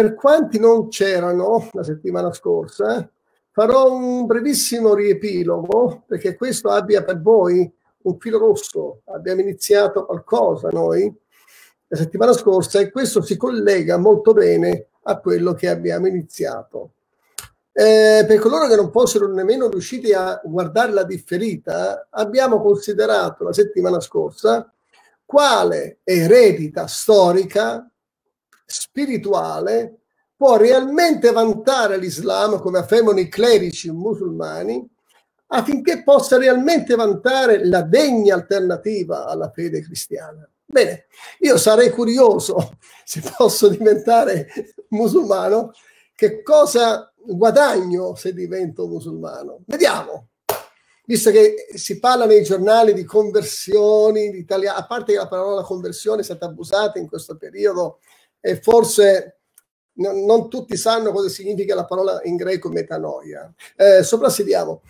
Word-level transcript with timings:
Per 0.00 0.14
quanti 0.14 0.58
non 0.58 0.88
c'erano 0.88 1.68
la 1.72 1.82
settimana 1.82 2.32
scorsa, 2.32 3.06
farò 3.50 3.92
un 3.92 4.24
brevissimo 4.24 4.94
riepilogo 4.94 6.04
perché 6.06 6.36
questo 6.36 6.70
abbia 6.70 7.04
per 7.04 7.20
voi 7.20 7.70
un 8.04 8.18
filo 8.18 8.38
rosso. 8.38 9.02
Abbiamo 9.12 9.42
iniziato 9.42 10.06
qualcosa 10.06 10.70
noi 10.70 11.14
la 11.86 11.96
settimana 11.98 12.32
scorsa 12.32 12.80
e 12.80 12.90
questo 12.90 13.20
si 13.20 13.36
collega 13.36 13.98
molto 13.98 14.32
bene 14.32 14.86
a 15.02 15.18
quello 15.18 15.52
che 15.52 15.68
abbiamo 15.68 16.06
iniziato. 16.06 16.92
Eh, 17.70 18.24
per 18.26 18.38
coloro 18.38 18.68
che 18.68 18.76
non 18.76 18.90
fossero 18.90 19.30
nemmeno 19.30 19.68
riusciti 19.68 20.14
a 20.14 20.40
guardare 20.42 20.92
la 20.92 21.04
differita, 21.04 22.06
abbiamo 22.08 22.62
considerato 22.62 23.44
la 23.44 23.52
settimana 23.52 24.00
scorsa 24.00 24.72
quale 25.26 25.98
eredita 26.04 26.86
storica, 26.86 27.89
spirituale, 28.70 30.00
può 30.36 30.56
realmente 30.56 31.32
vantare 31.32 31.98
l'Islam, 31.98 32.60
come 32.60 32.78
affermano 32.78 33.20
i 33.20 33.28
clerici 33.28 33.90
musulmani, 33.90 34.88
affinché 35.48 36.02
possa 36.02 36.38
realmente 36.38 36.94
vantare 36.94 37.66
la 37.66 37.82
degna 37.82 38.34
alternativa 38.34 39.26
alla 39.26 39.50
fede 39.50 39.82
cristiana. 39.82 40.48
Bene, 40.64 41.06
io 41.40 41.58
sarei 41.58 41.90
curioso, 41.90 42.78
se 43.04 43.20
posso 43.36 43.68
diventare 43.68 44.48
musulmano, 44.90 45.72
che 46.14 46.42
cosa 46.42 47.12
guadagno 47.16 48.14
se 48.14 48.32
divento 48.32 48.86
musulmano. 48.86 49.60
Vediamo. 49.66 50.28
Visto 51.04 51.32
che 51.32 51.66
si 51.74 51.98
parla 51.98 52.24
nei 52.24 52.44
giornali 52.44 52.94
di 52.94 53.04
conversioni, 53.04 54.30
di 54.30 54.46
a 54.48 54.86
parte 54.86 55.12
che 55.12 55.18
la 55.18 55.26
parola 55.26 55.62
conversione 55.62 56.20
è 56.20 56.24
stata 56.24 56.46
abusata 56.46 57.00
in 57.00 57.08
questo 57.08 57.36
periodo 57.36 57.98
e 58.40 58.60
forse 58.60 59.40
non, 59.94 60.24
non 60.24 60.48
tutti 60.48 60.76
sanno 60.76 61.12
cosa 61.12 61.28
significa 61.28 61.74
la 61.74 61.84
parola 61.84 62.20
in 62.24 62.36
greco 62.36 62.68
metanoia. 62.68 63.52
Eh, 63.76 64.02
soprassediamo. 64.02 64.82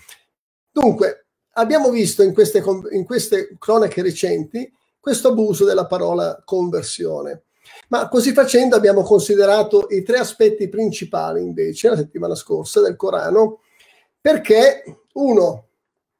Dunque, 0.70 1.26
abbiamo 1.52 1.90
visto 1.90 2.22
in 2.22 2.32
queste, 2.32 2.62
in 2.92 3.04
queste 3.04 3.56
cronache 3.58 4.02
recenti 4.02 4.72
questo 4.98 5.28
abuso 5.28 5.64
della 5.64 5.86
parola 5.86 6.40
conversione. 6.44 7.44
Ma 7.88 8.08
così 8.08 8.32
facendo 8.32 8.76
abbiamo 8.76 9.02
considerato 9.02 9.86
i 9.90 10.02
tre 10.02 10.18
aspetti 10.18 10.68
principali 10.68 11.42
invece 11.42 11.88
la 11.88 11.96
settimana 11.96 12.34
scorsa 12.34 12.80
del 12.80 12.96
Corano, 12.96 13.60
perché 14.20 14.84
uno 15.14 15.68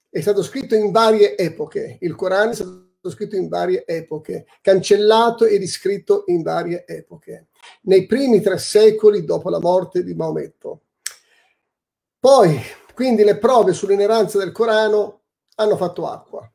è 0.09 0.21
stato 0.21 0.43
scritto 0.43 0.75
in 0.75 0.91
varie 0.91 1.37
epoche, 1.37 1.99
il 2.01 2.15
Corano 2.17 2.51
è 2.51 2.55
stato 2.55 2.90
scritto 3.09 3.37
in 3.37 3.49
varie 3.49 3.87
epoche, 3.87 4.47
cancellato 4.61 5.47
e 5.47 5.57
riscritto 5.57 6.25
in 6.27 6.43
varie 6.43 6.85
epoche, 6.87 7.47
nei 7.83 8.05
primi 8.07 8.41
tre 8.41 8.59
secoli 8.59 9.25
dopo 9.25 9.49
la 9.49 9.61
morte 9.61 10.03
di 10.05 10.15
Maometto. 10.15 10.83
Poi, 12.19 12.61
quindi 12.93 13.25
le 13.25 13.39
prove 13.39 13.73
sull'ineranza 13.73 14.39
del 14.39 14.53
Corano 14.53 15.21
hanno 15.55 15.77
fatto 15.77 16.07
acqua. 16.07 16.51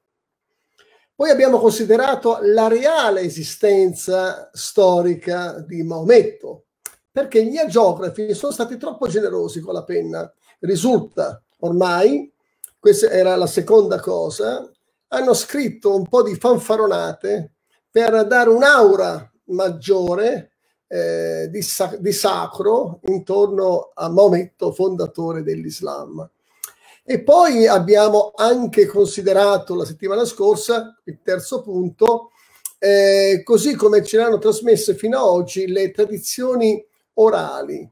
Poi 1.15 1.29
abbiamo 1.29 1.59
considerato 1.59 2.39
la 2.41 2.67
reale 2.67 3.21
esistenza 3.21 4.49
storica 4.53 5.59
di 5.61 5.81
Maometto, 5.81 6.65
perché 7.09 7.45
gli 7.45 7.57
agiografi 7.57 8.33
sono 8.33 8.51
stati 8.51 8.75
troppo 8.75 9.07
generosi 9.07 9.61
con 9.61 9.73
la 9.73 9.83
penna. 9.83 10.31
Risulta 10.59 11.41
ormai, 11.59 12.31
questa 12.77 13.09
era 13.09 13.35
la 13.37 13.47
seconda 13.47 13.99
cosa, 14.01 14.69
hanno 15.09 15.33
scritto 15.33 15.95
un 15.95 16.07
po' 16.07 16.23
di 16.23 16.35
fanfaronate 16.35 17.51
per 17.89 18.25
dare 18.27 18.49
un'aura 18.49 19.31
maggiore 19.45 20.51
eh, 20.87 21.47
di, 21.49 21.61
sac- 21.61 21.97
di 21.97 22.11
sacro 22.11 22.99
intorno 23.05 23.91
a 23.93 24.09
Maometto, 24.09 24.71
fondatore 24.71 25.43
dell'Islam. 25.43 26.29
E 27.03 27.21
poi 27.21 27.67
abbiamo 27.67 28.31
anche 28.35 28.87
considerato 28.87 29.75
la 29.75 29.85
settimana 29.85 30.25
scorsa, 30.25 30.99
il 31.03 31.19
terzo 31.21 31.61
punto, 31.61 32.31
eh, 32.79 33.41
così 33.43 33.75
come 33.75 34.03
ce 34.03 34.17
l'hanno 34.17 34.39
trasmesse 34.39 34.95
fino 34.95 35.17
ad 35.17 35.25
oggi 35.25 35.67
le 35.67 35.91
tradizioni 35.91 36.83
orali. 37.13 37.89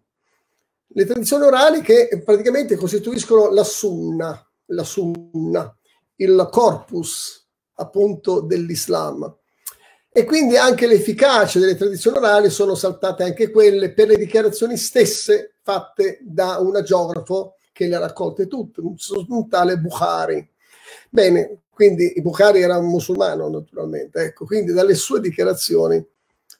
Le 0.96 1.06
tradizioni 1.06 1.46
orali 1.46 1.82
che 1.82 2.22
praticamente 2.24 2.76
costituiscono 2.76 3.50
la 3.52 3.64
sunna, 3.64 4.48
la 4.68 4.84
sunna, 4.84 5.76
il 6.18 6.48
corpus 6.52 7.48
appunto 7.76 8.42
dell'Islam. 8.42 9.38
E 10.12 10.26
quindi 10.26 10.58
anche 10.58 10.86
l'efficacia 10.86 11.60
delle 11.60 11.76
tradizioni 11.76 12.18
orali 12.18 12.50
sono 12.52 12.76
saltate 12.76 13.24
anche 13.24 13.50
quelle 13.50 13.94
per 13.94 14.10
le 14.10 14.18
dichiarazioni 14.18 14.78
stesse 14.78 15.56
fatte 15.64 16.20
da 16.22 16.60
un 16.60 16.80
geografo 16.84 17.56
che 17.72 17.88
le 17.88 17.96
ha 17.96 18.00
raccolte 18.00 18.46
tutte, 18.46 18.82
un, 18.82 19.50
tale 19.50 19.80
Bukhari. 19.80 20.48
Bene, 21.10 21.64
quindi 21.72 22.14
Bukhari 22.22 22.62
era 22.62 22.78
un 22.78 22.90
musulmano 22.90 23.50
naturalmente, 23.50 24.22
ecco, 24.22 24.46
quindi 24.46 24.72
dalle 24.72 24.94
sue 24.94 25.20
dichiarazioni 25.20 26.06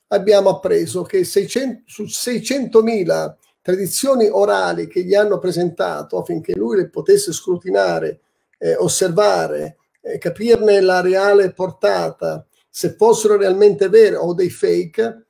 abbiamo 0.08 0.50
appreso 0.50 1.04
che 1.04 1.24
600, 1.24 1.84
su 1.86 2.04
600.000 2.04 3.36
tradizioni 3.62 4.28
orali 4.28 4.88
che 4.88 5.04
gli 5.04 5.14
hanno 5.14 5.38
presentato 5.38 6.18
affinché 6.18 6.54
lui 6.56 6.78
le 6.78 6.90
potesse 6.90 7.32
scrutinare, 7.32 8.20
eh, 8.64 8.76
osservare, 8.78 9.76
eh, 10.00 10.18
capirne 10.18 10.80
la 10.80 11.02
reale 11.02 11.52
portata, 11.52 12.48
se 12.70 12.96
fossero 12.98 13.36
realmente 13.36 13.90
vere 13.90 14.16
o 14.16 14.34
dei 14.34 14.50
fake, 14.50 15.26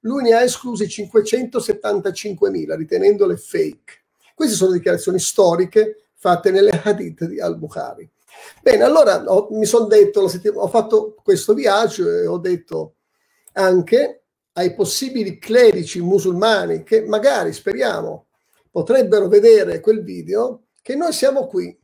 lui 0.00 0.22
ne 0.22 0.32
ha 0.32 0.42
esclusi 0.42 0.86
575.000, 0.86 2.74
ritenendole 2.74 3.36
fake. 3.36 4.04
Queste 4.34 4.56
sono 4.56 4.72
dichiarazioni 4.72 5.18
storiche 5.18 6.06
fatte 6.14 6.50
nelle 6.50 6.70
hadith 6.82 7.26
di 7.26 7.38
Al-Bukhari. 7.38 8.10
Bene, 8.62 8.82
allora 8.82 9.22
ho, 9.26 9.48
mi 9.50 9.66
sono 9.66 9.84
detto, 9.84 10.22
ho 10.54 10.68
fatto 10.68 11.16
questo 11.22 11.52
viaggio 11.52 12.08
e 12.08 12.26
ho 12.26 12.38
detto 12.38 12.94
anche 13.52 14.22
ai 14.52 14.74
possibili 14.74 15.38
clerici 15.38 16.00
musulmani 16.00 16.82
che 16.82 17.02
magari, 17.02 17.52
speriamo, 17.52 18.28
potrebbero 18.70 19.28
vedere 19.28 19.80
quel 19.80 20.02
video, 20.02 20.68
che 20.80 20.94
noi 20.94 21.12
siamo 21.12 21.46
qui. 21.46 21.78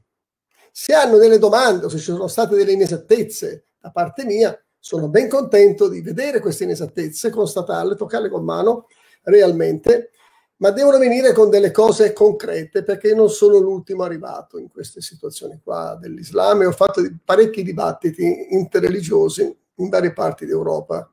Se 0.78 0.92
hanno 0.92 1.16
delle 1.16 1.38
domande 1.38 1.86
o 1.86 1.88
se 1.88 1.96
ci 1.96 2.04
sono 2.04 2.26
state 2.26 2.54
delle 2.54 2.72
inesattezze 2.72 3.68
da 3.80 3.90
parte 3.90 4.26
mia, 4.26 4.62
sono 4.78 5.08
ben 5.08 5.26
contento 5.26 5.88
di 5.88 6.02
vedere 6.02 6.38
queste 6.38 6.64
inesattezze, 6.64 7.30
constatarle, 7.30 7.94
toccarle 7.94 8.28
con 8.28 8.44
mano 8.44 8.86
realmente. 9.22 10.10
Ma 10.56 10.70
devono 10.72 10.98
venire 10.98 11.32
con 11.32 11.48
delle 11.48 11.70
cose 11.70 12.12
concrete 12.12 12.82
perché 12.82 13.14
non 13.14 13.30
sono 13.30 13.56
l'ultimo 13.56 14.02
arrivato 14.02 14.58
in 14.58 14.68
queste 14.70 15.00
situazioni 15.00 15.58
qua 15.64 15.96
dell'Islam 15.98 16.60
e 16.60 16.66
ho 16.66 16.72
fatto 16.72 17.00
parecchi 17.24 17.62
dibattiti 17.62 18.48
interreligiosi 18.50 19.56
in 19.76 19.88
varie 19.88 20.12
parti 20.12 20.44
d'Europa 20.44 21.10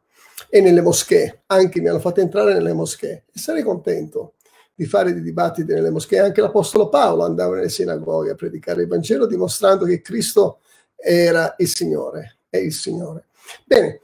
e 0.49 0.59
nelle 0.59 0.81
moschee, 0.81 1.43
anche 1.45 1.79
mi 1.79 1.87
hanno 1.87 1.99
fatto 1.99 2.19
entrare 2.19 2.51
nelle 2.51 2.73
moschee. 2.73 3.27
E 3.33 3.39
sarei 3.39 3.63
contento 3.63 4.33
di 4.75 4.85
fare 4.85 5.13
dei 5.13 5.21
dibattiti 5.21 5.71
nelle 5.71 5.89
moschee. 5.89 6.19
Anche 6.19 6.41
l'Apostolo 6.41 6.89
Paolo 6.89 7.23
andava 7.23 7.55
nelle 7.55 7.69
sinagoghe 7.69 8.31
a 8.31 8.35
predicare 8.35 8.83
il 8.83 8.87
Vangelo 8.87 9.25
dimostrando 9.25 9.85
che 9.85 10.01
Cristo 10.01 10.59
era 10.95 11.53
il 11.57 11.67
Signore, 11.67 12.39
è 12.49 12.57
il 12.57 12.73
Signore. 12.73 13.27
Bene, 13.65 14.01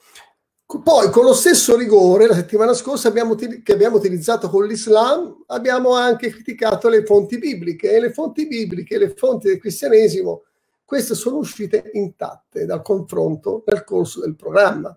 poi 0.84 1.10
con 1.10 1.26
lo 1.26 1.34
stesso 1.34 1.76
rigore, 1.76 2.28
la 2.28 2.36
settimana 2.36 2.74
scorsa 2.74 3.08
abbiamo, 3.08 3.34
che 3.36 3.72
abbiamo 3.72 3.98
utilizzato 3.98 4.50
con 4.50 4.66
l'Islam, 4.66 5.44
abbiamo 5.48 5.94
anche 5.94 6.30
criticato 6.30 6.90
le 6.90 7.04
fonti 7.06 7.40
bibliche 7.40 7.92
e 7.92 8.00
le 8.00 8.12
fonti 8.12 8.48
bibliche, 8.48 9.00
le 9.00 9.16
fonti 9.16 9.48
del 9.48 9.60
cristianesimo, 9.60 10.44
queste 10.86 11.16
sono 11.16 11.38
uscite 11.38 11.90
intatte 11.94 12.66
dal 12.66 12.82
confronto 12.82 13.64
nel 13.66 13.84
corso 13.84 14.22
del 14.22 14.36
programma. 14.36 14.96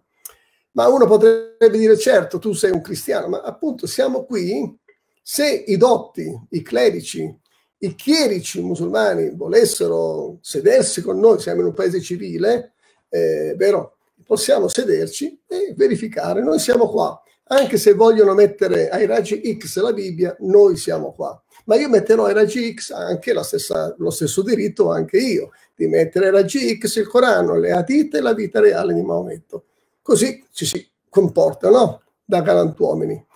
Ma 0.73 0.89
uno 0.89 1.07
potrebbe 1.07 1.71
dire, 1.71 1.99
certo, 1.99 2.39
tu 2.39 2.53
sei 2.55 2.71
un 2.71 2.81
cristiano, 2.81 3.29
ma 3.29 3.43
appunto 3.43 3.87
siamo 3.87 4.25
qui, 4.25 4.79
se 5.23 5.65
i 5.67 5.77
dotti, 5.77 6.39
i 6.51 6.63
clerici, 6.63 7.41
i 7.79 7.95
chierici 7.95 8.61
musulmani 8.61 9.31
volessero 9.35 10.39
sedersi 10.41 11.01
con 11.01 11.19
noi, 11.19 11.41
siamo 11.41 11.61
in 11.61 11.67
un 11.67 11.75
paese 11.75 12.01
civile, 12.01 12.75
eh, 13.09 13.55
vero? 13.57 13.97
possiamo 14.33 14.69
sederci 14.69 15.39
e 15.47 15.75
verificare. 15.77 16.43
Noi 16.43 16.59
siamo 16.59 16.89
qua. 16.89 17.21
Anche 17.49 17.77
se 17.77 17.93
vogliono 17.93 18.33
mettere 18.33 18.89
ai 18.89 19.05
raggi 19.05 19.59
X 19.59 19.79
la 19.81 19.93
Bibbia, 19.93 20.35
noi 20.41 20.77
siamo 20.77 21.13
qua. 21.13 21.41
Ma 21.67 21.77
io 21.77 21.89
metterò 21.89 22.25
ai 22.25 22.33
raggi 22.33 22.73
X 22.73 22.93
anche 22.93 23.35
stessa, 23.43 23.95
lo 23.99 24.11
stesso 24.11 24.43
diritto, 24.43 24.91
anche 24.91 25.19
io, 25.19 25.51
di 25.75 25.87
mettere 25.87 26.27
ai 26.27 26.33
raggi 26.33 26.79
X 26.79 26.97
il 26.97 27.07
Corano, 27.07 27.59
le 27.59 27.73
Hadith 27.73 28.15
e 28.15 28.21
la 28.21 28.33
vita 28.33 28.59
reale 28.59 28.95
di 28.95 29.03
Maometto. 29.03 29.65
Così 30.01 30.43
ci 30.51 30.65
si 30.65 30.89
comporta, 31.11 31.69
no? 31.69 32.01
Da 32.25 32.41
galantuomini. 32.41 33.27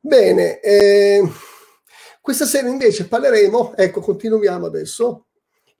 Bene, 0.00 0.60
eh, 0.60 1.22
questa 2.20 2.44
sera 2.46 2.68
invece 2.68 3.08
parleremo, 3.08 3.74
ecco, 3.76 4.00
continuiamo 4.00 4.66
adesso, 4.66 5.26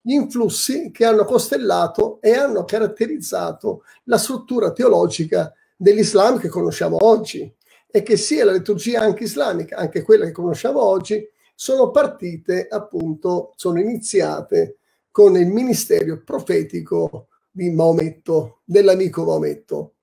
gli 0.00 0.12
influssi 0.12 0.90
che 0.90 1.04
hanno 1.04 1.24
costellato 1.24 2.20
e 2.20 2.32
hanno 2.32 2.64
caratterizzato 2.64 3.84
la 4.04 4.18
struttura 4.18 4.72
teologica 4.72 5.52
dell'Islam 5.76 6.38
che 6.38 6.48
conosciamo 6.48 6.96
oggi. 7.04 7.54
è 7.90 8.02
che 8.02 8.16
sia 8.18 8.44
la 8.44 8.52
liturgia 8.52 9.00
anche 9.00 9.24
islamica, 9.24 9.76
anche 9.76 10.02
quella 10.02 10.26
che 10.26 10.32
conosciamo 10.32 10.82
oggi, 10.82 11.26
sono 11.54 11.90
partite 11.90 12.68
appunto, 12.68 13.52
sono 13.56 13.80
iniziate 13.80 14.78
con 15.10 15.36
il 15.36 15.46
ministero 15.46 16.22
profetico 16.22 17.28
di 17.50 17.70
Maometto, 17.70 18.60
dell'amico 18.64 19.24
Maometto. 19.24 19.94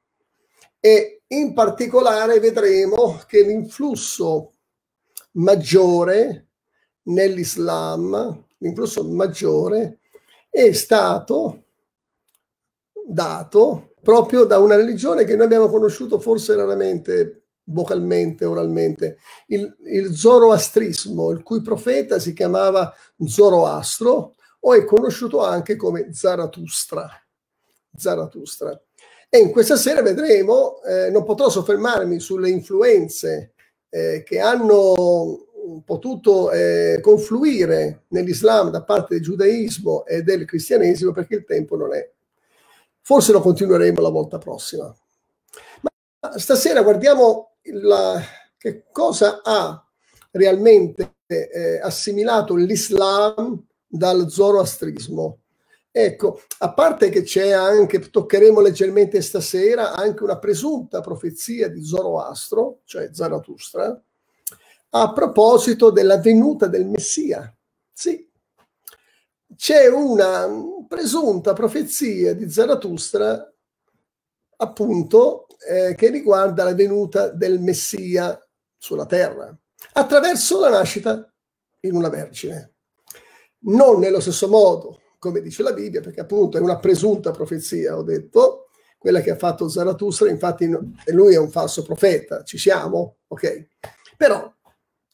E 0.79 1.14
in 1.27 1.53
particolare 1.53 2.39
vedremo 2.39 3.21
che 3.27 3.43
l'influsso 3.43 4.51
maggiore 5.33 6.47
nell'Islam, 7.03 8.45
l'influsso 8.57 9.03
maggiore, 9.03 9.99
è 10.49 10.71
stato 10.71 11.63
dato 13.07 13.93
proprio 14.01 14.45
da 14.45 14.59
una 14.59 14.75
religione 14.75 15.23
che 15.23 15.35
noi 15.35 15.45
abbiamo 15.45 15.69
conosciuto 15.69 16.19
forse 16.19 16.55
raramente 16.55 17.45
vocalmente, 17.65 18.45
oralmente, 18.45 19.17
il, 19.47 19.75
il 19.85 20.13
zoroastrismo, 20.13 21.31
il 21.31 21.41
cui 21.41 21.61
profeta 21.61 22.19
si 22.19 22.33
chiamava 22.33 22.93
Zoroastro 23.17 24.35
o 24.59 24.73
è 24.73 24.85
conosciuto 24.85 25.43
anche 25.43 25.75
come 25.75 26.13
Zarathustra. 26.13 27.09
Zarathustra. 27.95 28.79
E 29.29 29.37
in 29.39 29.51
questa 29.51 29.75
sera 29.75 30.01
vedremo, 30.01 30.81
eh, 30.83 31.09
non 31.09 31.23
potrò 31.23 31.49
soffermarmi 31.49 32.19
sulle 32.19 32.49
influenze 32.49 33.53
eh, 33.89 34.23
che 34.23 34.39
hanno 34.39 35.45
potuto 35.83 36.51
eh, 36.51 36.99
confluire 37.01 38.03
nell'Islam 38.09 38.69
da 38.69 38.83
parte 38.83 39.15
del 39.15 39.23
giudaismo 39.23 40.05
e 40.05 40.21
del 40.21 40.45
cristianesimo 40.45 41.11
perché 41.11 41.35
il 41.35 41.45
tempo 41.45 41.75
non 41.75 41.93
è. 41.93 42.09
Forse 43.01 43.31
lo 43.31 43.41
continueremo 43.41 44.01
la 44.01 44.09
volta 44.09 44.37
prossima. 44.37 44.93
Ma 45.81 46.37
stasera 46.37 46.81
guardiamo 46.81 47.57
la, 47.63 48.21
che 48.57 48.85
cosa 48.91 49.41
ha 49.43 49.83
realmente 50.31 51.15
eh, 51.27 51.79
assimilato 51.81 52.55
l'Islam 52.55 53.63
dal 53.87 54.29
zoroastrismo. 54.29 55.39
Ecco, 55.97 56.41
a 56.57 56.73
parte 56.73 57.07
che 57.07 57.21
c'è 57.23 57.51
anche, 57.51 58.09
toccheremo 58.09 58.59
leggermente 58.59 59.21
stasera, 59.21 59.93
anche 59.93 60.23
una 60.23 60.37
presunta 60.37 60.99
profezia 60.99 61.69
di 61.69 61.85
Zoroastro, 61.85 62.81
cioè 62.83 63.11
Zarathustra, 63.13 63.97
a 64.89 65.13
proposito 65.13 65.91
della 65.91 66.17
venuta 66.17 66.67
del 66.67 66.85
Messia. 66.85 67.49
Sì, 67.93 68.29
c'è 69.55 69.87
una 69.87 70.49
presunta 70.85 71.53
profezia 71.53 72.35
di 72.35 72.51
Zarathustra, 72.51 73.53
appunto, 74.57 75.47
eh, 75.65 75.95
che 75.95 76.09
riguarda 76.09 76.65
la 76.65 76.73
venuta 76.73 77.29
del 77.29 77.61
Messia 77.61 78.37
sulla 78.77 79.05
terra, 79.05 79.57
attraverso 79.93 80.59
la 80.59 80.71
nascita 80.71 81.33
in 81.79 81.95
una 81.95 82.09
vergine. 82.09 82.73
Non 83.59 83.99
nello 83.99 84.19
stesso 84.19 84.49
modo, 84.49 84.99
come 85.17 85.41
dice 85.41 85.63
la 85.63 85.73
Bibbia, 85.73 86.01
perché 86.01 86.21
appunto 86.21 86.57
è 86.57 86.61
una 86.61 86.79
presunta 86.79 87.31
profezia, 87.31 87.97
ho 87.97 88.03
detto, 88.03 88.69
quella 88.97 89.21
che 89.21 89.31
ha 89.31 89.35
fatto 89.35 89.69
Zarathustra, 89.69 90.29
infatti 90.29 90.67
lui 91.07 91.33
è 91.33 91.37
un 91.37 91.51
falso 91.51 91.83
profeta, 91.83 92.43
ci 92.43 92.57
siamo? 92.57 93.17
Ok. 93.27 93.67
Però 94.17 94.51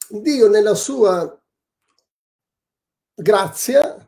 Dio 0.09 0.49
nella 0.49 0.75
sua 0.75 1.37
grazia 3.13 4.07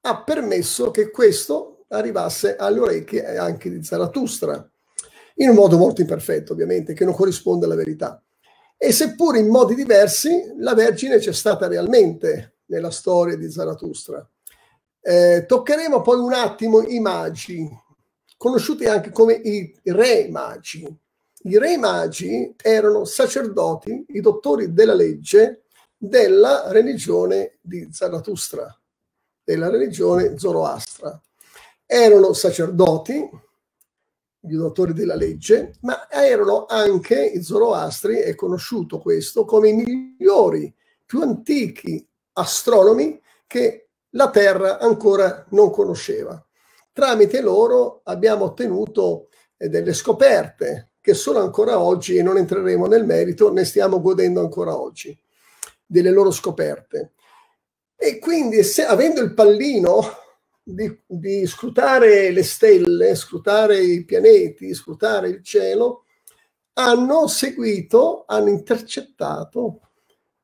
ha 0.00 0.22
permesso 0.22 0.90
che 0.90 1.10
questo 1.10 1.86
arrivasse 1.88 2.56
alle 2.56 2.80
orecchie 2.80 3.36
anche 3.36 3.70
di 3.70 3.82
Zarathustra, 3.82 4.70
in 5.36 5.48
un 5.48 5.54
modo 5.54 5.76
molto 5.76 6.00
imperfetto 6.00 6.52
ovviamente, 6.52 6.94
che 6.94 7.04
non 7.04 7.14
corrisponde 7.14 7.64
alla 7.64 7.74
verità. 7.74 8.22
E 8.76 8.92
seppur 8.92 9.36
in 9.36 9.48
modi 9.48 9.74
diversi, 9.74 10.52
la 10.58 10.74
Vergine 10.74 11.18
c'è 11.18 11.32
stata 11.32 11.66
realmente 11.66 12.58
nella 12.66 12.90
storia 12.90 13.36
di 13.36 13.50
Zarathustra. 13.50 14.28
Eh, 15.06 15.44
toccheremo 15.46 16.00
poi 16.00 16.18
un 16.18 16.32
attimo 16.32 16.80
i 16.80 16.98
magi, 16.98 17.68
conosciuti 18.38 18.86
anche 18.86 19.10
come 19.10 19.34
i 19.34 19.78
re 19.82 20.30
magi. 20.30 20.82
I 21.46 21.58
re 21.58 21.76
magi 21.76 22.54
erano 22.56 23.04
sacerdoti, 23.04 24.06
i 24.08 24.20
dottori 24.22 24.72
della 24.72 24.94
legge 24.94 25.64
della 25.98 26.72
religione 26.72 27.58
di 27.60 27.86
Zarathustra, 27.92 28.66
della 29.42 29.68
religione 29.68 30.38
Zoroastra. 30.38 31.20
Erano 31.84 32.32
sacerdoti, 32.32 33.12
i 33.12 34.56
dottori 34.56 34.94
della 34.94 35.16
legge, 35.16 35.74
ma 35.82 36.10
erano 36.10 36.64
anche 36.64 37.26
i 37.26 37.42
Zoroastri, 37.42 38.20
è 38.20 38.34
conosciuto 38.34 39.00
questo, 39.00 39.44
come 39.44 39.68
i 39.68 39.74
migliori, 39.74 40.74
più 41.04 41.20
antichi 41.20 42.08
astronomi 42.32 43.20
che 43.46 43.83
la 44.14 44.30
Terra 44.30 44.78
ancora 44.78 45.44
non 45.50 45.70
conosceva. 45.70 46.42
Tramite 46.92 47.40
loro 47.40 48.00
abbiamo 48.04 48.46
ottenuto 48.46 49.28
eh, 49.56 49.68
delle 49.68 49.92
scoperte 49.92 50.90
che 51.00 51.12
sono 51.12 51.40
ancora 51.40 51.78
oggi, 51.78 52.16
e 52.16 52.22
non 52.22 52.38
entreremo 52.38 52.86
nel 52.86 53.04
merito, 53.04 53.52
ne 53.52 53.64
stiamo 53.64 54.00
godendo 54.00 54.40
ancora 54.40 54.74
oggi, 54.80 55.14
delle 55.84 56.10
loro 56.10 56.30
scoperte. 56.30 57.12
E 57.94 58.18
quindi, 58.18 58.62
se, 58.62 58.86
avendo 58.86 59.20
il 59.20 59.34
pallino 59.34 60.02
di, 60.62 61.02
di, 61.06 61.46
scrutare 61.46 62.30
le 62.30 62.42
stelle, 62.42 63.14
scrutare 63.16 63.80
i 63.80 64.02
pianeti, 64.06 64.72
scrutare 64.72 65.28
il 65.28 65.42
cielo, 65.42 66.04
hanno 66.74 67.26
seguito, 67.26 68.24
hanno 68.26 68.48
intercettato 68.48 69.80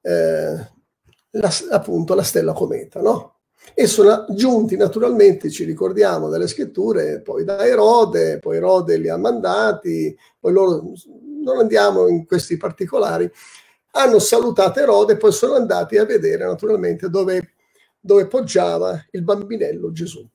eh, 0.03 0.71
la, 1.31 1.51
appunto 1.71 2.15
la 2.15 2.23
stella 2.23 2.53
cometa, 2.53 3.01
no? 3.01 3.40
E 3.75 3.87
sono 3.87 4.27
giunti 4.31 4.77
naturalmente, 4.77 5.51
ci 5.51 5.65
ricordiamo 5.65 6.29
dalle 6.29 6.49
scritture, 6.49 7.21
poi 7.21 7.45
da 7.45 7.65
Erode, 7.65 8.39
poi 8.39 8.57
Erode 8.57 8.97
li 8.97 9.09
ha 9.09 9.17
mandati, 9.17 10.17
poi 10.39 10.53
loro 10.53 10.93
non 11.43 11.59
andiamo 11.59 12.09
in 12.09 12.27
questi 12.27 12.57
particolari, 12.57 13.31
hanno 13.93 14.19
salutato 14.19 14.81
Erode 14.81 15.15
e 15.15 15.17
poi 15.17 15.33
sono 15.33 15.55
andati 15.55 15.97
a 15.97 16.05
vedere 16.05 16.45
naturalmente 16.45 17.09
dove, 17.09 17.55
dove 17.99 18.27
poggiava 18.27 19.07
il 19.13 19.23
bambinello 19.23 19.93
Gesù. 19.93 20.27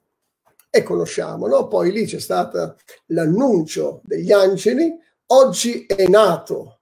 E 0.70 0.84
conosciamo, 0.84 1.48
no? 1.48 1.68
Poi 1.68 1.92
lì 1.92 2.06
c'è 2.06 2.20
stato 2.20 2.76
l'annuncio 3.08 4.02
degli 4.04 4.32
angeli, 4.32 4.94
oggi 5.28 5.86
è 5.86 6.08
nato 6.08 6.80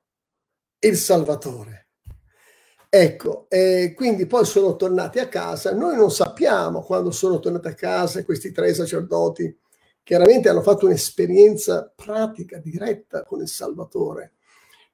il 0.80 0.98
Salvatore 0.98 1.83
Ecco, 2.96 3.48
eh, 3.50 3.94
quindi 3.96 4.28
poi 4.28 4.46
sono 4.46 4.76
tornati 4.76 5.18
a 5.18 5.28
casa. 5.28 5.74
Noi 5.74 5.96
non 5.96 6.12
sappiamo 6.12 6.84
quando 6.84 7.10
sono 7.10 7.40
tornati 7.40 7.68
a 7.68 7.74
casa 7.74 8.24
questi 8.24 8.52
tre 8.52 8.72
sacerdoti. 8.72 9.58
Chiaramente 10.04 10.48
hanno 10.48 10.62
fatto 10.62 10.86
un'esperienza 10.86 11.92
pratica, 11.96 12.60
diretta 12.60 13.24
con 13.24 13.42
il 13.42 13.48
Salvatore. 13.48 14.34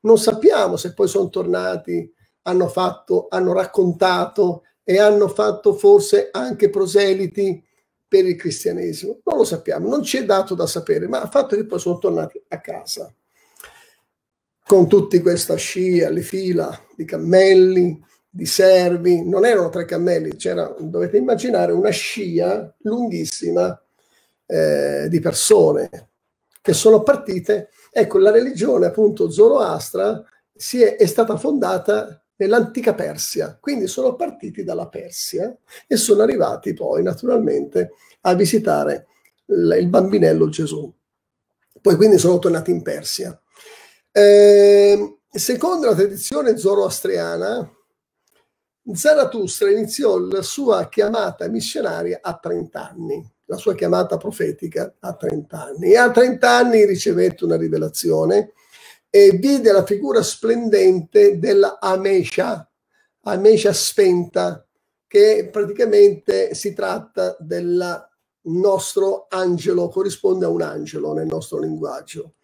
Non 0.02 0.18
sappiamo 0.18 0.78
se 0.78 0.94
poi 0.94 1.10
sono 1.10 1.28
tornati, 1.28 2.10
hanno 2.44 2.70
fatto, 2.70 3.28
hanno 3.30 3.52
raccontato 3.52 4.64
e 4.86 4.98
hanno 4.98 5.28
fatto 5.28 5.74
forse 5.74 6.30
anche 6.32 6.70
proseliti 6.70 7.62
per 8.08 8.26
il 8.26 8.38
cristianesimo. 8.38 9.20
Non 9.26 9.40
lo 9.40 9.44
sappiamo, 9.44 9.90
non 9.90 10.04
ci 10.04 10.16
è 10.20 10.24
dato 10.24 10.56
da 10.56 10.68
sapere, 10.68 11.10
ma 11.10 11.22
il 11.22 11.30
fatto 11.30 11.58
che 11.58 11.66
poi 11.66 11.80
sono 11.80 11.98
tornati 11.98 12.42
a 12.48 12.62
casa 12.62 13.14
con 14.70 14.88
tutti 14.88 15.20
questa 15.20 15.56
scia, 15.56 16.12
le 16.12 16.22
fila 16.22 16.80
di 16.96 17.04
cammelli, 17.04 18.00
di 18.30 18.46
servi, 18.46 19.28
non 19.28 19.44
erano 19.44 19.70
tre 19.70 19.84
cammelli, 19.84 20.36
c'era, 20.36 20.76
dovete 20.78 21.18
immaginare, 21.18 21.72
una 21.72 21.90
scia 21.90 22.72
lunghissima 22.82 23.82
eh, 24.46 25.08
di 25.10 25.20
persone 25.20 26.10
che 26.62 26.74
sono 26.74 27.02
partite. 27.02 27.70
Ecco, 27.92 28.20
la 28.20 28.30
religione 28.30 28.86
appunto 28.86 29.32
Zoroastra 29.32 30.24
si 30.54 30.84
è, 30.84 30.98
è 30.98 31.08
stata 31.08 31.36
fondata 31.36 32.24
nell'antica 32.36 32.94
Persia, 32.94 33.58
quindi 33.60 33.88
sono 33.88 34.14
partiti 34.14 34.64
dalla 34.64 34.88
Persia 34.88 35.52
e 35.88 35.98
sono 35.98 36.22
arrivati 36.22 36.76
poi 36.76 37.02
naturalmente 37.02 37.94
a 38.22 38.36
visitare 38.36 39.08
il 39.48 39.88
bambinello 39.88 40.48
Gesù. 40.48 40.94
Poi 41.82 41.96
quindi 41.96 42.20
sono 42.20 42.38
tornati 42.38 42.70
in 42.70 42.84
Persia. 42.84 43.36
Eh, 44.12 45.20
secondo 45.30 45.88
la 45.88 45.96
tradizione 45.96 46.58
zoroastriana, 46.58 47.72
Zarathustra 48.92 49.70
iniziò 49.70 50.18
la 50.18 50.42
sua 50.42 50.90
chiamata 50.90 51.48
missionaria 51.48 52.20
a 52.22 52.38
30 52.38 52.90
anni, 52.90 53.34
la 53.46 53.58
sua 53.58 53.76
chiamata 53.76 54.18
profetica 54.18 54.96
a 55.00 55.14
30 55.14 55.64
anni. 55.64 55.92
E 55.92 55.98
a 55.98 56.10
30 56.10 56.50
anni 56.50 56.86
ricevette 56.86 57.46
una 57.46 57.58
rivelazione 57.58 58.54
e 59.10 59.32
vide 59.32 59.72
la 59.72 59.86
figura 59.86 60.22
splendente 60.22 61.40
della 61.40 61.80
Amesha, 61.80 62.70
Amesha 63.22 63.74
spenta, 63.74 64.66
che 65.08 65.50
praticamente 65.52 66.54
si 66.54 66.74
tratta 66.74 67.36
del 67.40 68.08
nostro 68.42 69.26
angelo, 69.30 69.90
corrisponde 69.90 70.46
a 70.46 70.50
un 70.50 70.62
angelo 70.62 71.14
nel 71.14 71.26
nostro 71.26 71.60
linguaggio. 71.60 72.36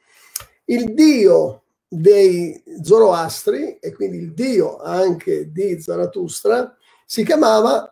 Il 0.66 0.94
Dio 0.94 1.64
dei 1.88 2.62
Zoroastri, 2.82 3.78
e 3.78 3.94
quindi 3.94 4.18
il 4.18 4.34
dio 4.34 4.80
anche 4.80 5.52
di 5.52 5.80
Zarathustra, 5.80 6.76
si 7.06 7.24
chiamava 7.24 7.90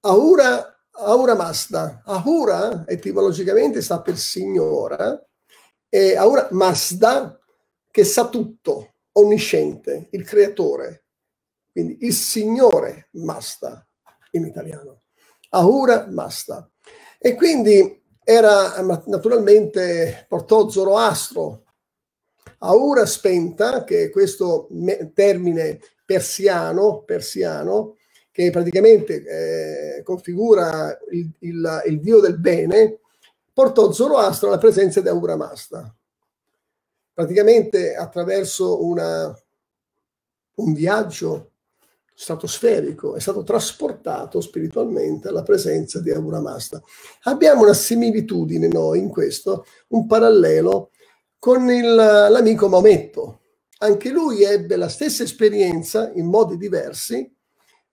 Ahura, 0.00 0.80
Ahura 0.92 1.34
Mazda. 1.34 2.02
Ahura 2.06 2.84
etimologicamente 2.86 3.82
sta 3.82 4.00
per 4.00 4.16
signora, 4.16 5.22
e 5.88 6.16
Ahura 6.16 6.48
Mazda 6.52 7.38
che 7.90 8.04
sa 8.04 8.28
tutto, 8.28 8.94
onnisciente, 9.12 10.08
il 10.12 10.24
creatore. 10.24 11.04
Quindi 11.70 11.98
il 12.00 12.12
signore 12.14 13.08
Mazda 13.12 13.86
in 14.32 14.46
italiano. 14.46 15.02
Ahura 15.50 16.06
Mazda. 16.08 16.70
E 17.18 17.34
quindi 17.34 17.99
era 18.22 18.80
naturalmente, 19.06 20.26
portò 20.28 20.68
Zoroastro, 20.68 21.64
Ahura 22.58 23.06
spenta, 23.06 23.84
che 23.84 24.04
è 24.04 24.10
questo 24.10 24.68
termine 25.14 25.80
persiano, 26.04 27.02
persiano 27.02 27.96
che 28.30 28.50
praticamente 28.50 29.98
eh, 29.98 30.02
configura 30.02 30.96
il, 31.10 31.30
il, 31.40 31.82
il, 31.86 32.00
dio 32.00 32.20
del 32.20 32.38
bene, 32.38 33.00
portò 33.52 33.90
Zoroastro 33.92 34.48
alla 34.48 34.58
presenza 34.58 35.00
di 35.00 35.08
Ahura 35.08 35.36
Mazda. 35.36 35.94
Praticamente 37.12 37.94
attraverso 37.94 38.84
una, 38.84 39.36
un 40.54 40.72
viaggio 40.72 41.49
stratosferico, 42.20 43.14
è 43.14 43.20
stato 43.20 43.42
trasportato 43.42 44.42
spiritualmente 44.42 45.28
alla 45.28 45.42
presenza 45.42 46.00
di 46.00 46.10
Ahura 46.10 46.38
Mazda. 46.38 46.78
Abbiamo 47.22 47.62
una 47.62 47.72
similitudine 47.72 48.68
noi 48.68 48.98
in 48.98 49.08
questo, 49.08 49.64
un 49.88 50.06
parallelo 50.06 50.90
con 51.38 51.70
il, 51.70 51.94
l'amico 51.94 52.68
Maometto. 52.68 53.40
Anche 53.78 54.10
lui 54.10 54.42
ebbe 54.42 54.76
la 54.76 54.90
stessa 54.90 55.22
esperienza 55.22 56.12
in 56.14 56.26
modi 56.26 56.58
diversi 56.58 57.34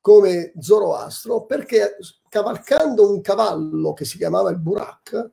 come 0.02 0.52
Zoroastro 0.60 1.46
perché 1.46 1.96
cavalcando 2.28 3.10
un 3.10 3.22
cavallo 3.22 3.94
che 3.94 4.04
si 4.04 4.18
chiamava 4.18 4.50
il 4.50 4.60
Burak, 4.60 5.32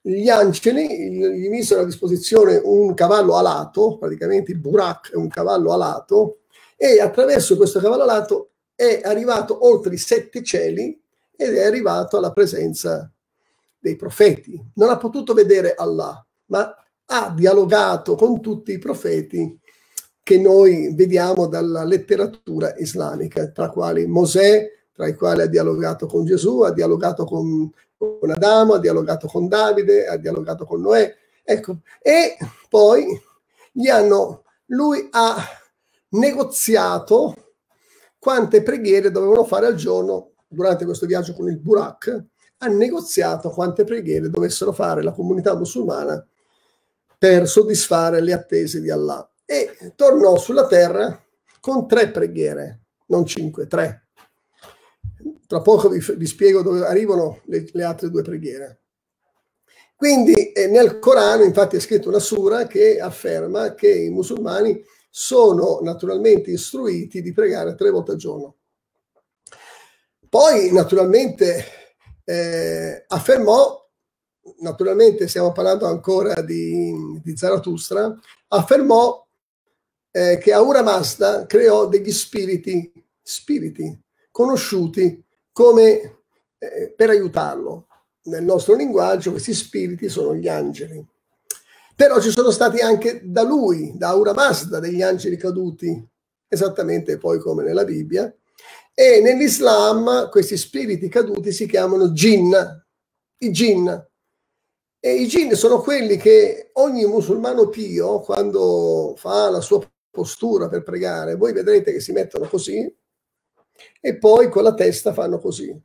gli 0.00 0.30
angeli 0.30 1.10
gli 1.10 1.48
misero 1.50 1.82
a 1.82 1.84
disposizione 1.84 2.58
un 2.64 2.94
cavallo 2.94 3.36
alato, 3.36 3.98
praticamente 3.98 4.52
il 4.52 4.58
Burak 4.58 5.12
è 5.12 5.16
un 5.16 5.28
cavallo 5.28 5.74
alato, 5.74 6.38
e 6.76 7.00
attraverso 7.00 7.56
questo 7.56 7.80
cavallo 7.80 8.50
è 8.74 9.00
arrivato 9.04 9.66
oltre 9.66 9.94
i 9.94 9.98
sette 9.98 10.42
cieli 10.42 11.00
ed 11.36 11.54
è 11.54 11.64
arrivato 11.64 12.16
alla 12.16 12.32
presenza 12.32 13.10
dei 13.78 13.96
profeti. 13.96 14.60
Non 14.74 14.90
ha 14.90 14.96
potuto 14.96 15.34
vedere 15.34 15.74
Allah, 15.74 16.24
ma 16.46 16.74
ha 17.06 17.32
dialogato 17.34 18.14
con 18.14 18.40
tutti 18.40 18.72
i 18.72 18.78
profeti 18.78 19.58
che 20.22 20.38
noi 20.38 20.94
vediamo 20.94 21.46
dalla 21.46 21.84
letteratura 21.84 22.74
islamica, 22.78 23.46
tra 23.50 23.68
quali 23.68 24.06
Mosè, 24.06 24.70
tra 24.92 25.06
i 25.06 25.14
quali 25.14 25.42
ha 25.42 25.46
dialogato 25.46 26.06
con 26.06 26.24
Gesù, 26.24 26.62
ha 26.62 26.72
dialogato 26.72 27.24
con, 27.24 27.70
con 27.96 28.30
Adamo, 28.30 28.74
ha 28.74 28.78
dialogato 28.78 29.26
con 29.26 29.48
Davide, 29.48 30.06
ha 30.06 30.16
dialogato 30.16 30.64
con 30.64 30.80
Noè. 30.80 31.14
Ecco, 31.42 31.80
e 32.00 32.38
poi 32.70 33.06
gli 33.70 33.88
hanno, 33.88 34.44
lui 34.66 35.08
ha 35.10 35.36
negoziato 36.14 37.54
quante 38.18 38.62
preghiere 38.62 39.10
dovevano 39.10 39.44
fare 39.44 39.66
al 39.66 39.74
giorno 39.74 40.32
durante 40.48 40.84
questo 40.84 41.06
viaggio 41.06 41.34
con 41.34 41.48
il 41.48 41.58
Burak, 41.58 42.24
ha 42.58 42.66
negoziato 42.68 43.50
quante 43.50 43.84
preghiere 43.84 44.30
dovessero 44.30 44.72
fare 44.72 45.02
la 45.02 45.12
comunità 45.12 45.54
musulmana 45.54 46.26
per 47.18 47.48
soddisfare 47.48 48.20
le 48.20 48.32
attese 48.32 48.80
di 48.80 48.90
Allah. 48.90 49.28
E 49.44 49.92
tornò 49.94 50.38
sulla 50.38 50.66
terra 50.66 51.22
con 51.60 51.86
tre 51.86 52.10
preghiere, 52.10 52.84
non 53.06 53.26
cinque, 53.26 53.66
tre. 53.66 54.08
Tra 55.46 55.60
poco 55.60 55.88
vi, 55.88 56.02
vi 56.16 56.26
spiego 56.26 56.62
dove 56.62 56.86
arrivano 56.86 57.40
le, 57.46 57.66
le, 57.72 57.84
altre 57.84 58.10
due 58.10 58.22
preghiere. 58.22 58.80
Quindi 59.96 60.52
eh, 60.52 60.66
nel 60.66 60.98
Corano 60.98 61.42
infatti 61.42 61.76
è 61.76 61.80
scritto 61.80 62.08
una 62.08 62.18
sura 62.18 62.66
che 62.66 62.98
afferma 62.98 63.74
che 63.74 63.90
i 63.90 64.10
musulmani 64.10 64.82
sono 65.16 65.78
naturalmente 65.80 66.50
istruiti 66.50 67.22
di 67.22 67.32
pregare 67.32 67.76
tre 67.76 67.88
volte 67.90 68.10
al 68.10 68.16
giorno. 68.16 68.56
Poi 70.28 70.72
naturalmente 70.72 71.64
eh, 72.24 73.04
affermò 73.06 73.80
naturalmente 74.58 75.28
stiamo 75.28 75.52
parlando 75.52 75.86
ancora 75.86 76.42
di, 76.42 77.20
di 77.22 77.36
Zarathustra, 77.36 78.12
affermò 78.48 79.24
eh, 80.10 80.38
che 80.38 80.52
Aura 80.52 80.82
Mazda 80.82 81.46
creò 81.46 81.86
degli 81.86 82.10
spiriti, 82.10 82.92
spiriti 83.22 83.96
conosciuti 84.32 85.24
come 85.52 86.22
eh, 86.58 86.92
per 86.96 87.10
aiutarlo. 87.10 87.86
Nel 88.24 88.42
nostro 88.42 88.74
linguaggio 88.74 89.30
questi 89.30 89.54
spiriti 89.54 90.08
sono 90.08 90.34
gli 90.34 90.48
angeli. 90.48 91.06
Però 91.96 92.20
ci 92.20 92.30
sono 92.30 92.50
stati 92.50 92.80
anche 92.80 93.20
da 93.24 93.42
lui, 93.42 93.92
da 93.96 94.08
Aura 94.08 94.32
Mazda, 94.32 94.80
degli 94.80 95.02
angeli 95.02 95.36
caduti, 95.36 96.06
esattamente 96.48 97.18
poi 97.18 97.38
come 97.38 97.62
nella 97.62 97.84
Bibbia. 97.84 98.34
E 98.92 99.20
nell'Islam 99.20 100.28
questi 100.30 100.56
spiriti 100.56 101.08
caduti 101.08 101.52
si 101.52 101.66
chiamano 101.66 102.10
jinn, 102.10 102.52
i 103.38 103.50
jinn, 103.50 103.88
e 105.06 105.14
i 105.16 105.26
jinn 105.26 105.52
sono 105.52 105.80
quelli 105.80 106.16
che 106.16 106.70
ogni 106.74 107.04
musulmano 107.04 107.68
pio, 107.68 108.20
quando 108.20 109.14
fa 109.18 109.50
la 109.50 109.60
sua 109.60 109.86
postura 110.10 110.68
per 110.68 110.82
pregare, 110.82 111.34
voi 111.34 111.52
vedrete 111.52 111.92
che 111.92 112.00
si 112.00 112.12
mettono 112.12 112.48
così 112.48 112.90
e 114.00 114.16
poi 114.16 114.48
con 114.48 114.62
la 114.62 114.72
testa 114.72 115.12
fanno 115.12 115.38
così. 115.38 115.78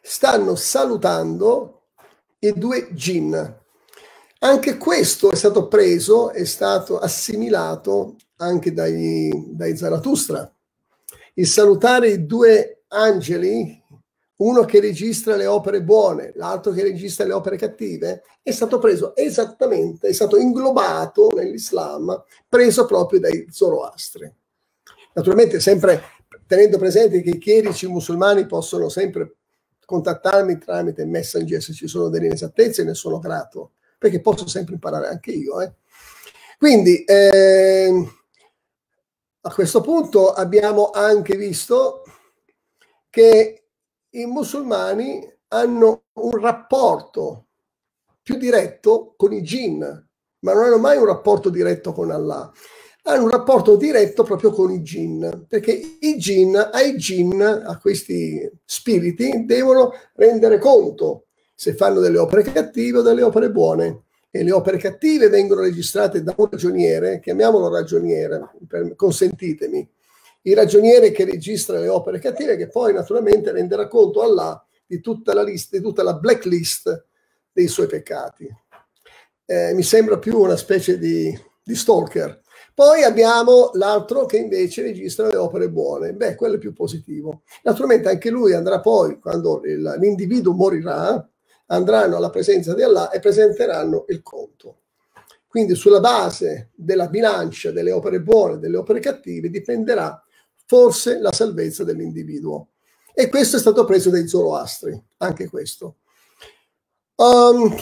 Stanno 0.00 0.54
salutando 0.54 1.79
i 2.40 2.52
due 2.56 2.88
jinn. 2.92 3.36
Anche 4.42 4.78
questo 4.78 5.30
è 5.30 5.36
stato 5.36 5.68
preso, 5.68 6.30
è 6.30 6.44
stato 6.44 6.98
assimilato 6.98 8.16
anche 8.36 8.72
dai, 8.72 9.30
dai 9.48 9.76
Zarathustra. 9.76 10.50
Il 11.34 11.46
salutare 11.46 12.08
i 12.08 12.26
due 12.26 12.84
angeli 12.88 13.78
uno 14.40 14.64
che 14.64 14.80
registra 14.80 15.36
le 15.36 15.44
opere 15.44 15.82
buone, 15.82 16.32
l'altro 16.36 16.72
che 16.72 16.82
registra 16.82 17.26
le 17.26 17.34
opere 17.34 17.56
cattive, 17.56 18.22
è 18.42 18.50
stato 18.52 18.78
preso 18.78 19.14
esattamente, 19.14 20.08
è 20.08 20.12
stato 20.12 20.38
inglobato 20.38 21.28
nell'Islam, 21.34 22.24
preso 22.48 22.86
proprio 22.86 23.20
dai 23.20 23.46
Zoroastri. 23.50 24.32
Naturalmente 25.12 25.60
sempre 25.60 26.02
tenendo 26.46 26.78
presente 26.78 27.20
che 27.20 27.30
i 27.30 27.38
chierici 27.38 27.86
musulmani 27.86 28.46
possono 28.46 28.88
sempre 28.88 29.36
contattarmi 29.90 30.56
tramite 30.58 31.04
Messenger 31.04 31.60
se 31.60 31.72
ci 31.72 31.88
sono 31.88 32.08
delle 32.08 32.26
inesattezze, 32.26 32.84
ne 32.84 32.94
sono 32.94 33.18
grato, 33.18 33.72
perché 33.98 34.20
posso 34.20 34.46
sempre 34.46 34.74
imparare 34.74 35.08
anche 35.08 35.32
io. 35.32 35.60
Eh. 35.60 35.72
Quindi 36.56 37.02
eh, 37.02 38.08
a 39.40 39.52
questo 39.52 39.80
punto 39.80 40.32
abbiamo 40.32 40.90
anche 40.90 41.36
visto 41.36 42.04
che 43.10 43.64
i 44.10 44.26
musulmani 44.26 45.28
hanno 45.48 46.04
un 46.12 46.38
rapporto 46.38 47.46
più 48.22 48.36
diretto 48.36 49.14
con 49.16 49.32
i 49.32 49.42
jinn, 49.42 49.80
ma 49.80 50.52
non 50.52 50.62
hanno 50.62 50.78
mai 50.78 50.98
un 50.98 51.06
rapporto 51.06 51.50
diretto 51.50 51.92
con 51.92 52.12
Allah. 52.12 52.48
Hanno 53.10 53.24
un 53.24 53.30
rapporto 53.30 53.74
diretto 53.74 54.22
proprio 54.22 54.52
con 54.52 54.70
i 54.70 54.82
jinn, 54.82 55.26
perché 55.48 55.72
i 55.72 56.16
jinn, 56.16 56.54
ai 56.54 56.94
jinn, 56.94 57.40
a 57.40 57.76
questi 57.80 58.48
spiriti, 58.64 59.44
devono 59.44 59.92
rendere 60.14 60.58
conto 60.58 61.26
se 61.52 61.74
fanno 61.74 61.98
delle 61.98 62.18
opere 62.18 62.42
cattive 62.42 62.98
o 62.98 63.02
delle 63.02 63.22
opere 63.22 63.50
buone. 63.50 64.04
E 64.30 64.44
le 64.44 64.52
opere 64.52 64.78
cattive 64.78 65.28
vengono 65.28 65.62
registrate 65.62 66.22
da 66.22 66.32
un 66.36 66.48
ragioniere, 66.48 67.18
chiamiamolo 67.18 67.68
ragioniere, 67.68 68.48
consentitemi, 68.94 69.90
il 70.42 70.54
ragioniere 70.54 71.10
che 71.10 71.24
registra 71.24 71.80
le 71.80 71.88
opere 71.88 72.20
cattive, 72.20 72.56
che 72.56 72.68
poi 72.68 72.92
naturalmente 72.92 73.50
renderà 73.50 73.88
conto 73.88 74.22
Allah 74.22 74.64
di 74.86 75.00
tutta 75.00 75.34
la 75.34 75.42
lista, 75.42 75.76
di 75.76 75.82
tutta 75.82 76.04
la 76.04 76.14
blacklist 76.14 77.06
dei 77.50 77.66
suoi 77.66 77.88
peccati. 77.88 78.48
Eh, 79.46 79.74
mi 79.74 79.82
sembra 79.82 80.16
più 80.16 80.38
una 80.38 80.56
specie 80.56 80.96
di, 80.96 81.36
di 81.60 81.74
stalker. 81.74 82.40
Poi 82.80 83.02
abbiamo 83.02 83.72
l'altro 83.74 84.24
che 84.24 84.38
invece 84.38 84.80
registra 84.80 85.28
le 85.28 85.36
opere 85.36 85.68
buone. 85.68 86.14
Beh, 86.14 86.34
quello 86.34 86.54
è 86.54 86.58
più 86.58 86.72
positivo. 86.72 87.42
Naturalmente 87.62 88.08
anche 88.08 88.30
lui 88.30 88.54
andrà 88.54 88.80
poi, 88.80 89.20
quando 89.20 89.60
l'individuo 89.62 90.54
morirà, 90.54 91.28
andranno 91.66 92.16
alla 92.16 92.30
presenza 92.30 92.72
di 92.72 92.82
Allah 92.82 93.10
e 93.10 93.20
presenteranno 93.20 94.06
il 94.08 94.22
conto. 94.22 94.78
Quindi 95.46 95.74
sulla 95.74 96.00
base 96.00 96.70
della 96.74 97.08
bilancia 97.08 97.70
delle 97.70 97.92
opere 97.92 98.22
buone 98.22 98.54
e 98.54 98.58
delle 98.60 98.78
opere 98.78 99.00
cattive 99.00 99.50
dipenderà 99.50 100.18
forse 100.64 101.18
la 101.18 101.32
salvezza 101.32 101.84
dell'individuo. 101.84 102.68
E 103.12 103.28
questo 103.28 103.56
è 103.56 103.60
stato 103.60 103.84
preso 103.84 104.08
dai 104.08 104.26
Zoroastri, 104.26 104.98
anche 105.18 105.50
questo. 105.50 105.96
Um, 107.16 107.76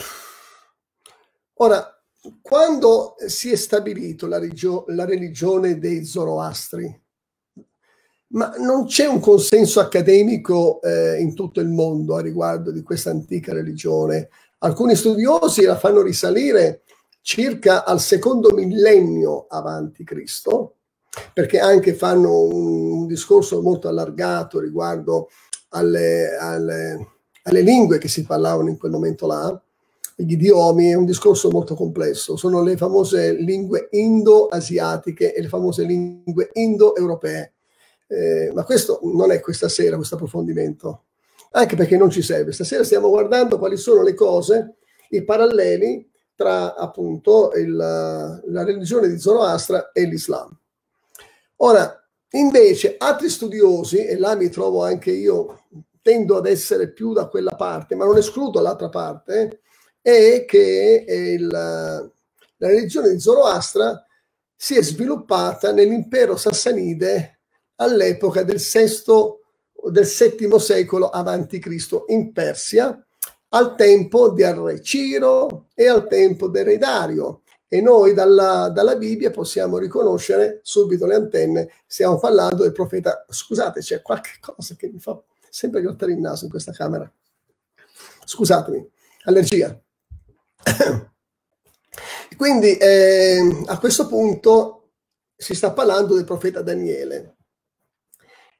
Ora, 1.61 1.98
quando 2.41 3.15
si 3.27 3.51
è 3.51 3.55
stabilito 3.55 4.27
la, 4.27 4.39
regio- 4.39 4.85
la 4.87 5.05
religione 5.05 5.79
dei 5.79 6.03
Zoroastri, 6.05 7.01
ma 8.31 8.53
non 8.57 8.85
c'è 8.85 9.07
un 9.07 9.19
consenso 9.19 9.79
accademico 9.79 10.81
eh, 10.81 11.19
in 11.19 11.33
tutto 11.33 11.61
il 11.61 11.69
mondo 11.69 12.15
a 12.15 12.21
riguardo 12.21 12.71
di 12.71 12.83
questa 12.83 13.09
antica 13.09 13.53
religione. 13.53 14.29
Alcuni 14.59 14.95
studiosi 14.95 15.63
la 15.63 15.77
fanno 15.77 16.01
risalire 16.01 16.83
circa 17.21 17.85
al 17.85 17.99
secondo 17.99 18.51
millennio 18.51 19.47
avanti 19.47 20.03
Cristo, 20.03 20.75
perché 21.33 21.59
anche 21.59 21.93
fanno 21.93 22.41
un, 22.41 23.07
discorso 23.07 23.61
molto 23.61 23.87
allargato 23.87 24.59
riguardo 24.59 25.29
alle, 25.69 26.37
alle, 26.37 27.07
alle 27.43 27.61
lingue 27.61 27.97
che 27.97 28.07
si 28.07 28.23
parlavano 28.23 28.69
in 28.69 28.77
quel 28.77 28.91
momento 28.91 29.25
là, 29.25 29.59
gli 30.21 30.33
idiomi, 30.33 30.89
è 30.89 30.95
un 30.95 31.05
discorso 31.05 31.49
molto 31.49 31.75
complesso. 31.75 32.35
Sono 32.35 32.61
le 32.61 32.75
famose 32.75 33.33
lingue 33.33 33.87
indo-asiatiche 33.91 35.33
e 35.33 35.41
le 35.41 35.47
famose 35.47 35.83
lingue 35.83 36.49
indo-europee. 36.53 37.53
Eh, 38.07 38.51
ma 38.53 38.65
questo 38.65 38.99
non 39.03 39.31
è 39.31 39.39
questa 39.39 39.69
sera, 39.69 39.95
questo 39.95 40.15
approfondimento, 40.15 41.05
anche 41.51 41.77
perché 41.77 41.95
non 41.95 42.09
ci 42.09 42.21
serve. 42.21 42.51
Stasera 42.51 42.83
stiamo 42.83 43.09
guardando 43.09 43.57
quali 43.57 43.77
sono 43.77 44.03
le 44.03 44.13
cose, 44.13 44.75
i 45.11 45.23
paralleli 45.23 46.09
tra 46.35 46.75
appunto 46.75 47.53
il, 47.55 47.75
la 47.75 48.63
religione 48.63 49.07
di 49.07 49.19
Zoroastra 49.19 49.91
e 49.93 50.03
l'Islam. 50.03 50.53
Ora, 51.57 52.05
invece, 52.31 52.95
altri 52.97 53.29
studiosi, 53.29 54.05
e 54.05 54.17
là 54.17 54.35
mi 54.35 54.49
trovo 54.49 54.83
anche 54.83 55.11
io, 55.11 55.61
tendo 56.01 56.35
ad 56.35 56.45
essere 56.45 56.91
più 56.91 57.13
da 57.13 57.27
quella 57.27 57.55
parte, 57.55 57.95
ma 57.95 58.03
non 58.05 58.17
escludo 58.17 58.59
l'altra 58.59 58.89
parte, 58.89 59.61
è 60.01 60.45
che 60.45 61.05
il, 61.07 61.47
la 61.47 62.67
religione 62.67 63.09
di 63.09 63.19
Zoroastra 63.19 64.05
si 64.55 64.75
è 64.75 64.83
sviluppata 64.83 65.71
nell'impero 65.71 66.35
sassanide 66.35 67.39
all'epoca 67.75 68.43
del 68.43 68.57
VI 68.57 69.37
del 69.91 70.05
VII 70.05 70.59
secolo 70.59 71.09
avanti 71.09 71.59
Cristo 71.59 72.05
in 72.07 72.33
Persia, 72.33 73.01
al 73.49 73.75
tempo 73.75 74.29
del 74.29 74.53
re 74.55 74.81
Ciro 74.81 75.67
e 75.73 75.87
al 75.87 76.07
tempo 76.07 76.47
del 76.47 76.65
re 76.65 76.77
Dario. 76.77 77.41
E 77.67 77.81
noi 77.81 78.13
dalla, 78.13 78.69
dalla 78.69 78.95
Bibbia 78.95 79.29
possiamo 79.29 79.77
riconoscere 79.77 80.59
subito 80.63 81.05
le 81.05 81.15
antenne. 81.15 81.71
Stiamo 81.85 82.17
parlando 82.17 82.63
del 82.63 82.71
profeta. 82.71 83.25
Scusate, 83.29 83.81
c'è 83.81 84.01
qualche 84.01 84.31
cosa 84.39 84.75
che 84.75 84.89
mi 84.89 84.99
fa 84.99 85.21
sempre 85.49 85.81
grattare 85.81 86.11
il 86.13 86.19
naso 86.19 86.45
in 86.45 86.49
questa 86.49 86.71
camera. 86.71 87.09
Scusatemi, 88.25 88.89
allergia. 89.23 89.79
Quindi 92.37 92.77
eh, 92.77 93.63
a 93.65 93.79
questo 93.79 94.07
punto 94.07 94.91
si 95.35 95.53
sta 95.55 95.71
parlando 95.71 96.15
del 96.15 96.25
profeta 96.25 96.61
Daniele. 96.61 97.35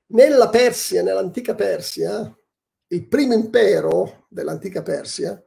Nella 0.07 0.49
Persia, 0.49 1.03
nell'antica 1.03 1.55
Persia, 1.55 2.35
il 2.87 3.07
primo 3.07 3.33
impero 3.33 4.25
dell'antica 4.29 4.81
Persia, 4.81 5.41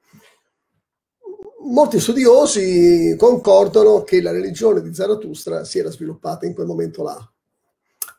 molti 1.64 2.00
studiosi 2.00 3.14
concordano 3.18 4.02
che 4.02 4.20
la 4.20 4.30
religione 4.30 4.82
di 4.82 4.94
Zarathustra 4.94 5.64
si 5.64 5.78
era 5.78 5.90
sviluppata 5.90 6.46
in 6.46 6.54
quel 6.54 6.66
momento 6.66 7.02
là. 7.02 7.32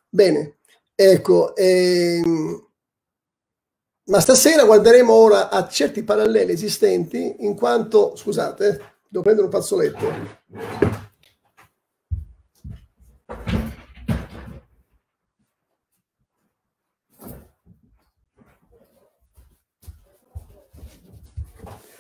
Bene, 0.10 0.58
ecco, 0.96 1.56
ehm, 1.56 2.63
ma 4.06 4.20
stasera 4.20 4.66
guarderemo 4.66 5.14
ora 5.14 5.50
a 5.50 5.68
certi 5.68 6.04
paralleli 6.04 6.52
esistenti 6.52 7.36
in 7.40 7.56
quanto, 7.56 8.16
scusate, 8.16 8.96
devo 9.08 9.24
prendere 9.24 9.48
un 9.48 9.52
fazzoletto. 9.52 10.52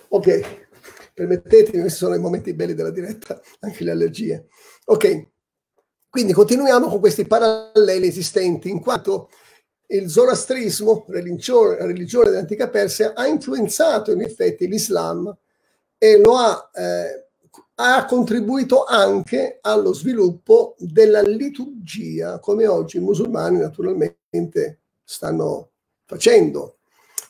Ok, 0.09 0.61
permettetemi, 1.13 1.79
questi 1.81 1.97
sono 1.97 2.13
i 2.13 2.19
momenti 2.19 2.53
belli 2.53 2.75
della 2.75 2.91
diretta, 2.91 3.41
anche 3.61 3.83
le 3.83 3.91
allergie. 3.91 4.47
Ok, 4.85 5.29
quindi 6.09 6.33
continuiamo 6.33 6.87
con 6.87 6.99
questi 6.99 7.25
paralleli 7.25 8.07
esistenti, 8.07 8.69
in 8.69 8.79
quanto 8.79 9.29
il 9.93 10.09
zoroastrismo, 10.09 11.05
religione, 11.09 11.77
religione 11.85 12.29
dell'antica 12.29 12.69
Persia, 12.69 13.13
ha 13.13 13.27
influenzato 13.27 14.11
in 14.11 14.21
effetti 14.21 14.67
l'Islam 14.67 15.35
e 15.97 16.19
lo 16.19 16.35
ha, 16.35 16.69
eh, 16.73 17.27
ha 17.75 18.05
contribuito 18.05 18.85
anche 18.85 19.59
allo 19.61 19.93
sviluppo 19.93 20.75
della 20.79 21.21
liturgia, 21.21 22.39
come 22.39 22.67
oggi 22.67 22.97
i 22.97 23.01
musulmani 23.01 23.59
naturalmente 23.59 24.79
stanno 25.03 25.71
facendo. 26.05 26.77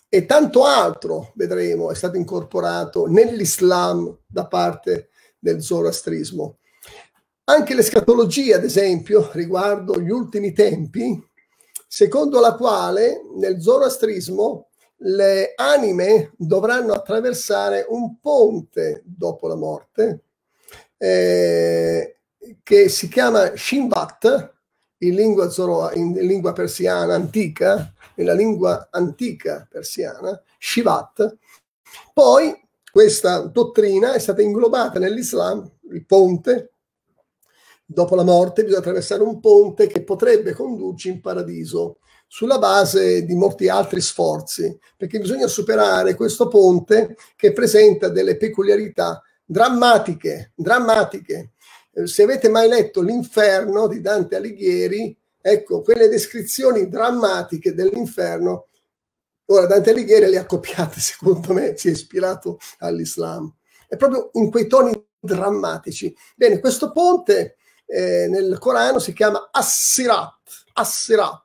E 0.08 0.26
tanto 0.26 0.64
altro, 0.64 1.32
vedremo, 1.36 1.92
è 1.92 1.96
stato 1.96 2.18
incorporato 2.18 3.08
nell'Islam 3.08 4.20
da 4.26 4.48
parte 4.48 5.10
del 5.38 5.62
zoroastrismo. 5.62 6.60
Anche 7.46 7.74
l'escatologia, 7.76 8.56
ad 8.56 8.64
esempio, 8.64 9.30
riguardo 9.34 10.00
gli 10.00 10.12
ultimi 10.12 10.54
tempi, 10.54 11.22
secondo 11.94 12.40
la 12.40 12.56
quale 12.56 13.22
nel 13.36 13.62
zoroastrismo 13.62 14.70
le 15.04 15.54
anime 15.56 16.32
dovranno 16.36 16.92
attraversare 16.92 17.86
un 17.88 18.20
ponte 18.20 19.04
dopo 19.06 19.48
la 19.48 19.54
morte 19.54 20.24
eh, 20.98 22.18
che 22.64 22.90
si 22.90 23.08
chiama 23.08 23.56
Shimbat 23.56 24.54
in 24.98 25.14
lingua, 25.14 25.52
zoro, 25.52 25.92
in 25.94 26.14
lingua 26.14 26.52
persiana 26.52 27.14
antica, 27.14 27.94
nella 28.16 28.34
lingua 28.34 28.88
antica 28.90 29.68
persiana, 29.70 30.42
Shivat. 30.58 31.38
Poi 32.12 32.60
questa 32.92 33.42
dottrina 33.42 34.14
è 34.14 34.20
stata 34.20 34.42
inglobata 34.42 34.98
nell'Islam, 34.98 35.70
il 35.92 36.04
ponte, 36.08 36.73
dopo 37.94 38.16
la 38.16 38.24
morte 38.24 38.64
bisogna 38.64 38.80
attraversare 38.80 39.22
un 39.24 39.40
ponte 39.40 39.88
che 39.88 40.04
potrebbe 40.04 40.54
condurci 40.54 41.10
in 41.10 41.22
paradiso 41.22 42.00
sulla 42.28 42.58
base 42.58 43.26
di 43.26 43.36
molti 43.36 43.70
altri 43.70 44.02
sforzi, 44.02 44.76
perché 44.98 45.20
bisogna 45.20 45.46
superare 45.46 46.16
questo 46.16 46.48
ponte 46.48 47.16
che 47.36 47.54
presenta 47.54 48.10
delle 48.10 48.38
peculiarità 48.38 49.22
drammatiche, 49.46 50.52
drammatiche. 50.56 51.52
Eh, 51.94 52.08
se 52.08 52.24
avete 52.24 52.50
mai 52.50 52.68
letto 52.68 53.02
L'inferno 53.02 53.88
di 53.88 54.02
Dante 54.02 54.38
Alighieri, 54.38 55.16
ecco, 55.40 55.82
quelle 55.82 56.08
descrizioni 56.08 56.90
drammatiche 56.90 57.76
dell'inferno, 57.76 58.70
ora 59.46 59.68
Dante 59.68 59.92
Alighieri 59.92 60.28
le 60.32 60.40
ha 60.40 60.48
copiate, 60.48 61.00
secondo 61.02 61.54
me, 61.54 61.78
si 61.78 61.90
è 61.90 61.92
ispirato 61.92 62.58
all'Islam. 62.80 63.54
È 63.88 63.96
proprio 63.96 64.32
in 64.34 64.50
quei 64.50 64.66
toni 64.66 64.92
drammatici. 65.20 66.16
Bene, 66.36 66.60
questo 66.60 66.92
ponte 66.92 67.58
eh, 67.86 68.28
nel 68.28 68.58
Corano 68.60 69.00
si 69.00 69.14
chiama 69.14 69.50
Assirat. 69.52 70.36
Assirat. 70.74 71.44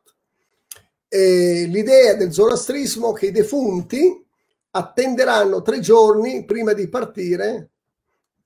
Eh, 1.09 1.64
l'idea 1.68 2.14
del 2.14 2.33
zoroastrismo 2.33 3.12
che 3.12 3.27
i 3.27 3.33
defunti 3.33 4.24
attenderanno 4.70 5.62
tre 5.62 5.81
giorni 5.81 6.44
prima 6.44 6.72
di 6.72 6.88
partire 6.88 7.70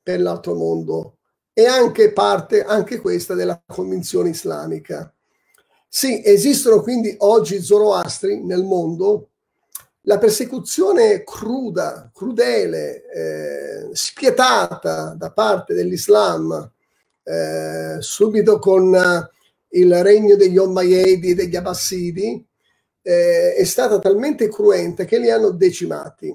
per 0.02 0.20
l'altro 0.20 0.54
mondo 0.54 1.16
e 1.52 1.66
anche 1.66 2.12
parte 2.12 2.64
anche 2.64 3.00
questa 3.00 3.34
della 3.34 3.60
convinzione 3.66 4.30
islamica. 4.30 5.12
Sì, 5.88 6.22
esistono 6.24 6.80
quindi 6.80 7.14
oggi 7.18 7.60
zoroastri 7.60 8.42
nel 8.42 8.64
mondo. 8.64 9.28
La 10.02 10.18
persecuzione 10.18 11.22
cruda, 11.22 12.10
crudele, 12.12 13.04
eh, 13.10 13.88
spietata 13.92 15.14
da 15.14 15.30
parte 15.30 15.74
dell'Islam 15.74 16.72
eh, 17.22 17.96
subito 18.00 18.58
con 18.58 18.94
eh, 18.94 19.30
il 19.78 20.02
regno 20.02 20.36
degli 20.36 20.58
Ommayedi 20.58 21.30
e 21.30 21.34
degli 21.34 21.56
Abbassidi, 21.56 22.46
eh, 23.02 23.54
è 23.54 23.64
stata 23.64 23.98
talmente 23.98 24.48
cruenta 24.48 25.04
che 25.04 25.18
li 25.18 25.30
hanno 25.30 25.50
decimati. 25.50 26.34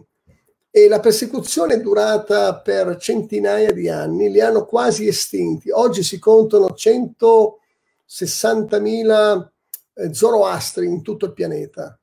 E 0.69 0.87
la 0.87 0.99
persecuzione 0.99 1.75
è 1.75 1.79
durata 1.79 2.59
per 2.59 2.97
centinaia 2.97 3.71
di 3.71 3.89
anni, 3.89 4.29
li 4.29 4.41
hanno 4.41 4.65
quasi 4.65 5.07
estinti. 5.07 5.71
Oggi 5.71 6.03
si 6.03 6.19
contano 6.19 6.75
160.000 6.77 9.49
eh, 9.93 10.13
zoroastri 10.13 10.85
in 10.85 11.01
tutto 11.01 11.25
il 11.25 11.33
pianeta, 11.33 11.99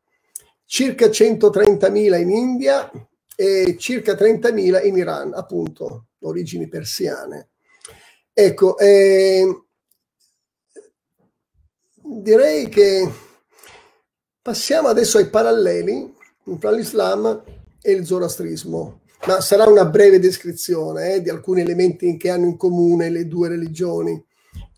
circa 0.64 1.06
130.000 1.06 2.20
in 2.20 2.30
India 2.30 2.90
e 3.36 3.76
circa 3.78 4.14
30.000 4.14 4.86
in 4.86 4.96
Iran, 4.96 5.32
appunto, 5.34 6.06
origini 6.20 6.68
persiane. 6.68 7.50
Ecco, 8.36 8.76
eh, 8.78 9.46
direi 12.02 12.68
che 12.68 13.08
passiamo 14.42 14.88
adesso 14.88 15.18
ai 15.18 15.30
paralleli 15.30 16.12
tra 16.58 16.72
l'Islam 16.72 17.44
e 17.80 17.92
il 17.92 18.04
zoroastrismo. 18.04 19.02
ma 19.28 19.40
sarà 19.40 19.66
una 19.68 19.84
breve 19.84 20.18
descrizione 20.18 21.14
eh, 21.14 21.22
di 21.22 21.30
alcuni 21.30 21.60
elementi 21.60 22.16
che 22.16 22.28
hanno 22.28 22.46
in 22.46 22.56
comune 22.56 23.08
le 23.08 23.28
due 23.28 23.48
religioni. 23.48 24.22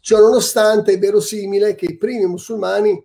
Ciò 0.01 0.21
nonostante 0.21 0.93
è 0.93 0.99
verosimile 0.99 1.75
che 1.75 1.87
i 1.87 1.97
primi 1.97 2.27
musulmani 2.27 3.03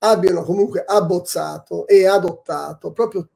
abbiano 0.00 0.42
comunque 0.42 0.84
abbozzato 0.86 1.86
e 1.86 2.06
adottato 2.06 2.92
proprio 2.92 3.30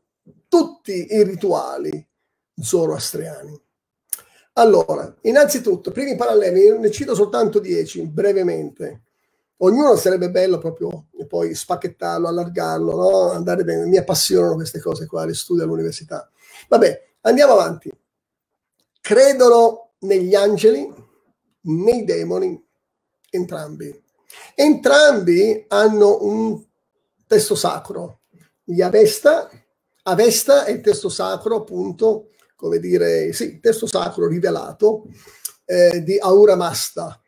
tutti 0.46 1.06
i 1.10 1.22
rituali 1.24 2.06
zoroastriani. 2.54 3.60
Allora, 4.54 5.14
innanzitutto, 5.22 5.90
primi 5.90 6.16
paralleli, 6.16 6.78
ne 6.78 6.90
cito 6.90 7.14
soltanto 7.14 7.58
dieci 7.58 8.02
brevemente. 8.02 9.02
Ognuno 9.58 9.96
sarebbe 9.96 10.30
bello 10.30 10.58
proprio 10.58 11.06
poi 11.30 11.54
spacchettarlo, 11.54 12.26
allargarlo, 12.26 12.96
no? 12.96 13.30
andare 13.30 13.62
bene. 13.62 13.86
Mi 13.86 13.96
appassionano 13.96 14.56
queste 14.56 14.80
cose 14.80 15.06
qua, 15.06 15.24
le 15.24 15.34
studio 15.34 15.62
all'università. 15.62 16.28
Vabbè, 16.68 17.08
andiamo 17.20 17.52
avanti. 17.52 17.88
Credono 19.00 19.92
negli 20.00 20.34
angeli, 20.34 20.92
nei 21.62 22.04
demoni, 22.04 22.60
entrambi. 23.30 24.02
Entrambi 24.56 25.64
hanno 25.68 26.24
un 26.24 26.60
testo 27.26 27.54
sacro. 27.54 28.22
Gli 28.64 28.82
Avesta, 28.82 29.48
Avesta 30.02 30.64
è 30.64 30.72
il 30.72 30.80
testo 30.80 31.08
sacro, 31.08 31.56
appunto, 31.56 32.30
come 32.60 32.78
dire, 32.78 33.32
sì, 33.32 33.58
testo 33.58 33.86
sacro 33.86 34.28
rivelato 34.28 35.04
eh, 35.64 36.02
di 36.02 36.18
Aura 36.18 36.56
Masta, 36.56 37.18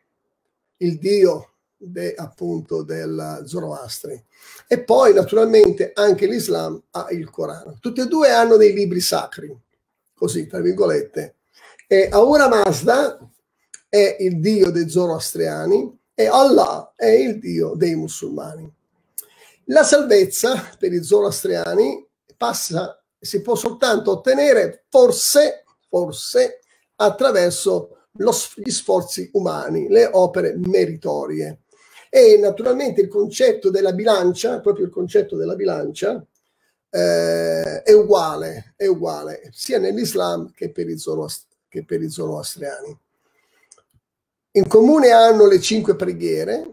il 0.77 0.99
dio 0.99 1.53
de, 1.75 2.13
appunto 2.13 2.83
del 2.83 3.41
Zoroastri. 3.45 4.23
E 4.67 4.83
poi 4.83 5.11
naturalmente 5.11 5.91
anche 5.95 6.27
l'Islam 6.27 6.79
ha 6.91 7.07
il 7.09 7.31
Corano. 7.31 7.77
Tutti 7.81 8.01
e 8.01 8.05
due 8.05 8.29
hanno 8.29 8.57
dei 8.57 8.73
libri 8.73 9.01
sacri, 9.01 9.51
così 10.13 10.45
tra 10.45 10.59
virgolette. 10.59 11.37
E 11.87 12.09
Aura 12.11 12.47
Mazda 12.47 13.17
è 13.89 14.17
il 14.19 14.39
dio 14.39 14.69
dei 14.69 14.87
zoroastriani 14.87 15.99
e 16.13 16.27
Allah 16.27 16.93
è 16.95 17.09
il 17.09 17.39
dio 17.39 17.73
dei 17.73 17.95
musulmani. 17.95 18.71
La 19.65 19.83
salvezza 19.83 20.75
per 20.77 20.93
i 20.93 21.03
zoroastriani 21.03 22.07
passa, 22.37 23.02
si 23.23 23.41
può 23.41 23.55
soltanto 23.55 24.11
ottenere 24.11 24.85
forse, 24.89 25.63
forse 25.87 26.59
attraverso 26.95 28.07
lo, 28.17 28.31
gli 28.55 28.69
sforzi 28.69 29.29
umani, 29.33 29.87
le 29.87 30.09
opere 30.11 30.55
meritorie. 30.57 31.61
E 32.09 32.37
naturalmente 32.37 33.01
il 33.01 33.07
concetto 33.07 33.69
della 33.69 33.93
bilancia, 33.93 34.59
proprio 34.59 34.85
il 34.85 34.91
concetto 34.91 35.35
della 35.35 35.55
bilancia, 35.55 36.23
eh, 36.89 37.81
è 37.81 37.91
uguale, 37.91 38.73
è 38.75 38.85
uguale 38.85 39.49
sia 39.51 39.79
nell'Islam 39.79 40.51
che 40.51 40.69
per 40.71 40.89
i, 40.89 40.95
che 41.67 41.85
per 41.85 42.01
i 42.01 42.09
zoroastriani. 42.09 42.99
In 44.51 44.67
comune 44.67 45.09
hanno 45.09 45.47
le 45.47 45.59
cinque 45.59 45.95
preghiere, 45.95 46.69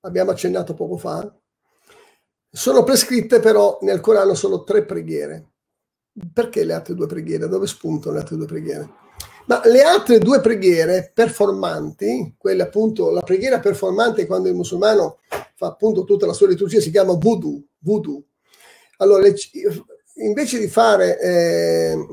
abbiamo 0.00 0.30
accennato 0.30 0.74
poco 0.74 0.96
fa, 0.96 1.34
sono 2.52 2.84
prescritte 2.84 3.40
però 3.40 3.78
nel 3.82 4.00
Corano 4.00 4.34
solo 4.34 4.62
tre 4.62 4.84
preghiere. 4.84 5.48
Perché 6.32 6.64
le 6.64 6.72
altre 6.72 6.94
due 6.94 7.06
preghiere? 7.06 7.48
Dove 7.48 7.66
spuntano 7.66 8.14
le 8.14 8.20
altre 8.20 8.36
due 8.36 8.46
preghiere? 8.46 8.88
Ma 9.46 9.60
le 9.64 9.82
altre 9.82 10.18
due 10.18 10.40
preghiere 10.40 11.10
performanti, 11.12 12.34
quelle 12.38 12.62
appunto, 12.62 13.10
la 13.10 13.22
preghiera 13.22 13.58
performante 13.58 14.26
quando 14.26 14.48
il 14.48 14.54
musulmano 14.54 15.18
fa 15.54 15.66
appunto 15.66 16.04
tutta 16.04 16.26
la 16.26 16.32
sua 16.32 16.48
liturgia 16.48 16.80
si 16.80 16.90
chiama 16.90 17.14
voodoo, 17.14 17.60
voodoo. 17.78 18.22
Allora, 18.98 19.22
le, 19.22 19.34
invece 20.16 20.58
di 20.58 20.68
fare 20.68 21.20
eh, 21.20 22.06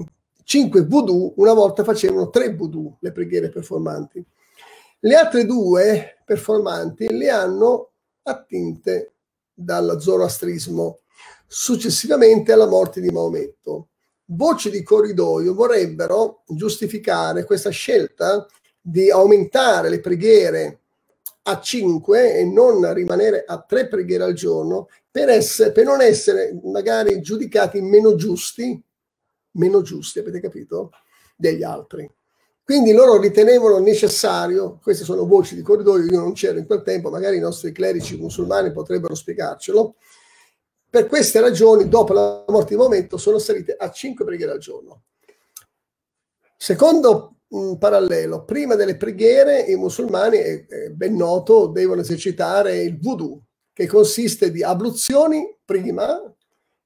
cinque 0.43 0.83
voodoo, 0.83 1.33
una 1.37 1.53
volta 1.53 1.83
facevano 1.83 2.29
tre 2.29 2.53
voodoo, 2.53 2.97
le 3.01 3.11
preghiere 3.11 3.49
performanti. 3.49 4.25
Le 4.99 5.15
altre 5.15 5.45
due 5.45 6.17
performanti 6.25 7.15
le 7.15 7.29
hanno 7.29 7.91
attinte 8.23 9.13
dal 9.53 9.97
zoroastrismo 9.99 10.99
successivamente 11.47 12.51
alla 12.51 12.67
morte 12.67 12.99
di 12.99 13.09
Maometto. 13.09 13.87
Voci 14.25 14.69
di 14.69 14.83
corridoio 14.83 15.53
vorrebbero 15.53 16.43
giustificare 16.47 17.45
questa 17.45 17.69
scelta 17.69 18.45
di 18.81 19.09
aumentare 19.09 19.89
le 19.89 20.01
preghiere 20.01 20.79
a 21.43 21.61
5 21.61 22.35
e 22.35 22.43
non 22.43 22.93
rimanere 22.93 23.45
a 23.47 23.61
3 23.61 23.87
preghiere 23.87 24.25
al 24.25 24.33
giorno 24.33 24.89
per, 25.09 25.29
essere, 25.29 25.71
per 25.71 25.85
non 25.85 26.01
essere 26.01 26.59
magari 26.63 27.21
giudicati 27.21 27.81
meno 27.81 28.15
giusti, 28.15 28.81
meno 29.51 29.81
giusti, 29.81 30.19
avete 30.19 30.41
capito, 30.41 30.91
degli 31.35 31.63
altri. 31.63 32.09
Quindi 32.63 32.91
loro 32.91 33.17
ritenevano 33.17 33.79
necessario, 33.79 34.77
queste 34.83 35.05
sono 35.05 35.25
voci 35.25 35.55
di 35.55 35.61
corridoio, 35.61 36.03
io 36.03 36.19
non 36.19 36.33
c'ero 36.33 36.59
in 36.59 36.65
quel 36.65 36.83
tempo, 36.83 37.09
magari 37.09 37.37
i 37.37 37.39
nostri 37.39 37.71
clerici 37.71 38.17
musulmani 38.17 38.73
potrebbero 38.73 39.15
spiegarcelo. 39.15 39.95
Per 40.89 41.07
queste 41.07 41.41
ragioni, 41.41 41.89
dopo 41.89 42.13
la 42.13 42.45
morte 42.47 42.69
di 42.69 42.79
momento, 42.79 43.17
sono 43.17 43.39
salite 43.39 43.75
a 43.75 43.91
5 43.91 44.23
preghiere 44.23 44.53
al 44.53 44.59
giorno. 44.59 45.03
Secondo 46.55 47.35
un 47.49 47.77
parallelo, 47.77 48.43
prima 48.43 48.75
delle 48.75 48.97
preghiere 48.97 49.61
i 49.61 49.75
musulmani, 49.75 50.37
è, 50.37 50.65
è 50.65 50.89
ben 50.89 51.15
noto, 51.15 51.67
devono 51.67 52.01
esercitare 52.01 52.81
il 52.81 52.99
voodoo, 52.99 53.41
che 53.73 53.85
consiste 53.85 54.51
di 54.51 54.63
abluzioni 54.63 55.55
prima, 55.63 56.21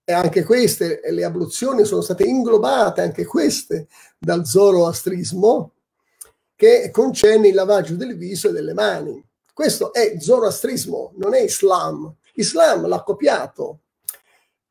e 0.03 0.13
anche 0.13 0.43
queste, 0.43 0.99
le 1.09 1.23
abluzioni 1.23 1.85
sono 1.85 2.01
state 2.01 2.23
inglobate, 2.23 3.01
anche 3.01 3.25
queste, 3.25 3.87
dal 4.17 4.45
zoroastrismo, 4.45 5.73
che 6.55 6.89
concerne 6.91 7.47
il 7.47 7.55
lavaggio 7.55 7.95
del 7.95 8.17
viso 8.17 8.49
e 8.49 8.51
delle 8.51 8.73
mani. 8.73 9.23
Questo 9.53 9.93
è 9.93 10.15
zoroastrismo, 10.19 11.13
non 11.17 11.33
è 11.33 11.41
Islam. 11.41 12.13
Islam 12.33 12.87
l'ha 12.87 13.03
copiato. 13.03 13.79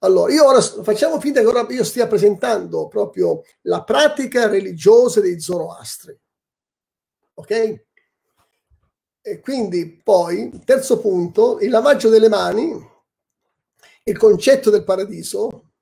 Allora, 0.02 0.32
io 0.32 0.46
ora 0.46 0.60
facciamo 0.60 1.20
finta 1.20 1.40
che 1.40 1.46
ora 1.46 1.66
io 1.70 1.84
stia 1.84 2.06
presentando 2.06 2.88
proprio 2.88 3.42
la 3.62 3.82
pratica 3.82 4.48
religiosa 4.48 5.20
dei 5.20 5.40
zoroastri. 5.40 6.18
Ok? 7.34 7.84
E 9.22 9.40
quindi 9.40 10.00
poi, 10.02 10.62
terzo 10.64 10.98
punto, 11.00 11.58
il 11.60 11.70
lavaggio 11.70 12.08
delle 12.08 12.28
mani 12.28 12.88
il 14.04 14.16
concetto 14.16 14.70
del 14.70 14.84
paradiso, 14.84 15.72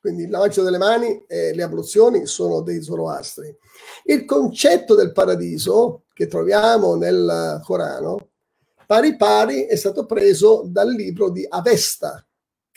quindi 0.00 0.24
il 0.24 0.30
lavaggio 0.30 0.62
delle 0.62 0.78
mani 0.78 1.24
e 1.26 1.54
le 1.54 1.62
abluzioni 1.62 2.26
sono 2.26 2.60
dei 2.60 2.82
zoroastri. 2.82 3.54
Il 4.04 4.24
concetto 4.24 4.94
del 4.94 5.12
paradiso 5.12 6.04
che 6.12 6.26
troviamo 6.26 6.96
nel 6.96 7.60
Corano, 7.64 8.30
pari 8.86 9.16
pari, 9.16 9.66
è 9.66 9.76
stato 9.76 10.06
preso 10.06 10.64
dal 10.66 10.90
libro 10.90 11.30
di 11.30 11.46
Avesta, 11.48 12.26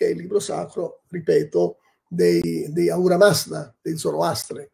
che 0.01 0.07
è 0.07 0.09
il 0.09 0.17
libro 0.17 0.39
sacro, 0.39 1.03
ripeto, 1.09 1.77
dei, 2.07 2.65
dei 2.71 2.89
Aura 2.89 3.17
Mazda, 3.17 3.71
dei 3.79 3.95
Zoroastri. 3.95 4.67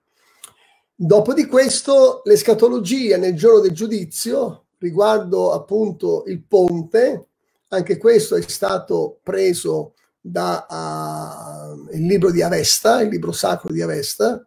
Dopo 0.95 1.33
di 1.33 1.45
questo, 1.47 2.21
l'escatologia 2.23 3.17
nel 3.17 3.35
giorno 3.35 3.59
del 3.59 3.73
giudizio, 3.73 4.67
riguardo 4.77 5.51
appunto 5.51 6.23
il 6.27 6.41
ponte, 6.43 7.27
anche 7.67 7.97
questo 7.97 8.35
è 8.37 8.41
stato 8.41 9.19
preso 9.21 9.95
dal 10.21 10.65
uh, 10.69 11.89
libro 11.97 12.31
di 12.31 12.41
Avesta, 12.41 13.01
il 13.01 13.09
libro 13.09 13.33
sacro 13.33 13.73
di 13.73 13.81
Avesta, 13.81 14.41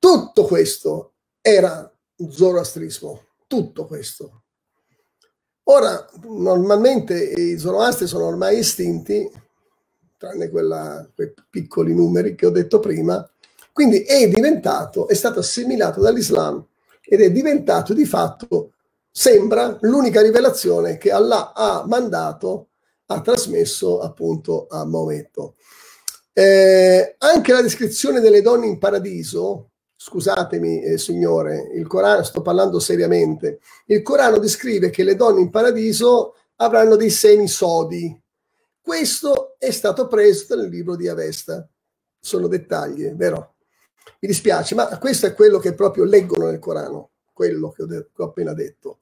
tutto 0.00 0.44
questo 0.44 1.12
era 1.40 1.88
zoroastrismo, 2.16 3.26
tutto 3.46 3.86
questo. 3.86 4.42
Ora, 5.66 6.04
normalmente 6.24 7.16
i 7.16 7.58
zoroastri 7.58 8.08
sono 8.08 8.26
ormai 8.26 8.58
estinti, 8.58 9.42
tranne 10.16 10.48
quella, 10.50 11.08
quei 11.14 11.32
piccoli 11.48 11.94
numeri 11.94 12.34
che 12.34 12.46
ho 12.46 12.50
detto 12.50 12.78
prima, 12.80 13.28
quindi 13.72 14.02
è 14.02 14.28
diventato, 14.28 15.08
è 15.08 15.14
stato 15.14 15.40
assimilato 15.40 16.00
dall'Islam 16.00 16.64
ed 17.02 17.20
è 17.20 17.30
diventato 17.30 17.92
di 17.92 18.06
fatto, 18.06 18.72
sembra, 19.10 19.76
l'unica 19.80 20.22
rivelazione 20.22 20.96
che 20.96 21.10
Allah 21.10 21.52
ha 21.52 21.84
mandato 21.86 22.68
ha 23.06 23.20
trasmesso 23.20 24.00
appunto 24.00 24.66
a 24.70 24.84
Maometto. 24.84 25.56
Eh, 26.32 27.14
anche 27.18 27.52
la 27.52 27.60
descrizione 27.60 28.20
delle 28.20 28.42
donne 28.42 28.66
in 28.66 28.78
paradiso, 28.78 29.70
scusatemi 29.96 30.82
eh, 30.82 30.98
signore, 30.98 31.70
il 31.74 31.86
Corano, 31.86 32.22
sto 32.22 32.42
parlando 32.42 32.78
seriamente, 32.78 33.60
il 33.86 34.02
Corano 34.02 34.38
descrive 34.38 34.90
che 34.90 35.04
le 35.04 35.16
donne 35.16 35.40
in 35.40 35.50
paradiso 35.50 36.34
avranno 36.56 36.96
dei 36.96 37.10
seni 37.10 37.48
sodi. 37.48 38.20
Questo 38.80 39.43
è 39.64 39.70
stato 39.70 40.06
preso 40.06 40.54
dal 40.54 40.68
libro 40.68 40.96
di 40.96 41.08
Avesta. 41.08 41.68
Sono 42.18 42.48
dettagli, 42.48 43.10
vero? 43.10 43.56
Mi 44.20 44.28
dispiace, 44.28 44.74
ma 44.74 44.98
questo 44.98 45.26
è 45.26 45.34
quello 45.34 45.58
che 45.58 45.74
proprio 45.74 46.04
leggono 46.04 46.46
nel 46.46 46.58
Corano, 46.58 47.10
quello 47.32 47.70
che 47.70 47.82
ho, 47.82 47.86
de- 47.86 48.08
che 48.14 48.22
ho 48.22 48.26
appena 48.26 48.54
detto 48.54 49.00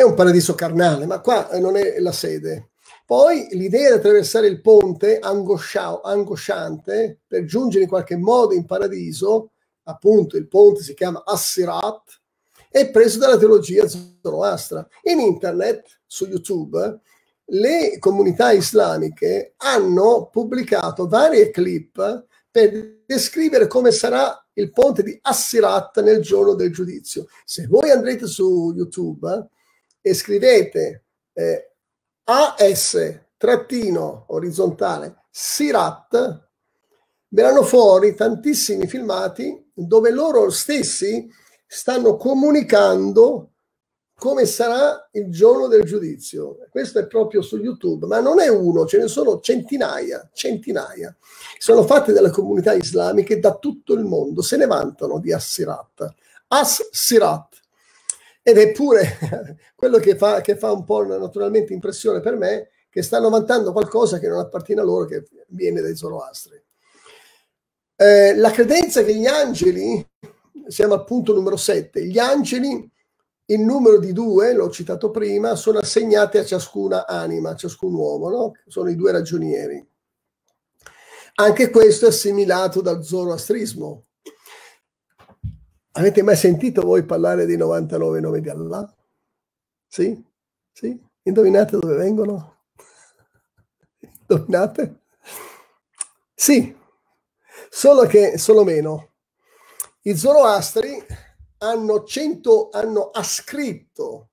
è 0.00 0.02
un 0.02 0.14
paradiso 0.14 0.54
carnale, 0.54 1.04
ma 1.04 1.20
qua 1.20 1.50
non 1.58 1.76
è 1.76 1.98
la 1.98 2.12
sede. 2.12 2.70
Poi 3.04 3.48
l'idea 3.50 3.90
di 3.90 3.96
attraversare 3.98 4.46
il 4.46 4.62
ponte 4.62 5.18
angoscia- 5.18 6.00
angosciante 6.02 7.20
per 7.26 7.44
giungere 7.44 7.82
in 7.82 7.88
qualche 7.90 8.16
modo 8.16 8.54
in 8.54 8.64
paradiso, 8.64 9.50
appunto 9.82 10.38
il 10.38 10.48
ponte 10.48 10.82
si 10.82 10.94
chiama 10.94 11.22
Assirat, 11.22 12.18
è 12.70 12.90
preso 12.90 13.18
dalla 13.18 13.36
teologia 13.36 13.86
zoroastra. 13.86 14.88
In 15.02 15.20
internet, 15.20 16.00
su 16.06 16.24
YouTube, 16.26 17.00
le 17.52 17.98
comunità 17.98 18.52
islamiche 18.52 19.54
hanno 19.56 20.28
pubblicato 20.30 21.08
varie 21.08 21.50
clip 21.50 22.26
per 22.50 23.02
descrivere 23.06 23.66
come 23.66 23.90
sarà 23.90 24.44
il 24.54 24.72
ponte 24.72 25.02
di 25.02 25.18
Assirat 25.22 26.00
nel 26.02 26.20
giorno 26.20 26.54
del 26.54 26.72
giudizio. 26.72 27.26
Se 27.44 27.66
voi 27.66 27.90
andrete 27.90 28.26
su 28.26 28.72
YouTube 28.74 29.48
e 30.00 30.14
scrivete 30.14 31.04
eh, 31.32 31.72
AS 32.24 33.20
trattino 33.36 34.24
orizzontale 34.28 35.24
Sirat, 35.30 36.48
verranno 37.28 37.62
fuori 37.62 38.14
tantissimi 38.14 38.86
filmati 38.86 39.70
dove 39.72 40.10
loro 40.10 40.50
stessi 40.50 41.28
stanno 41.66 42.16
comunicando 42.16 43.52
come 44.20 44.44
sarà 44.44 45.08
il 45.12 45.30
giorno 45.30 45.66
del 45.66 45.82
giudizio. 45.84 46.58
Questo 46.68 46.98
è 46.98 47.06
proprio 47.06 47.40
su 47.40 47.56
YouTube, 47.56 48.06
ma 48.06 48.20
non 48.20 48.38
è 48.38 48.48
uno, 48.48 48.84
ce 48.84 48.98
ne 48.98 49.08
sono 49.08 49.40
centinaia, 49.40 50.28
centinaia. 50.34 51.16
Sono 51.56 51.84
fatte 51.84 52.12
dalle 52.12 52.28
comunità 52.28 52.74
islamiche 52.74 53.40
da 53.40 53.56
tutto 53.56 53.94
il 53.94 54.04
mondo, 54.04 54.42
se 54.42 54.58
ne 54.58 54.66
vantano 54.66 55.20
di 55.20 55.32
As-Sirat. 55.32 56.14
As-Sirat. 56.48 57.60
Ed 58.42 58.58
è 58.58 58.72
pure 58.72 59.56
quello 59.74 59.96
che 59.96 60.14
fa, 60.18 60.42
che 60.42 60.54
fa 60.54 60.70
un 60.70 60.84
po' 60.84 61.02
naturalmente 61.02 61.72
impressione 61.72 62.20
per 62.20 62.36
me, 62.36 62.68
che 62.90 63.00
stanno 63.00 63.30
vantando 63.30 63.72
qualcosa 63.72 64.18
che 64.18 64.28
non 64.28 64.40
appartiene 64.40 64.82
a 64.82 64.84
loro, 64.84 65.06
che 65.06 65.26
viene 65.48 65.80
dai 65.80 65.96
Zoroastri. 65.96 66.62
Eh, 67.96 68.34
la 68.36 68.50
credenza 68.50 69.02
che 69.02 69.14
gli 69.14 69.26
angeli, 69.26 70.06
siamo 70.66 70.92
al 70.92 71.04
punto 71.04 71.32
numero 71.32 71.56
7, 71.56 72.04
gli 72.04 72.18
angeli 72.18 72.86
il 73.50 73.60
numero 73.60 73.98
di 73.98 74.12
due, 74.12 74.52
l'ho 74.52 74.70
citato 74.70 75.10
prima, 75.10 75.56
sono 75.56 75.78
assegnate 75.78 76.38
a 76.38 76.44
ciascuna 76.44 77.06
anima, 77.06 77.50
a 77.50 77.56
ciascun 77.56 77.92
uomo, 77.92 78.28
no? 78.28 78.52
sono 78.66 78.90
i 78.90 78.94
due 78.94 79.10
ragionieri. 79.12 79.84
Anche 81.34 81.70
questo 81.70 82.06
è 82.06 82.08
assimilato 82.08 82.80
dal 82.80 83.02
zoroastrismo. 83.02 84.04
Avete 85.92 86.22
mai 86.22 86.36
sentito 86.36 86.82
voi 86.82 87.04
parlare 87.04 87.46
dei 87.46 87.56
99 87.56 88.20
nomi 88.20 88.40
di 88.40 88.48
Allah? 88.48 88.94
Sì? 89.88 90.24
Sì? 90.72 91.08
Indovinate 91.22 91.78
dove 91.78 91.96
vengono? 91.96 92.58
Indovinate? 94.28 95.00
Sì, 96.34 96.76
solo 97.68 98.06
che, 98.06 98.38
solo 98.38 98.62
meno. 98.62 99.08
I 100.02 100.16
zoroastri 100.16 101.04
hanno, 101.62 102.04
100, 102.04 102.70
hanno 102.72 103.10
ascritto 103.10 104.28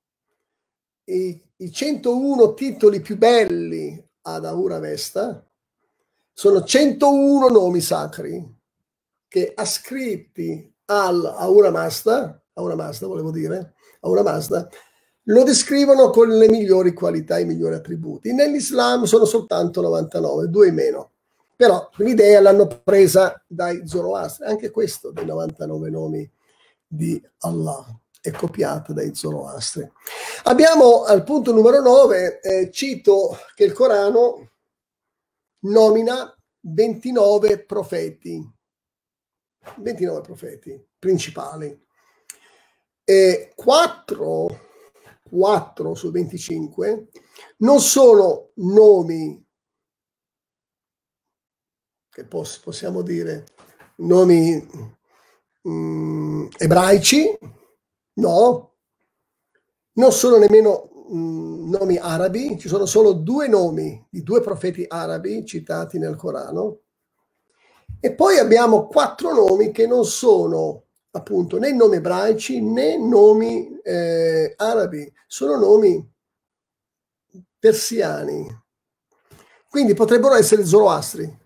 i, 1.05 1.41
i 1.57 1.71
101 1.71 2.53
titoli 2.53 3.01
più 3.01 3.17
belli 3.17 4.01
ad 4.21 4.45
Aura 4.45 4.79
Vesta, 4.79 5.43
sono 6.33 6.63
101 6.63 7.47
nomi 7.47 7.81
sacri 7.81 8.55
che 9.27 9.51
ascritti 9.55 10.73
al 10.85 11.25
Aura 11.25 11.71
Mazda, 11.71 12.41
Aura 12.53 12.75
Mazda 12.75 13.07
volevo 13.07 13.31
dire, 13.31 13.73
Aura 14.01 14.23
Mazda, 14.23 14.69
lo 15.23 15.43
descrivono 15.43 16.09
con 16.09 16.29
le 16.29 16.47
migliori 16.47 16.93
qualità, 16.93 17.39
i 17.39 17.45
migliori 17.45 17.75
attributi. 17.75 18.33
Nell'Islam 18.33 19.03
sono 19.03 19.25
soltanto 19.25 19.81
99, 19.81 20.47
due 20.47 20.67
in 20.67 20.75
meno. 20.75 21.11
Però 21.55 21.89
l'idea 21.97 22.39
l'hanno 22.39 22.67
presa 22.67 23.43
dai 23.47 23.81
Zoroastri, 23.85 24.45
anche 24.45 24.69
questo 24.69 25.11
dei 25.11 25.25
99 25.25 25.89
nomi 25.89 26.31
di 26.88 27.21
Allah 27.39 27.86
è 28.21 28.32
copiata 28.32 28.93
dai 28.93 29.13
Zoroastri. 29.13 29.89
Abbiamo 30.43 31.04
al 31.04 31.23
punto 31.23 31.54
numero 31.54 31.82
9, 31.82 32.41
eh, 32.41 32.71
cito 32.71 33.38
che 33.56 33.63
il 33.63 33.73
Corano 33.73 34.52
nomina 35.60 36.36
29 36.60 37.65
profeti, 37.65 38.41
29 39.78 40.21
profeti 40.21 40.88
principali. 40.97 41.86
E 43.04 43.54
4, 43.56 44.60
4 45.30 45.95
su 45.95 46.12
25 46.12 47.08
non 47.58 47.80
sono 47.80 48.52
nomi 48.56 49.45
che 52.10 52.26
possiamo 52.26 53.04
dire 53.04 53.45
nomi 53.97 54.95
mh, 55.67 55.71
mm, 55.71 56.47
ebraici, 56.58 57.38
no, 58.13 58.71
non 59.93 60.12
sono 60.12 60.38
nemmeno 60.38 60.89
mh, 61.10 61.17
mm, 61.17 61.69
nomi 61.69 61.97
arabi, 61.97 62.58
ci 62.58 62.67
sono 62.67 62.86
solo 62.86 63.13
due 63.13 63.47
nomi 63.47 64.06
di 64.10 64.23
due 64.23 64.41
profeti 64.41 64.86
arabi 64.88 65.45
citati 65.45 65.99
nel 65.99 66.15
Corano. 66.15 66.80
E 67.99 68.13
poi 68.13 68.38
abbiamo 68.38 68.88
quattro 68.88 69.34
nomi 69.34 69.71
che 69.71 69.88
non 69.88 70.06
sono 70.06 70.84
appunto 71.12 71.58
né 71.58 71.71
nomi 71.71 71.95
ebraici 71.95 72.62
né 72.62 72.95
nomi 72.97 73.80
eh, 73.82 74.53
arabi, 74.56 75.12
sono 75.25 75.58
nomi 75.58 76.13
persiani. 77.60 78.65
Quindi 79.69 79.93
potrebbero 79.93 80.36
essere 80.36 80.63
zoroastri. 80.63 81.45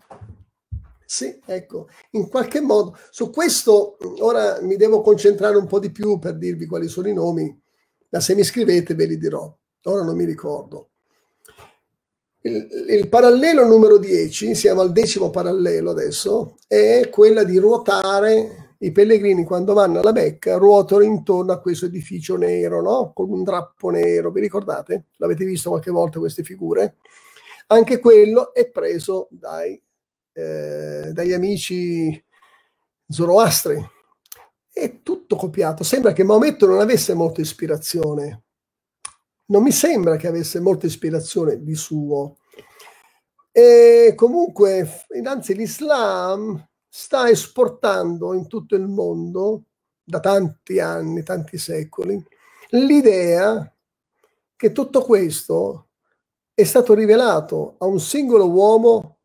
Sì, 1.14 1.38
ecco, 1.46 1.90
in 2.12 2.30
qualche 2.30 2.62
modo 2.62 2.98
su 3.10 3.32
questo 3.32 3.98
ora 4.20 4.62
mi 4.62 4.78
devo 4.78 5.02
concentrare 5.02 5.58
un 5.58 5.68
po' 5.68 5.78
di 5.78 5.92
più 5.92 6.20
per 6.20 6.38
dirvi 6.38 6.66
quali 6.66 6.88
sono 6.88 7.10
i 7.10 7.14
nomi, 7.14 7.54
ma 8.12 8.22
se 8.22 8.34
mi 8.34 8.46
scrivete 8.46 8.96
ve 8.96 9.08
li 9.08 9.18
dirò. 9.18 9.54
Ora 9.84 10.04
non 10.04 10.16
mi 10.16 10.24
ricordo. 10.24 10.92
Il, 12.44 12.66
il, 12.88 13.10
parallelo 13.10 13.66
numero 13.66 13.98
10, 13.98 14.56
siamo 14.56 14.80
al 14.80 14.94
decimo 14.94 15.32
parallelo 15.32 15.90
adesso, 15.92 16.56
è 16.66 17.10
quella 17.12 17.44
di 17.44 17.58
ruotare 17.58 18.76
i 18.80 18.94
pellegrini 18.94 19.44
quando 19.44 19.74
vanno 19.74 20.00
alla 20.00 20.14
Mecca, 20.14 20.56
ruotano 20.56 21.02
intorno 21.02 21.52
a 21.52 21.60
questo 21.60 21.88
edificio 21.88 22.38
nero, 22.38 22.82
no? 22.82 23.12
Con 23.14 23.30
un 23.30 23.44
drappo 23.44 23.90
nero, 23.90 24.32
vi 24.32 24.40
ricordate? 24.40 25.08
L'avete 25.18 25.44
visto 25.44 25.72
qualche 25.72 25.92
volta 25.92 26.20
queste 26.20 26.44
figure? 26.44 26.96
Anche 27.68 28.00
quello 28.00 28.54
è 28.54 28.70
preso 28.70 29.28
dai 29.30 29.78
eh, 30.34 31.12
dagli 31.14 31.34
amici 31.34 32.24
zoroastri. 33.08 33.84
È 34.72 35.02
tutto 35.02 35.36
copiato. 35.36 35.84
Sembra 35.84 36.14
che 36.14 36.24
Maometto 36.24 36.66
non 36.66 36.80
avesse 36.80 37.14
molta 37.14 37.42
ispirazione. 37.42 38.44
Non 39.48 39.64
mi 39.64 39.72
sembra 39.72 40.16
che 40.16 40.28
avesse 40.28 40.60
molta 40.60 40.86
ispirazione 40.86 41.62
di 41.62 41.76
suo. 41.76 42.38
E 43.52 44.14
comunque, 44.16 45.06
innanzi, 45.14 45.54
l'Islam 45.54 46.66
sta 46.88 47.30
esportando 47.30 48.34
in 48.34 48.48
tutto 48.48 48.76
il 48.76 48.88
mondo 48.88 49.64
da 50.04 50.20
tanti 50.20 50.80
anni, 50.80 51.24
tanti 51.24 51.58
secoli, 51.58 52.22
l'idea 52.72 53.74
che 54.56 54.72
tutto 54.72 55.02
questo 55.02 55.88
è 56.54 56.64
stato 56.64 56.94
rivelato 56.94 57.76
a 57.80 57.86
un 57.86 58.00
singolo 58.00 58.50
uomo 58.50 59.20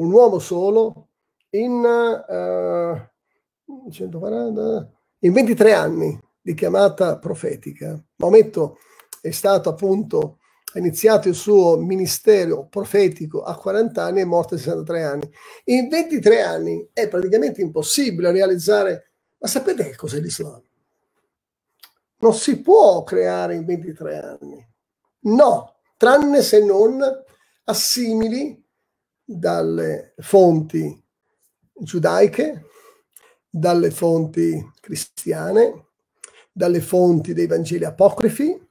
un 0.00 0.12
uomo 0.12 0.38
solo 0.38 1.08
in, 1.50 1.84
uh, 1.84 3.90
140, 3.90 4.90
in 5.20 5.32
23 5.32 5.72
anni 5.72 6.18
di 6.40 6.54
chiamata 6.54 7.18
profetica. 7.18 8.02
Maometto 8.16 8.78
è 9.20 9.30
stato 9.30 9.68
appunto, 9.68 10.38
ha 10.72 10.78
iniziato 10.78 11.28
il 11.28 11.34
suo 11.34 11.76
ministero 11.76 12.66
profetico 12.66 13.42
a 13.42 13.56
40 13.56 14.02
anni 14.02 14.20
e 14.20 14.22
è 14.22 14.26
morto 14.26 14.54
a 14.54 14.58
63 14.58 15.02
anni. 15.02 15.30
In 15.64 15.88
23 15.88 16.42
anni 16.42 16.88
è 16.92 17.08
praticamente 17.08 17.60
impossibile 17.60 18.32
realizzare, 18.32 19.12
ma 19.38 19.48
sapete 19.48 19.84
che 19.84 19.96
cos'è 19.96 20.20
l'Islam? 20.20 20.62
Non 22.18 22.34
si 22.34 22.60
può 22.60 23.02
creare 23.02 23.54
in 23.54 23.64
23 23.64 24.18
anni. 24.18 24.68
No, 25.22 25.76
tranne 25.96 26.42
se 26.42 26.64
non 26.64 27.02
assimili 27.64 28.59
dalle 29.32 30.14
fonti 30.18 31.00
giudaiche, 31.72 32.64
dalle 33.48 33.90
fonti 33.90 34.72
cristiane, 34.80 35.86
dalle 36.52 36.80
fonti 36.80 37.32
dei 37.32 37.46
Vangeli 37.46 37.84
apocrifi, 37.84 38.68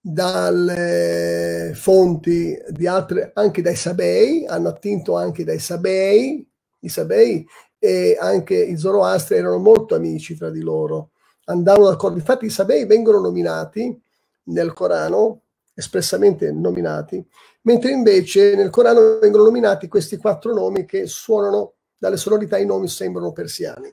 dalle 0.00 1.72
fonti 1.74 2.58
di 2.70 2.86
altre, 2.86 3.32
anche 3.34 3.60
dai 3.62 3.76
Sabei, 3.76 4.46
hanno 4.46 4.68
attinto 4.68 5.16
anche 5.16 5.44
dai 5.44 5.58
Sabei, 5.58 6.46
i 6.80 6.88
Sabei 6.88 7.46
e 7.78 8.16
anche 8.18 8.54
i 8.54 8.76
Zoroastri 8.76 9.36
erano 9.36 9.58
molto 9.58 9.94
amici 9.94 10.34
tra 10.36 10.50
di 10.50 10.60
loro, 10.60 11.10
andavano 11.44 11.90
d'accordo. 11.90 12.16
Infatti 12.16 12.46
i 12.46 12.50
Sabei 12.50 12.86
vengono 12.86 13.20
nominati 13.20 14.00
nel 14.44 14.72
Corano 14.72 15.42
espressamente 15.74 16.52
nominati, 16.52 17.24
mentre 17.62 17.90
invece 17.90 18.54
nel 18.54 18.70
Corano 18.70 19.18
vengono 19.18 19.44
nominati 19.44 19.88
questi 19.88 20.16
quattro 20.16 20.54
nomi 20.54 20.84
che 20.84 21.06
suonano, 21.06 21.74
dalle 21.98 22.16
sonorità 22.16 22.58
i 22.58 22.66
nomi 22.66 22.88
sembrano 22.88 23.32
persiani. 23.32 23.92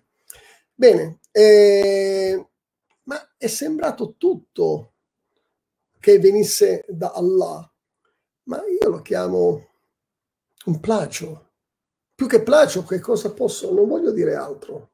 Bene, 0.74 1.20
eh, 1.32 2.48
ma 3.04 3.34
è 3.38 3.48
sembrato 3.48 4.16
tutto 4.18 4.94
che 6.00 6.20
venisse 6.20 6.86
da 6.88 7.12
Allah, 7.12 7.72
ma 8.44 8.64
io 8.68 8.90
lo 8.90 9.02
chiamo 9.02 9.68
un 10.66 10.80
placio. 10.80 11.50
Più 12.14 12.28
che 12.28 12.44
placio, 12.44 12.84
che 12.84 13.00
cosa 13.00 13.32
posso? 13.32 13.74
Non 13.74 13.88
voglio 13.88 14.12
dire 14.12 14.36
altro. 14.36 14.91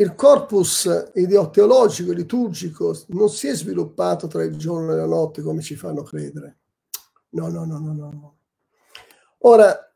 Il 0.00 0.14
corpus 0.14 1.10
ideoteologico, 1.12 2.12
liturgico, 2.12 2.98
non 3.08 3.28
si 3.28 3.48
è 3.48 3.54
sviluppato 3.54 4.28
tra 4.28 4.42
il 4.42 4.56
giorno 4.56 4.92
e 4.92 4.96
la 4.96 5.04
notte 5.04 5.42
come 5.42 5.60
ci 5.60 5.76
fanno 5.76 6.02
credere. 6.02 6.60
No, 7.32 7.48
no, 7.48 7.66
no, 7.66 7.78
no, 7.78 7.92
no. 7.92 8.38
Ora, 9.40 9.94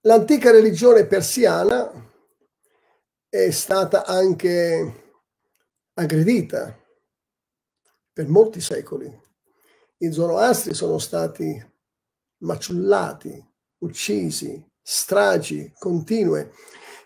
l'antica 0.00 0.50
religione 0.50 1.06
persiana 1.06 1.92
è 3.28 3.50
stata 3.50 4.04
anche 4.04 5.20
aggredita 5.94 6.76
per 8.12 8.26
molti 8.26 8.60
secoli. 8.60 9.08
I 9.98 10.10
zoroastri 10.10 10.74
sono 10.74 10.98
stati 10.98 11.64
maciullati, 12.38 13.48
uccisi, 13.78 14.60
stragi 14.90 15.70
continue. 15.78 16.50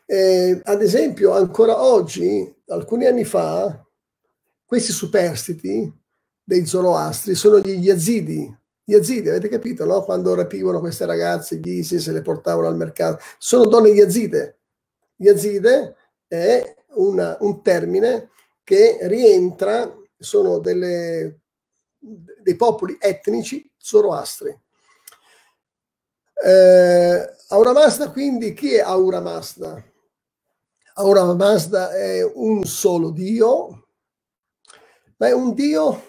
Eh, 0.07 0.61
ad 0.63 0.83
esempio, 0.83 1.33
ancora 1.33 1.83
oggi, 1.83 2.55
alcuni 2.69 3.07
anni 3.07 3.25
fa, 3.25 3.85
questi 4.65 4.93
superstiti 4.93 5.93
dei 6.45 6.65
zoroastri 6.65 7.35
sono 7.35 7.59
gli 7.59 7.85
yazidi. 7.85 8.57
Gli 8.85 8.93
yazidi, 8.93 9.29
avete 9.29 9.49
capito, 9.49 9.85
no? 9.85 10.05
Quando 10.05 10.33
rapivano 10.35 10.79
queste 10.79 11.07
ragazze, 11.07 11.57
gli 11.57 11.79
ISIS, 11.79 12.09
le 12.11 12.23
portavano 12.23 12.69
al 12.69 12.77
mercato. 12.77 13.21
Sono 13.39 13.67
donne 13.67 13.89
yazide. 13.89 14.61
Yazide 15.17 15.97
è 16.29 16.77
una, 16.95 17.37
un 17.41 17.63
termine 17.63 18.31
che 18.63 18.99
rientra, 19.03 19.93
sono 20.17 20.61
delle, 20.61 21.41
dei 21.99 22.55
popoli 22.55 22.97
etnici 23.01 23.69
zoroastri. 23.77 24.57
Eh, 26.45 27.35
Aura 27.51 27.73
Mazda, 27.73 28.11
quindi, 28.11 28.53
chi 28.53 28.75
è 28.75 28.81
Aura 28.81 29.21
Mazda? 29.21 29.81
Aura 30.95 31.35
Mazda 31.35 31.93
è 31.93 32.21
un 32.25 32.65
solo 32.65 33.11
Dio, 33.11 33.87
ma 35.19 35.29
è 35.29 35.33
un 35.33 35.55
Dio 35.55 36.03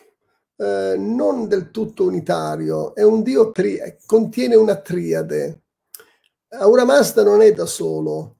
eh, 0.56 0.96
non 0.98 1.48
del 1.48 1.70
tutto 1.70 2.06
unitario, 2.06 2.96
è 2.96 3.04
un 3.04 3.22
Dio 3.22 3.52
tri- 3.52 3.80
contiene 4.08 4.56
una 4.56 4.76
triade. 4.78 5.62
Aura 6.50 6.84
Mazda 6.84 7.22
non 7.24 7.42
è 7.42 7.54
da 7.54 7.68
solo, 7.68 8.38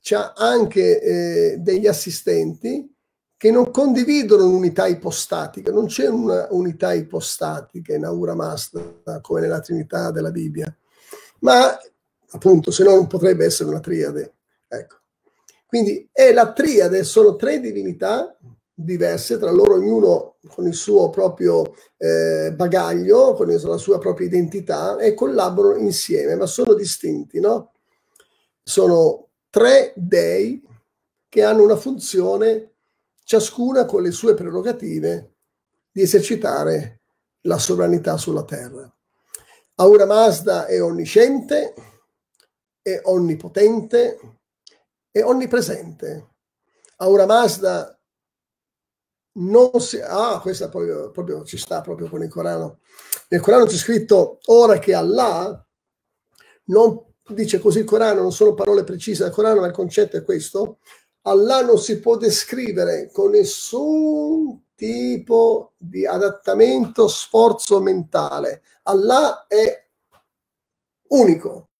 c'ha 0.00 0.32
anche 0.34 1.00
eh, 1.00 1.56
degli 1.58 1.86
assistenti 1.86 2.90
che 3.36 3.50
non 3.50 3.70
condividono 3.70 4.46
un'unità 4.46 4.86
ipostatica, 4.86 5.70
non 5.70 5.86
c'è 5.86 6.08
un'unità 6.08 6.94
ipostatica 6.94 7.94
in 7.94 8.06
Aura 8.06 8.34
Mazda 8.34 9.20
come 9.20 9.40
nella 9.42 9.60
Trinità 9.60 10.10
della 10.10 10.30
Bibbia 10.30 10.74
ma 11.44 11.78
appunto 12.30 12.70
se 12.70 12.82
no 12.84 12.94
non 12.94 13.06
potrebbe 13.06 13.44
essere 13.44 13.68
una 13.68 13.80
triade. 13.80 14.34
Ecco. 14.66 14.96
Quindi 15.66 16.08
è 16.10 16.32
la 16.32 16.52
triade, 16.52 17.04
sono 17.04 17.36
tre 17.36 17.60
divinità 17.60 18.36
diverse 18.76 19.38
tra 19.38 19.52
loro, 19.52 19.74
ognuno 19.74 20.36
con 20.48 20.66
il 20.66 20.74
suo 20.74 21.10
proprio 21.10 21.74
eh, 21.96 22.52
bagaglio, 22.54 23.34
con 23.34 23.46
la 23.46 23.76
sua 23.76 23.98
propria 23.98 24.26
identità 24.26 24.98
e 24.98 25.14
collaborano 25.14 25.78
insieme, 25.78 26.34
ma 26.34 26.46
sono 26.46 26.74
distinti, 26.74 27.38
no? 27.38 27.72
Sono 28.62 29.28
tre 29.50 29.92
dei 29.94 30.62
che 31.28 31.42
hanno 31.44 31.62
una 31.62 31.76
funzione, 31.76 32.72
ciascuna 33.22 33.84
con 33.84 34.02
le 34.02 34.10
sue 34.10 34.34
prerogative, 34.34 35.34
di 35.90 36.02
esercitare 36.02 37.02
la 37.42 37.58
sovranità 37.58 38.16
sulla 38.16 38.44
terra. 38.44 38.92
Aura 39.76 40.06
Mazda 40.06 40.66
è 40.66 40.80
onnisciente, 40.80 41.74
è 42.80 43.00
onnipotente, 43.04 44.18
è 45.10 45.22
onnipresente. 45.22 46.28
Aura 46.98 47.26
Mazda 47.26 47.98
non 49.36 49.80
si... 49.80 49.98
Ah, 50.00 50.38
questa 50.40 50.68
proprio, 50.68 51.10
proprio 51.10 51.44
ci 51.44 51.56
sta 51.58 51.80
proprio 51.80 52.08
con 52.08 52.22
il 52.22 52.28
Corano. 52.28 52.80
Nel 53.28 53.40
Corano 53.40 53.64
c'è 53.64 53.76
scritto 53.76 54.38
ora 54.46 54.78
che 54.78 54.94
Allah 54.94 55.66
non 56.66 57.04
dice 57.30 57.58
così 57.58 57.80
il 57.80 57.84
Corano, 57.84 58.22
non 58.22 58.32
sono 58.32 58.54
parole 58.54 58.84
precise 58.84 59.24
del 59.24 59.32
Corano, 59.32 59.60
ma 59.60 59.66
il 59.66 59.72
concetto 59.72 60.16
è 60.16 60.22
questo. 60.22 60.78
Allah 61.22 61.62
non 61.62 61.78
si 61.78 61.98
può 61.98 62.16
descrivere 62.16 63.10
con 63.10 63.30
nessun 63.30 64.66
tipo 64.76 65.72
di 65.78 66.06
adattamento, 66.06 67.08
sforzo 67.08 67.80
mentale. 67.80 68.62
Allah 68.84 69.46
è 69.46 69.86
unico. 71.08 71.70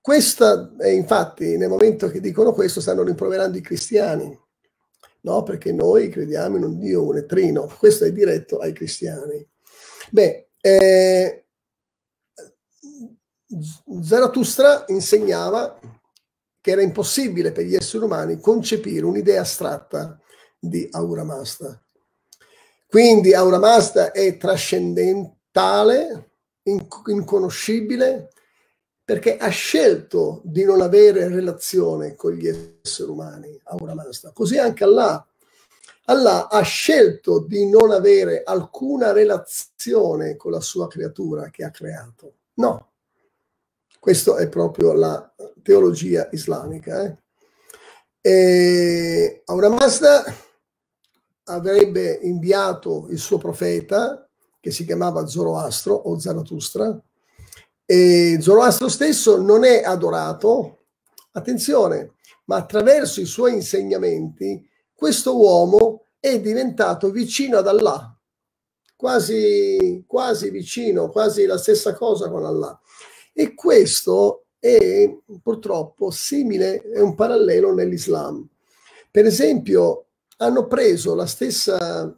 Questa, 0.00 0.74
eh, 0.80 0.92
infatti, 0.92 1.56
nel 1.56 1.68
momento 1.68 2.08
che 2.08 2.20
dicono 2.20 2.52
questo, 2.52 2.80
stanno 2.80 3.02
rimproverando 3.02 3.58
i 3.58 3.62
cristiani, 3.62 4.38
no? 5.22 5.42
Perché 5.42 5.72
noi 5.72 6.08
crediamo 6.08 6.56
in 6.56 6.64
un 6.64 6.78
Dio 6.78 7.06
un 7.06 7.26
trino. 7.26 7.66
Questo 7.78 8.04
è 8.04 8.12
diretto 8.12 8.58
ai 8.58 8.72
cristiani. 8.72 9.46
Beh, 10.10 10.50
eh, 10.60 11.46
Zarathustra 14.02 14.84
insegnava 14.88 15.78
che 16.60 16.70
era 16.70 16.82
impossibile 16.82 17.52
per 17.52 17.64
gli 17.64 17.74
esseri 17.74 18.04
umani 18.04 18.40
concepire 18.40 19.04
un'idea 19.04 19.42
astratta 19.42 20.18
di 20.58 20.86
Aura 20.90 21.24
Mazda. 21.24 21.82
Quindi 22.86 23.34
Aura 23.34 23.58
Mazda 23.58 24.12
è 24.12 24.36
trascendentale, 25.58 26.30
inconoscibile, 26.62 28.30
perché 29.04 29.36
ha 29.36 29.48
scelto 29.48 30.40
di 30.44 30.64
non 30.64 30.80
avere 30.80 31.28
relazione 31.28 32.14
con 32.14 32.32
gli 32.32 32.46
esseri 32.46 33.10
umani, 33.10 33.58
Aura 33.64 33.94
Mazda. 33.94 34.30
Così 34.32 34.58
anche 34.58 34.84
Allah. 34.84 35.26
Allah 36.04 36.48
ha 36.48 36.62
scelto 36.62 37.40
di 37.40 37.68
non 37.68 37.90
avere 37.90 38.42
alcuna 38.42 39.12
relazione 39.12 40.36
con 40.36 40.52
la 40.52 40.60
sua 40.60 40.86
creatura 40.88 41.50
che 41.50 41.64
ha 41.64 41.70
creato. 41.70 42.34
No, 42.54 42.92
questa 43.98 44.36
è 44.36 44.48
proprio 44.48 44.92
la 44.92 45.34
teologia 45.62 46.28
islamica. 46.32 47.04
Eh? 47.04 47.16
E 48.20 49.42
Aura 49.46 49.68
Mazda 49.68 50.24
avrebbe 51.44 52.18
inviato 52.22 53.06
il 53.10 53.18
suo 53.18 53.38
profeta, 53.38 54.27
che 54.60 54.70
si 54.70 54.84
chiamava 54.84 55.26
Zoroastro 55.26 55.94
o 55.94 56.18
Zarathustra, 56.18 57.00
e 57.84 58.38
Zoroastro 58.40 58.88
stesso 58.88 59.40
non 59.40 59.64
è 59.64 59.82
adorato, 59.82 60.84
attenzione, 61.32 62.14
ma 62.44 62.56
attraverso 62.56 63.20
i 63.20 63.26
suoi 63.26 63.54
insegnamenti 63.54 64.66
questo 64.98 65.36
uomo 65.38 66.06
è 66.18 66.40
diventato 66.40 67.10
vicino 67.10 67.58
ad 67.58 67.68
Allah, 67.68 68.18
quasi, 68.96 70.02
quasi 70.06 70.50
vicino, 70.50 71.08
quasi 71.08 71.46
la 71.46 71.56
stessa 71.56 71.94
cosa 71.94 72.28
con 72.28 72.44
Allah. 72.44 72.78
E 73.32 73.54
questo 73.54 74.46
è 74.58 75.08
purtroppo 75.40 76.10
simile, 76.10 76.82
è 76.82 76.98
un 76.98 77.14
parallelo 77.14 77.72
nell'Islam. 77.72 78.44
Per 79.10 79.24
esempio, 79.24 80.06
hanno 80.38 80.66
preso 80.66 81.14
la 81.14 81.26
stessa, 81.26 82.12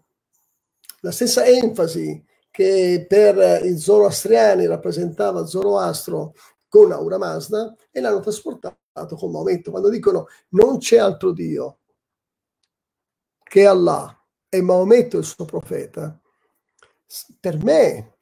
la 1.01 1.11
stessa 1.11 1.45
enfasi 1.45 2.25
che 2.61 3.07
per 3.09 3.65
i 3.65 3.79
zoroastriani 3.79 4.67
rappresentava 4.67 5.47
Zoroastro 5.47 6.35
con 6.69 6.93
Aura 6.93 7.17
Mazda 7.17 7.75
e 7.91 8.01
l'hanno 8.03 8.21
trasportato 8.21 9.17
con 9.17 9.31
Maometto. 9.31 9.71
Quando 9.71 9.89
dicono 9.89 10.27
non 10.51 10.77
c'è 10.77 10.99
altro 10.99 11.33
Dio 11.33 11.79
che 13.43 13.65
Allah 13.65 14.15
e 14.51 14.61
Maometto 14.61 15.17
il 15.17 15.25
suo 15.25 15.47
profeta, 15.47 16.21
per 17.41 17.57
me 17.65 18.19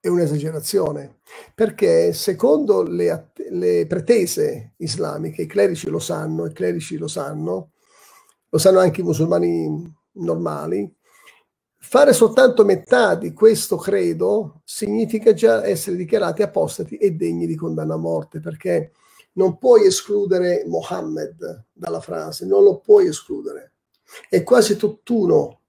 è 0.00 0.08
un'esagerazione, 0.08 1.18
perché 1.54 2.14
secondo 2.14 2.82
le, 2.82 3.32
le 3.50 3.86
pretese 3.86 4.72
islamiche, 4.78 5.42
i 5.42 5.46
clerici 5.46 5.90
lo 5.90 5.98
sanno, 5.98 6.46
i 6.46 6.54
clerici 6.54 6.96
lo 6.96 7.06
sanno, 7.06 7.72
lo 8.48 8.58
sanno 8.58 8.78
anche 8.78 9.02
i 9.02 9.04
musulmani 9.04 9.94
normali, 10.12 10.90
fare 11.86 12.14
soltanto 12.14 12.64
metà 12.64 13.14
di 13.14 13.34
questo 13.34 13.76
credo 13.76 14.62
significa 14.64 15.34
già 15.34 15.64
essere 15.64 15.96
dichiarati 15.96 16.42
apostati 16.42 16.96
e 16.96 17.12
degni 17.12 17.46
di 17.46 17.54
condanna 17.54 17.94
a 17.94 17.98
morte, 17.98 18.40
perché 18.40 18.92
non 19.32 19.58
puoi 19.58 19.86
escludere 19.86 20.64
Mohammed 20.66 21.66
dalla 21.72 22.00
frase, 22.00 22.46
non 22.46 22.64
lo 22.64 22.78
puoi 22.78 23.06
escludere. 23.06 23.72
È 24.30 24.42
quasi 24.42 24.76
tutt'uno 24.76 25.60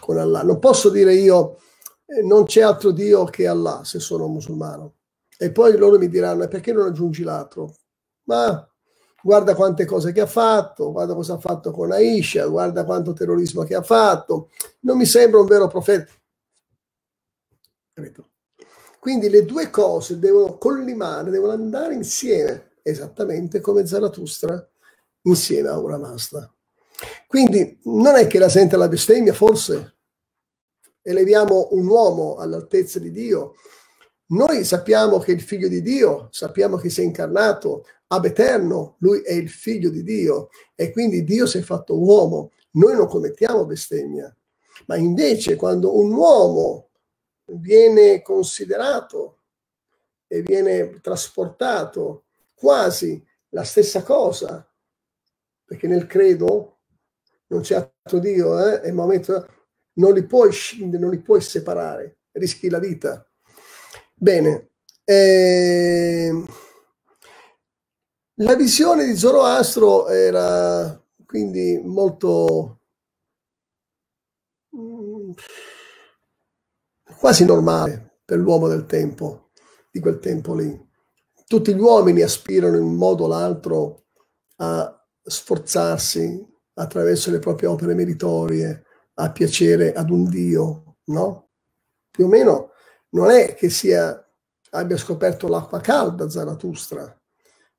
con 0.00 0.18
Allah. 0.18 0.42
Non 0.42 0.58
posso 0.58 0.90
dire 0.90 1.14
io 1.14 1.58
eh, 2.06 2.22
non 2.22 2.44
c'è 2.44 2.62
altro 2.62 2.90
Dio 2.90 3.24
che 3.24 3.46
Allah 3.46 3.82
se 3.84 4.00
sono 4.00 4.26
musulmano. 4.26 4.94
E 5.38 5.52
poi 5.52 5.76
loro 5.76 5.96
mi 5.96 6.08
diranno 6.08 6.48
perché 6.48 6.72
non 6.72 6.86
aggiungi 6.86 7.22
l'altro? 7.22 7.72
Ma 8.24 8.68
guarda 9.26 9.56
quante 9.56 9.84
cose 9.84 10.12
che 10.12 10.20
ha 10.20 10.26
fatto, 10.26 10.92
guarda 10.92 11.12
cosa 11.12 11.34
ha 11.34 11.38
fatto 11.38 11.72
con 11.72 11.90
Aisha, 11.90 12.46
guarda 12.46 12.84
quanto 12.84 13.12
terrorismo 13.12 13.64
che 13.64 13.74
ha 13.74 13.82
fatto. 13.82 14.50
Non 14.82 14.96
mi 14.96 15.04
sembra 15.04 15.40
un 15.40 15.46
vero 15.46 15.66
profeta. 15.66 16.12
Quindi 19.00 19.28
le 19.28 19.44
due 19.44 19.68
cose 19.68 20.20
devono 20.20 20.56
collimare, 20.58 21.30
devono 21.30 21.52
andare 21.52 21.94
insieme, 21.94 22.74
esattamente 22.82 23.60
come 23.60 23.84
Zarathustra 23.84 24.64
insieme 25.22 25.70
a 25.70 25.78
una 25.80 25.98
Mazda. 25.98 26.48
Quindi 27.26 27.80
non 27.84 28.14
è 28.14 28.28
che 28.28 28.38
la 28.38 28.48
sente 28.48 28.76
la 28.76 28.88
bestemmia, 28.88 29.32
forse 29.32 29.94
eleviamo 31.02 31.70
un 31.72 31.86
uomo 31.88 32.36
all'altezza 32.36 33.00
di 33.00 33.10
Dio. 33.10 33.54
Noi 34.28 34.64
sappiamo 34.64 35.18
che 35.18 35.32
il 35.32 35.40
figlio 35.40 35.68
di 35.68 35.82
Dio, 35.82 36.28
sappiamo 36.32 36.76
che 36.76 36.90
si 36.90 37.00
è 37.00 37.04
incarnato 37.04 37.84
ab 38.08 38.24
eterno, 38.24 38.96
lui 38.98 39.20
è 39.20 39.32
il 39.32 39.48
figlio 39.48 39.88
di 39.88 40.02
Dio 40.02 40.48
e 40.74 40.90
quindi 40.90 41.22
Dio 41.22 41.46
si 41.46 41.58
è 41.58 41.60
fatto 41.60 41.98
uomo. 41.98 42.50
Noi 42.72 42.94
non 42.94 43.06
commettiamo 43.06 43.66
bestemmia, 43.66 44.34
ma 44.86 44.96
invece 44.96 45.54
quando 45.54 45.96
un 45.96 46.12
uomo 46.12 46.88
viene 47.52 48.20
considerato 48.22 49.38
e 50.26 50.42
viene 50.42 51.00
trasportato 51.00 52.24
quasi 52.52 53.24
la 53.50 53.62
stessa 53.62 54.02
cosa, 54.02 54.68
perché 55.64 55.86
nel 55.86 56.06
credo 56.06 56.78
non 57.48 57.60
c'è 57.60 57.76
altro 57.76 58.18
Dio, 58.18 58.58
eh? 58.58 58.80
è 58.80 58.88
il 58.88 58.94
momento, 58.94 59.46
non 59.94 60.12
li 60.14 60.26
puoi 60.26 60.50
scindere, 60.50 61.00
non 61.00 61.12
li 61.12 61.20
puoi 61.20 61.40
separare, 61.40 62.18
rischi 62.32 62.68
la 62.68 62.80
vita. 62.80 63.24
Bene, 64.18 64.70
eh, 65.04 66.32
la 68.36 68.54
visione 68.54 69.04
di 69.04 69.14
Zoroastro 69.14 70.08
era 70.08 70.98
quindi 71.26 71.78
molto 71.84 72.80
mm, 74.74 75.32
quasi 77.18 77.44
normale 77.44 78.20
per 78.24 78.38
l'uomo 78.38 78.68
del 78.68 78.86
tempo, 78.86 79.50
di 79.90 80.00
quel 80.00 80.18
tempo 80.18 80.54
lì. 80.54 80.84
Tutti 81.46 81.74
gli 81.74 81.80
uomini 81.80 82.22
aspirano 82.22 82.78
in 82.78 82.84
un 82.84 82.94
modo 82.94 83.24
o 83.24 83.28
l'altro 83.28 84.04
a 84.56 85.06
sforzarsi 85.22 86.42
attraverso 86.74 87.30
le 87.30 87.38
proprie 87.38 87.68
opere 87.68 87.94
meritorie 87.94 88.82
a 89.14 89.30
piacere 89.30 89.92
ad 89.92 90.08
un 90.08 90.26
Dio, 90.28 90.96
no? 91.04 91.50
Più 92.10 92.24
o 92.24 92.28
meno 92.28 92.70
non 93.16 93.30
è 93.30 93.54
che 93.54 93.70
sia, 93.70 94.22
abbia 94.70 94.98
scoperto 94.98 95.48
l'acqua 95.48 95.80
calda 95.80 96.28
Zarathustra. 96.28 97.18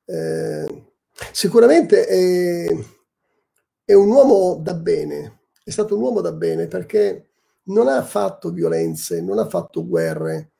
Eh, 0.03 0.85
sicuramente 1.31 2.07
è, 2.07 2.65
è 3.85 3.93
un 3.93 4.09
uomo 4.09 4.59
da 4.59 4.73
bene, 4.73 5.41
è 5.63 5.69
stato 5.69 5.95
un 5.95 6.01
uomo 6.01 6.21
da 6.21 6.31
bene 6.31 6.67
perché 6.67 7.29
non 7.65 7.87
ha 7.87 8.01
fatto 8.01 8.51
violenze, 8.51 9.21
non 9.21 9.37
ha 9.37 9.47
fatto 9.47 9.85
guerre, 9.87 10.53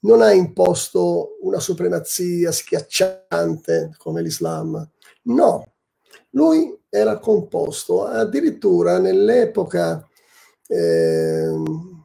non 0.00 0.20
ha 0.20 0.32
imposto 0.32 1.38
una 1.42 1.60
supremazia 1.60 2.50
schiacciante 2.50 3.94
come 3.98 4.20
l'Islam. 4.20 4.90
No, 5.22 5.74
lui 6.30 6.76
era 6.88 7.18
composto 7.18 8.04
addirittura 8.04 8.98
nell'epoca 8.98 10.06
eh, 10.66 11.52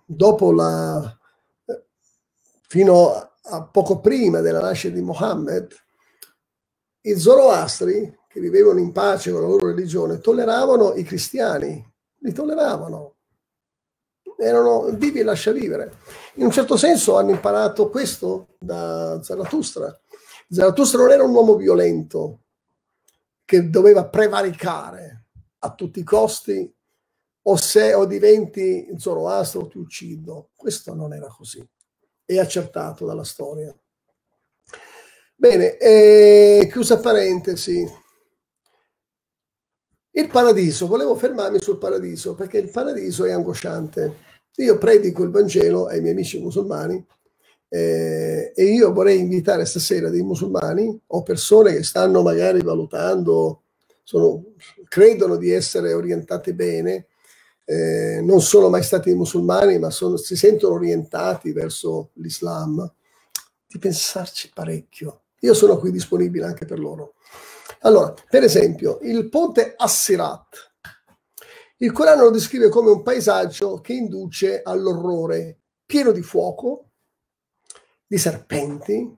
dopo 0.05 0.51
la 0.51 1.18
fino 2.69 3.31
a 3.41 3.63
poco 3.63 3.99
prima 3.99 4.41
della 4.41 4.61
nascita 4.61 4.93
di 4.93 5.01
Mohammed, 5.01 5.75
i 7.01 7.17
zoroastri 7.17 8.15
che 8.27 8.39
vivevano 8.39 8.77
in 8.77 8.91
pace 8.91 9.31
con 9.31 9.41
la 9.41 9.47
loro 9.47 9.67
religione 9.67 10.19
tolleravano 10.19 10.93
i 10.93 11.03
cristiani, 11.03 11.83
li 12.19 12.31
tolleravano, 12.31 13.15
erano 14.37 14.83
vivi 14.91 15.19
e 15.19 15.23
lascia 15.23 15.51
vivere. 15.51 15.97
In 16.35 16.45
un 16.45 16.51
certo 16.51 16.77
senso 16.77 17.17
hanno 17.17 17.31
imparato 17.31 17.89
questo 17.89 18.49
da 18.59 19.19
Zarathustra. 19.23 19.99
Zarathustra 20.47 21.01
non 21.01 21.11
era 21.11 21.23
un 21.23 21.33
uomo 21.33 21.55
violento 21.55 22.41
che 23.45 23.67
doveva 23.71 24.07
prevaricare 24.07 25.25
a 25.57 25.73
tutti 25.73 26.01
i 26.01 26.03
costi 26.03 26.71
o 27.41 27.55
se 27.55 27.95
o 27.95 28.05
diventi 28.05 28.87
Zoroastro 28.95 29.67
ti 29.67 29.79
uccido. 29.79 30.51
Questo 30.55 30.93
non 30.93 31.13
era 31.13 31.27
così 31.35 31.67
è 32.35 32.37
accertato 32.37 33.07
dalla 33.07 33.23
storia. 33.23 33.75
Bene, 35.35 35.77
eh, 35.77 36.69
chiusa 36.71 36.99
parentesi. 36.99 37.87
Il 40.11 40.27
paradiso, 40.27 40.85
volevo 40.85 41.15
fermarmi 41.15 41.59
sul 41.59 41.79
paradiso 41.79 42.35
perché 42.35 42.59
il 42.59 42.69
paradiso 42.69 43.25
è 43.25 43.31
angosciante. 43.31 44.27
Io 44.57 44.77
predico 44.77 45.23
il 45.23 45.31
Vangelo 45.31 45.87
ai 45.87 46.01
miei 46.01 46.11
amici 46.11 46.39
musulmani 46.39 47.03
eh, 47.67 48.51
e 48.53 48.63
io 48.63 48.93
vorrei 48.93 49.17
invitare 49.17 49.65
stasera 49.65 50.09
dei 50.09 50.21
musulmani 50.21 51.01
o 51.07 51.23
persone 51.23 51.73
che 51.73 51.83
stanno 51.83 52.21
magari 52.21 52.61
valutando, 52.61 53.63
sono, 54.03 54.53
credono 54.87 55.37
di 55.37 55.49
essere 55.49 55.93
orientate 55.93 56.53
bene 56.53 57.07
eh, 57.69 58.19
non 58.23 58.41
sono 58.41 58.67
mai 58.67 58.81
stati 58.81 59.13
musulmani, 59.13 59.77
ma 59.77 59.91
sono, 59.91 60.17
si 60.17 60.35
sentono 60.35 60.73
orientati 60.73 61.51
verso 61.51 62.09
l'Islam, 62.13 62.91
di 63.67 63.77
pensarci 63.77 64.49
parecchio. 64.51 65.25
Io 65.41 65.53
sono 65.53 65.77
qui 65.77 65.91
disponibile 65.91 66.45
anche 66.45 66.65
per 66.65 66.79
loro. 66.79 67.13
Allora, 67.81 68.11
per 68.27 68.41
esempio, 68.41 68.97
il 69.03 69.29
ponte 69.29 69.75
Assirat. 69.77 70.71
Il 71.77 71.91
Corano 71.91 72.23
lo 72.23 72.31
descrive 72.31 72.69
come 72.69 72.89
un 72.89 73.03
paesaggio 73.03 73.81
che 73.81 73.93
induce 73.93 74.63
all'orrore, 74.63 75.59
pieno 75.85 76.11
di 76.11 76.23
fuoco, 76.23 76.89
di 78.07 78.17
serpenti, 78.17 79.15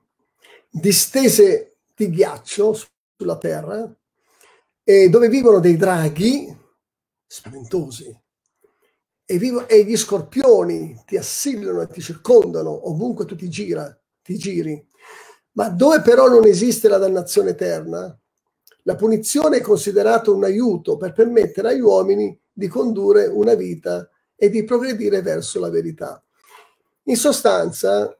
distese 0.70 1.78
di 1.96 2.10
ghiaccio 2.10 2.78
sulla 3.16 3.38
terra, 3.38 3.90
e 4.84 5.10
dove 5.10 5.30
vivono 5.30 5.62
dei 5.62 5.78
draghi 5.78 6.54
spaventosi, 7.26 8.20
e, 9.32 9.38
vivo, 9.38 9.66
e 9.66 9.86
gli 9.86 9.96
scorpioni 9.96 11.04
ti 11.06 11.16
assillano 11.16 11.82
e 11.82 11.88
ti 11.88 12.02
circondano 12.02 12.90
ovunque 12.90 13.24
tu 13.24 13.36
ti, 13.36 13.48
gira, 13.48 13.98
ti 14.22 14.38
giri. 14.38 14.86
Ma 15.54 15.70
dove 15.70 16.02
però 16.02 16.28
non 16.28 16.46
esiste 16.46 16.90
la 16.90 16.98
dannazione 16.98 17.52
eterna, 17.52 18.14
la 18.84 18.96
punizione 18.96 19.58
è 19.58 19.62
considerata 19.62 20.32
un 20.32 20.44
aiuto 20.44 20.98
per 20.98 21.14
permettere 21.14 21.70
agli 21.70 21.80
uomini 21.80 22.38
di 22.52 22.68
condurre 22.68 23.26
una 23.28 23.54
vita 23.54 24.10
e 24.36 24.50
di 24.50 24.66
progredire 24.66 25.22
verso 25.22 25.62
la 25.62 25.70
verità. 25.70 26.22
In 27.04 27.16
sostanza, 27.16 28.14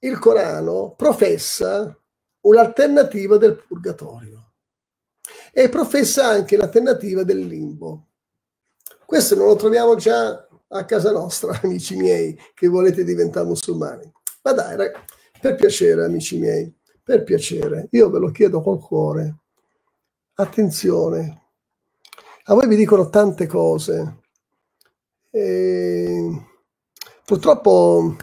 il 0.00 0.18
Corano 0.18 0.94
professa 0.96 1.96
un'alternativa 2.40 3.36
del 3.36 3.62
purgatorio 3.68 4.54
e 5.52 5.68
professa 5.68 6.26
anche 6.26 6.56
l'alternativa 6.56 7.22
del 7.22 7.46
limbo. 7.46 8.06
Questo 9.10 9.34
non 9.34 9.48
lo 9.48 9.56
troviamo 9.56 9.96
già 9.96 10.46
a 10.68 10.84
casa 10.84 11.10
nostra, 11.10 11.58
amici 11.64 11.96
miei, 11.96 12.38
che 12.54 12.68
volete 12.68 13.02
diventare 13.02 13.44
musulmani. 13.44 14.08
Ma 14.42 14.52
dai, 14.52 14.76
ragazzi, 14.76 15.04
per 15.40 15.56
piacere, 15.56 16.04
amici 16.04 16.38
miei, 16.38 16.72
per 17.02 17.24
piacere, 17.24 17.88
io 17.90 18.08
ve 18.08 18.20
lo 18.20 18.30
chiedo 18.30 18.62
col 18.62 18.78
cuore. 18.78 19.38
Attenzione, 20.34 21.42
a 22.44 22.54
voi 22.54 22.68
vi 22.68 22.76
dicono 22.76 23.10
tante 23.10 23.48
cose. 23.48 24.20
E 25.28 26.46
purtroppo 27.24 28.14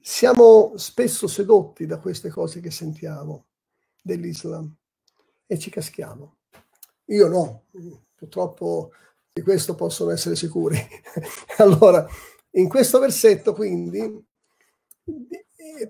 siamo 0.00 0.72
spesso 0.76 1.26
sedotti 1.26 1.84
da 1.84 1.98
queste 1.98 2.30
cose 2.30 2.60
che 2.60 2.70
sentiamo 2.70 3.48
dell'Islam 4.00 4.74
e 5.46 5.58
ci 5.58 5.68
caschiamo. 5.68 6.36
Io 7.08 7.28
no, 7.28 7.64
purtroppo 8.14 8.90
di 9.34 9.42
questo 9.42 9.74
possono 9.74 10.12
essere 10.12 10.36
sicuri. 10.36 10.78
allora, 11.58 12.06
in 12.52 12.68
questo 12.68 13.00
versetto 13.00 13.52
quindi, 13.52 14.24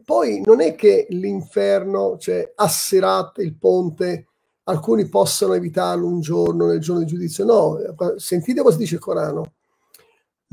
poi 0.03 0.41
non 0.41 0.63
è 0.63 0.75
che 0.75 1.07
l'inferno, 1.11 2.17
cioè 2.17 2.55
Assirat, 2.55 3.37
il 3.39 3.55
ponte, 3.55 4.29
alcuni 4.63 5.11
possono 5.11 5.53
evitarlo 5.53 6.07
un 6.07 6.23
giorno, 6.23 6.69
nel 6.69 6.81
giorno 6.81 7.03
di 7.03 7.07
giudizio. 7.07 7.45
No, 7.45 7.79
sentite 8.17 8.63
cosa 8.63 8.79
dice 8.79 8.95
il 8.95 9.01
Corano. 9.03 9.57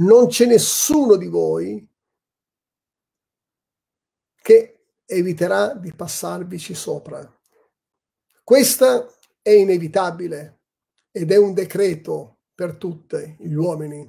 Non 0.02 0.28
c'è 0.28 0.46
nessuno 0.46 1.16
di 1.16 1.28
voi 1.28 1.88
che 4.42 4.80
eviterà 5.06 5.76
di 5.76 5.94
passarvici 5.94 6.74
sopra. 6.74 7.26
Questa 8.44 9.08
è 9.42 9.52
inevitabile 9.52 10.60
ed 11.10 11.32
è 11.32 11.38
un 11.38 11.54
decreto 11.54 12.40
per 12.62 12.76
tutti 12.76 13.38
gli 13.40 13.56
uomini. 13.56 14.08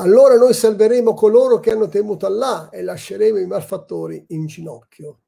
allora 0.00 0.34
noi 0.36 0.52
salveremo 0.52 1.14
coloro 1.14 1.60
che 1.60 1.70
hanno 1.70 1.86
temuto 1.86 2.26
Allah 2.26 2.68
e 2.68 2.82
lasceremo 2.82 3.38
i 3.38 3.46
malfattori 3.46 4.24
in 4.30 4.46
ginocchio. 4.46 5.20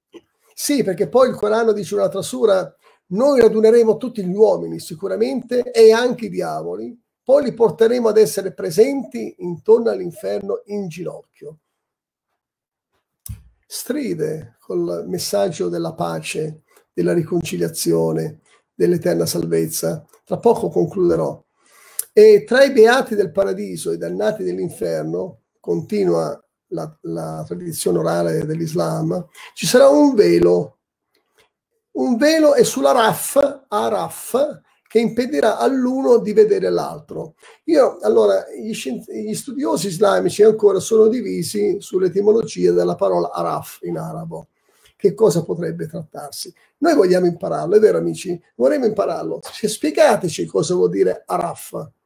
Sì, 0.52 0.82
perché 0.82 1.08
poi 1.08 1.28
il 1.28 1.36
Corano 1.36 1.70
dice 1.70 1.94
un'altra 1.94 2.20
sura, 2.20 2.74
noi 3.11 3.40
raduneremo 3.40 3.96
tutti 3.96 4.24
gli 4.24 4.34
uomini 4.34 4.80
sicuramente 4.80 5.70
e 5.70 5.92
anche 5.92 6.26
i 6.26 6.30
diavoli, 6.30 7.00
poi 7.22 7.44
li 7.44 7.54
porteremo 7.54 8.08
ad 8.08 8.18
essere 8.18 8.52
presenti 8.52 9.36
intorno 9.38 9.90
all'inferno 9.90 10.62
in 10.64 10.88
ginocchio. 10.88 11.58
Stride 13.66 14.56
col 14.58 15.04
messaggio 15.06 15.68
della 15.68 15.94
pace, 15.94 16.62
della 16.92 17.12
riconciliazione, 17.12 18.40
dell'eterna 18.74 19.26
salvezza. 19.26 20.04
Tra 20.24 20.38
poco 20.38 20.70
concluderò. 20.70 21.44
E 22.12 22.42
tra 22.44 22.64
i 22.64 22.72
beati 22.72 23.14
del 23.14 23.30
paradiso 23.30 23.90
e 23.90 23.94
i 23.94 23.98
dannati 23.98 24.42
dell'inferno, 24.42 25.42
continua 25.61 26.42
la, 26.68 26.98
la 27.02 27.44
tradizione 27.46 27.98
orale 27.98 28.44
dell'Islam, 28.44 29.28
ci 29.54 29.66
sarà 29.66 29.88
un 29.88 30.14
velo. 30.14 30.78
Un 31.92 32.16
velo 32.16 32.54
è 32.54 32.64
sulla 32.64 32.90
Raf, 32.90 33.66
Araf, 33.68 34.61
che 34.88 34.98
impedirà 34.98 35.58
all'uno 35.58 36.18
di 36.18 36.32
vedere 36.32 36.68
l'altro. 36.68 37.34
Io, 37.64 37.98
allora, 38.00 38.44
gli, 38.50 38.72
gli, 38.72 39.34
studiosi 39.34 39.86
islamici 39.86 40.42
ancora 40.42 40.80
sono 40.80 41.06
divisi 41.06 41.76
sull'etimologia 41.80 42.72
della 42.72 42.96
parola 42.96 43.30
Araf 43.30 43.78
in 43.82 43.98
arabo. 43.98 44.48
Che 44.96 45.14
cosa 45.14 45.44
potrebbe 45.44 45.86
trattarsi? 45.86 46.52
Noi 46.78 46.94
vogliamo 46.94 47.26
impararlo, 47.26 47.76
è 47.76 47.78
vero 47.78 47.98
amici? 47.98 48.40
Vorremmo 48.56 48.86
impararlo. 48.86 49.40
Spiegateci 49.42 50.44
cosa 50.46 50.74
vuol 50.74 50.90
dire 50.90 51.22
Araf 51.24 51.98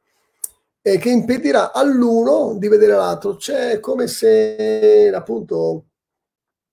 eh, 0.87 0.99
che 0.99 1.09
impedirà 1.09 1.73
all'uno 1.73 2.59
di 2.59 2.67
vedere 2.67 2.93
l'altro. 2.93 3.37
C'è 3.37 3.79
come 3.79 4.05
se, 4.05 5.11
appunto, 5.11 5.85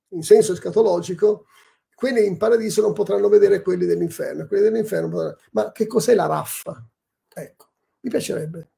in 0.08 0.22
senso 0.22 0.52
escatologico, 0.52 1.46
quelli 1.94 2.26
in 2.26 2.36
paradiso 2.36 2.82
non 2.82 2.92
potranno 2.92 3.30
vedere 3.30 3.62
quelli 3.62 3.86
dell'inferno, 3.86 4.46
quelli 4.46 4.64
dell'inferno 4.64 5.08
potranno... 5.08 5.38
Ma 5.52 5.72
che 5.72 5.86
cos'è 5.86 6.14
la 6.14 6.26
raffa? 6.26 6.86
Ecco, 7.32 7.68
mi 8.00 8.10
piacerebbe. 8.10 8.72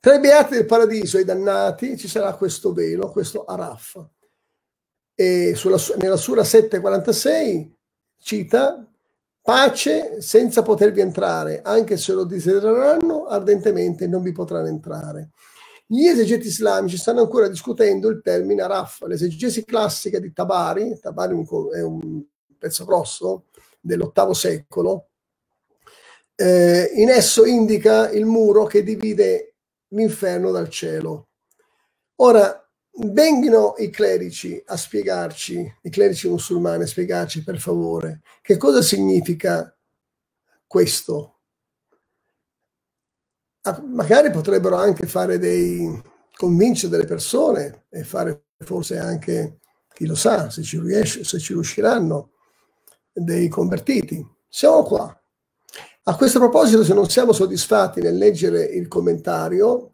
Tra 0.00 0.14
i 0.14 0.20
beati 0.20 0.54
del 0.54 0.66
paradiso 0.66 1.18
e 1.18 1.20
i 1.20 1.24
dannati 1.24 1.96
ci 1.96 2.08
sarà 2.08 2.34
questo 2.34 2.72
velo, 2.72 3.12
questo 3.12 3.44
araf. 3.44 4.04
E 5.14 5.54
sulla, 5.54 5.78
nella 5.98 6.16
Sura 6.16 6.42
746 6.42 7.76
cita 8.18 8.89
pace 9.50 10.22
senza 10.22 10.62
potervi 10.62 11.00
entrare, 11.00 11.60
anche 11.64 11.96
se 11.96 12.12
lo 12.12 12.22
desidereranno 12.22 13.24
ardentemente 13.24 14.06
non 14.06 14.22
vi 14.22 14.30
potranno 14.30 14.68
entrare. 14.68 15.30
Gli 15.86 16.06
esegeti 16.06 16.46
islamici 16.46 16.96
stanno 16.96 17.22
ancora 17.22 17.48
discutendo 17.48 18.08
il 18.10 18.20
termine 18.22 18.62
Araf, 18.62 19.02
l'esegesi 19.08 19.64
classica 19.64 20.20
di 20.20 20.32
Tabari, 20.32 20.96
Tabari 21.00 21.44
è 21.74 21.82
un 21.82 22.22
pezzo 22.56 22.84
grosso 22.84 23.46
dell'ottavo 23.80 24.34
secolo, 24.34 25.08
eh, 26.36 26.88
in 26.94 27.08
esso 27.08 27.44
indica 27.44 28.08
il 28.08 28.26
muro 28.26 28.66
che 28.66 28.84
divide 28.84 29.56
l'inferno 29.88 30.52
dal 30.52 30.68
cielo. 30.68 31.30
Ora, 32.20 32.69
Vengano 32.92 33.74
i 33.78 33.88
clerici 33.88 34.62
a 34.66 34.76
spiegarci, 34.76 35.78
i 35.82 35.90
clerici 35.90 36.28
musulmani 36.28 36.82
a 36.82 36.86
spiegarci 36.86 37.42
per 37.44 37.58
favore, 37.58 38.20
che 38.42 38.56
cosa 38.56 38.82
significa 38.82 39.74
questo. 40.66 41.38
Ah, 43.62 43.82
magari 43.86 44.30
potrebbero 44.30 44.76
anche 44.76 45.06
fare 45.06 45.38
dei, 45.38 46.02
convincere 46.40 46.88
delle 46.90 47.04
persone 47.04 47.84
e 47.90 48.02
fare 48.02 48.46
forse 48.58 48.98
anche, 48.98 49.58
chi 49.92 50.06
lo 50.06 50.14
sa, 50.14 50.48
se 50.48 50.62
ci, 50.62 50.80
riesce, 50.80 51.22
se 51.22 51.38
ci 51.38 51.52
riusciranno, 51.52 52.30
dei 53.12 53.48
convertiti. 53.48 54.26
Siamo 54.48 54.82
qua. 54.82 55.14
A 56.04 56.16
questo 56.16 56.38
proposito, 56.38 56.82
se 56.82 56.94
non 56.94 57.10
siamo 57.10 57.32
soddisfatti 57.32 58.00
nel 58.00 58.16
leggere 58.16 58.64
il 58.64 58.88
commentario, 58.88 59.89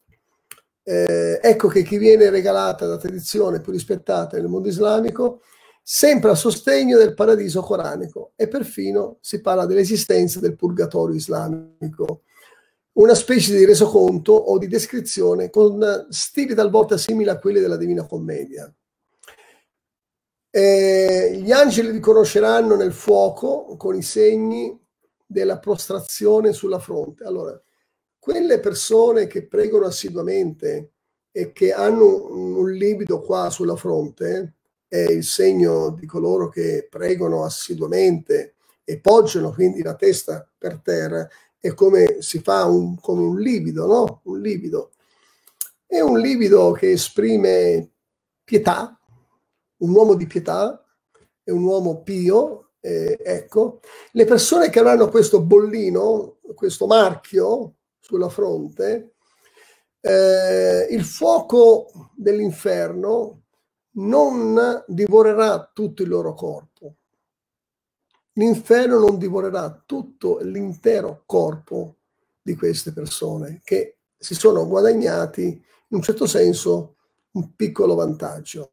eh, 0.89 1.41
ecco 1.43 1.67
che 1.67 1.83
chi 1.83 1.99
viene 1.99 2.31
regalata 2.31 2.87
da 2.87 2.97
tradizione 2.97 3.61
più 3.61 3.73
rispettata 3.73 4.37
nel 4.37 4.47
mondo 4.47 4.69
islamico 4.69 5.41
sempre 5.83 6.31
a 6.31 6.37
sostegno 6.37 6.97
del 6.97 7.15
paradiso 7.15 7.61
coranico 7.61 8.33
e 8.37 8.47
perfino 8.47 9.19
si 9.21 9.41
parla 9.41 9.67
dell'esistenza 9.67 10.39
del 10.39 10.55
purgatorio 10.55 11.17
islamico, 11.17 12.23
una 12.95 13.15
specie 13.15 13.57
di 13.57 13.65
resoconto 13.65 14.33
o 14.33 14.59
di 14.59 14.69
descrizione 14.69 15.51
con 15.51 16.07
stili 16.11 16.55
talvolta 16.55 16.97
simili 16.97 17.31
a 17.31 17.39
quelli 17.39 17.59
della 17.59 17.77
Divina 17.77 18.07
Commedia. 18.07 18.73
Eh, 20.51 21.41
gli 21.43 21.51
angeli 21.51 21.91
riconosceranno 21.91 22.77
nel 22.77 22.93
fuoco 22.93 23.77
con 23.77 23.97
i 23.97 24.03
segni 24.03 24.77
della 25.27 25.59
prostrazione 25.59 26.53
sulla 26.53 26.79
fronte. 26.79 27.25
Allora, 27.25 27.61
quelle 28.27 28.59
persone 28.59 29.29
che 29.29 29.47
pregano 29.47 29.87
assiduamente 29.87 30.95
e 31.31 31.53
che 31.53 31.73
hanno 31.73 32.27
un 32.29 32.73
livido 32.73 33.21
qua 33.21 33.51
sulla 33.51 33.77
fronte, 33.77 34.55
è 34.89 34.99
il 34.99 35.23
segno 35.23 35.91
di 35.91 36.07
coloro 36.07 36.49
che 36.49 36.89
pregano 36.91 37.45
assiduamente 37.45 38.57
e 38.83 38.99
poggiano 38.99 39.53
quindi 39.53 39.81
la 39.81 39.95
testa 39.95 40.45
per 40.59 40.81
terra, 40.83 41.29
è 41.61 41.73
come 41.73 42.17
si 42.19 42.41
fa 42.41 42.65
un, 42.65 42.99
come 42.99 43.23
un 43.23 43.39
livido, 43.39 43.87
no? 43.87 44.21
Un 44.25 44.41
livido. 44.41 44.91
È 45.87 46.01
un 46.01 46.19
livido 46.19 46.73
che 46.73 46.91
esprime 46.91 47.93
pietà, 48.43 48.99
un 49.77 49.91
uomo 49.95 50.15
di 50.15 50.27
pietà, 50.27 50.85
è 51.45 51.53
un 51.53 51.63
uomo 51.63 52.03
pio, 52.03 52.71
eh, 52.81 53.17
ecco. 53.23 53.79
Le 54.11 54.25
persone 54.25 54.69
che 54.69 54.81
avranno 54.81 55.11
questo 55.11 55.41
bollino, 55.41 56.39
questo 56.57 56.89
marchio, 56.89 57.76
sulla 58.07 58.29
fronte, 58.29 59.15
eh, 60.01 60.87
il 60.91 61.05
fuoco 61.05 62.13
dell'inferno 62.15 63.43
non 63.97 64.85
divorerà 64.87 65.71
tutto 65.73 66.03
il 66.03 66.09
loro 66.09 66.35
corpo. 66.35 66.95
L'inferno 68.35 68.99
non 68.99 69.19
divorerà 69.19 69.83
tutto 69.85 70.39
l'intero 70.43 71.23
corpo 71.27 71.97
di 72.41 72.55
queste 72.55 72.93
persone 72.93 73.61
che 73.65 73.97
si 74.17 74.35
sono 74.35 74.67
guadagnati 74.69 75.43
in 75.45 75.97
un 75.97 76.03
certo 76.03 76.27
senso 76.27 76.97
un 77.33 77.55
piccolo 77.57 77.95
vantaggio. 77.95 78.73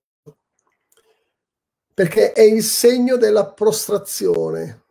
Perché 1.93 2.33
è 2.33 2.41
il 2.41 2.63
segno 2.63 3.17
della 3.17 3.51
prostrazione. 3.51 4.81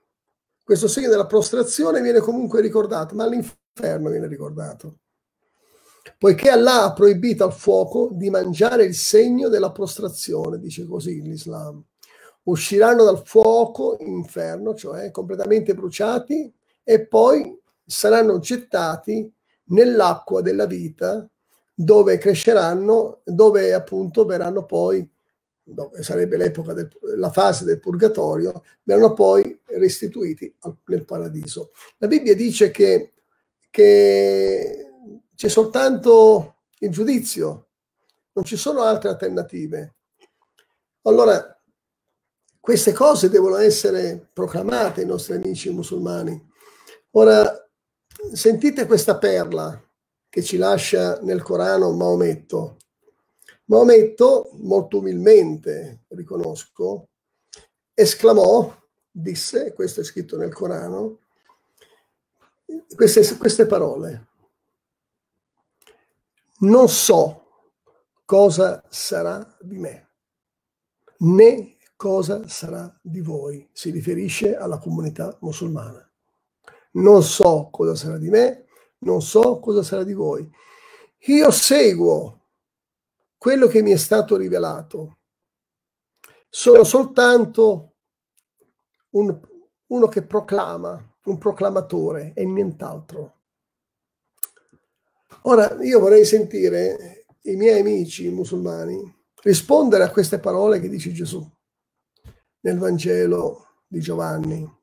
Questo 0.64 0.88
segno 0.88 1.08
della 1.08 1.26
prostrazione 1.26 2.00
viene 2.00 2.20
comunque 2.20 2.60
ricordato, 2.60 3.14
ma 3.14 3.26
l'inferno 3.26 3.61
inferno 3.74 4.10
viene 4.10 4.26
ricordato. 4.26 4.98
Poiché 6.18 6.50
Allah 6.50 6.84
ha 6.84 6.92
proibito 6.92 7.44
al 7.44 7.52
fuoco 7.52 8.10
di 8.12 8.28
mangiare 8.28 8.84
il 8.84 8.94
segno 8.94 9.48
della 9.48 9.72
prostrazione, 9.72 10.58
dice 10.58 10.86
così 10.86 11.20
l'Islam. 11.22 11.82
Usciranno 12.44 13.04
dal 13.04 13.24
fuoco 13.24 13.96
inferno, 14.00 14.74
cioè 14.74 15.10
completamente 15.10 15.74
bruciati, 15.74 16.52
e 16.82 17.06
poi 17.06 17.56
saranno 17.84 18.38
gettati 18.40 19.32
nell'acqua 19.66 20.42
della 20.42 20.66
vita, 20.66 21.28
dove 21.74 22.18
cresceranno, 22.18 23.20
dove 23.24 23.72
appunto 23.72 24.24
verranno 24.24 24.64
poi, 24.64 25.08
sarebbe 26.00 26.36
l'epoca 26.36 26.74
della 26.74 27.30
fase 27.30 27.64
del 27.64 27.78
purgatorio, 27.78 28.64
verranno 28.82 29.12
poi 29.12 29.60
restituiti 29.66 30.52
nel 30.86 31.04
paradiso. 31.04 31.70
La 31.98 32.08
Bibbia 32.08 32.34
dice 32.34 32.72
che 32.72 33.12
che 33.72 34.92
c'è 35.34 35.48
soltanto 35.48 36.56
il 36.80 36.90
giudizio, 36.90 37.70
non 38.32 38.44
ci 38.44 38.56
sono 38.56 38.82
altre 38.82 39.08
alternative. 39.08 39.94
Allora, 41.02 41.58
queste 42.60 42.92
cose 42.92 43.30
devono 43.30 43.56
essere 43.56 44.28
proclamate 44.30 45.00
ai 45.00 45.06
nostri 45.06 45.34
amici 45.34 45.70
musulmani. 45.70 46.38
Ora, 47.12 47.66
sentite 48.32 48.86
questa 48.86 49.16
perla 49.16 49.82
che 50.28 50.42
ci 50.42 50.58
lascia 50.58 51.18
nel 51.22 51.42
Corano 51.42 51.92
Maometto. 51.92 52.76
Maometto, 53.64 54.50
molto 54.58 54.98
umilmente, 54.98 56.04
riconosco, 56.08 57.08
esclamò, 57.94 58.70
disse, 59.10 59.72
questo 59.72 60.02
è 60.02 60.04
scritto 60.04 60.36
nel 60.36 60.52
Corano, 60.52 61.21
queste, 62.94 63.36
queste 63.36 63.66
parole. 63.66 64.28
Non 66.60 66.88
so 66.88 67.42
cosa 68.24 68.82
sarà 68.88 69.56
di 69.60 69.78
me, 69.78 70.10
né 71.18 71.76
cosa 71.96 72.46
sarà 72.48 72.98
di 73.00 73.20
voi. 73.20 73.68
Si 73.72 73.90
riferisce 73.90 74.56
alla 74.56 74.78
comunità 74.78 75.36
musulmana. 75.40 76.08
Non 76.92 77.22
so 77.22 77.68
cosa 77.70 77.94
sarà 77.94 78.18
di 78.18 78.28
me, 78.28 78.66
non 78.98 79.22
so 79.22 79.58
cosa 79.60 79.82
sarà 79.82 80.04
di 80.04 80.12
voi. 80.12 80.48
Io 81.26 81.50
seguo 81.50 82.40
quello 83.38 83.66
che 83.66 83.82
mi 83.82 83.90
è 83.90 83.96
stato 83.96 84.36
rivelato. 84.36 85.18
Sono 86.48 86.84
soltanto 86.84 87.94
un, 89.10 89.40
uno 89.86 90.08
che 90.08 90.22
proclama, 90.22 91.11
un 91.24 91.38
proclamatore 91.38 92.32
e 92.34 92.44
nient'altro. 92.44 93.36
Ora 95.42 95.82
io 95.82 95.98
vorrei 95.98 96.24
sentire 96.24 97.26
i 97.42 97.56
miei 97.56 97.80
amici 97.80 98.28
musulmani 98.28 99.20
rispondere 99.42 100.04
a 100.04 100.10
queste 100.10 100.38
parole 100.38 100.78
che 100.78 100.88
dice 100.88 101.12
Gesù 101.12 101.44
nel 102.60 102.78
Vangelo 102.78 103.66
di 103.86 104.00
Giovanni. 104.00 104.80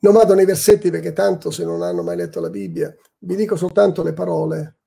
Non 0.00 0.12
vado 0.12 0.34
nei 0.34 0.44
versetti 0.44 0.90
perché 0.90 1.12
tanto 1.12 1.50
se 1.50 1.64
non 1.64 1.82
hanno 1.82 2.02
mai 2.02 2.16
letto 2.16 2.40
la 2.40 2.50
Bibbia, 2.50 2.94
vi 3.18 3.36
dico 3.36 3.56
soltanto 3.56 4.02
le 4.02 4.12
parole 4.12 4.78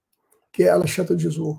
che 0.49 0.69
ha 0.69 0.77
lasciato 0.77 1.15
Gesù. 1.15 1.55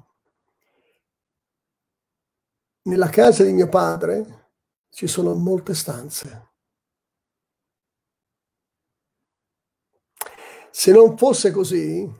Nella 2.84 3.08
casa 3.08 3.44
di 3.44 3.52
mio 3.52 3.68
padre 3.68 4.50
ci 4.90 5.06
sono 5.06 5.34
molte 5.34 5.74
stanze. 5.74 6.50
Se 10.74 10.90
non 10.90 11.18
fosse 11.18 11.50
così, 11.50 12.10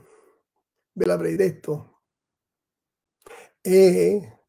ve 0.91 1.05
l'avrei 1.05 1.35
detto. 1.35 2.01
E 3.59 4.45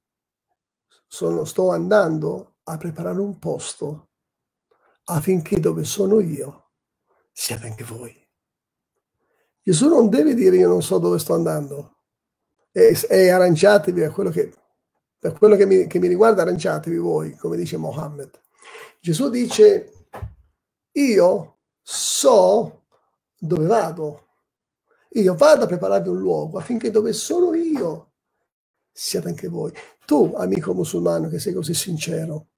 sono, 1.06 1.46
sto 1.46 1.70
andando 1.70 2.56
a 2.64 2.76
preparare 2.76 3.18
un 3.18 3.38
posto 3.38 4.10
affinché 5.04 5.58
dove 5.58 5.84
sono 5.84 6.20
io 6.20 6.72
siate 7.32 7.66
anche 7.66 7.84
voi. 7.84 8.14
Gesù 9.62 9.88
non 9.88 10.10
deve 10.10 10.34
dire 10.34 10.56
io 10.56 10.68
non 10.68 10.82
so 10.82 10.98
dove 10.98 11.18
sto 11.18 11.32
andando 11.32 12.00
e, 12.72 12.94
e 13.08 13.30
arrangiatevi 13.30 14.02
a 14.02 14.10
quello 14.10 14.28
che, 14.28 14.52
per 15.18 15.32
quello 15.32 15.56
che 15.56 15.64
mi, 15.64 15.86
che 15.86 15.98
mi 15.98 16.08
riguarda, 16.08 16.42
arrangiatevi 16.42 16.98
voi, 16.98 17.34
come 17.36 17.56
dice 17.56 17.78
Mohammed. 17.78 18.38
Gesù 19.00 19.30
dice 19.30 20.08
io 20.92 21.60
so 21.80 22.83
dove 23.46 23.66
vado. 23.66 24.22
Io 25.10 25.34
vado 25.34 25.64
a 25.64 25.66
prepararvi 25.66 26.08
un 26.08 26.18
luogo 26.18 26.58
affinché 26.58 26.90
dove 26.90 27.12
sono 27.12 27.54
io 27.54 28.12
siate 28.90 29.28
anche 29.28 29.48
voi. 29.48 29.72
Tu, 30.06 30.34
amico 30.36 30.74
musulmano, 30.74 31.28
che 31.28 31.38
sei 31.38 31.52
così 31.52 31.74
sincero, 31.74 32.48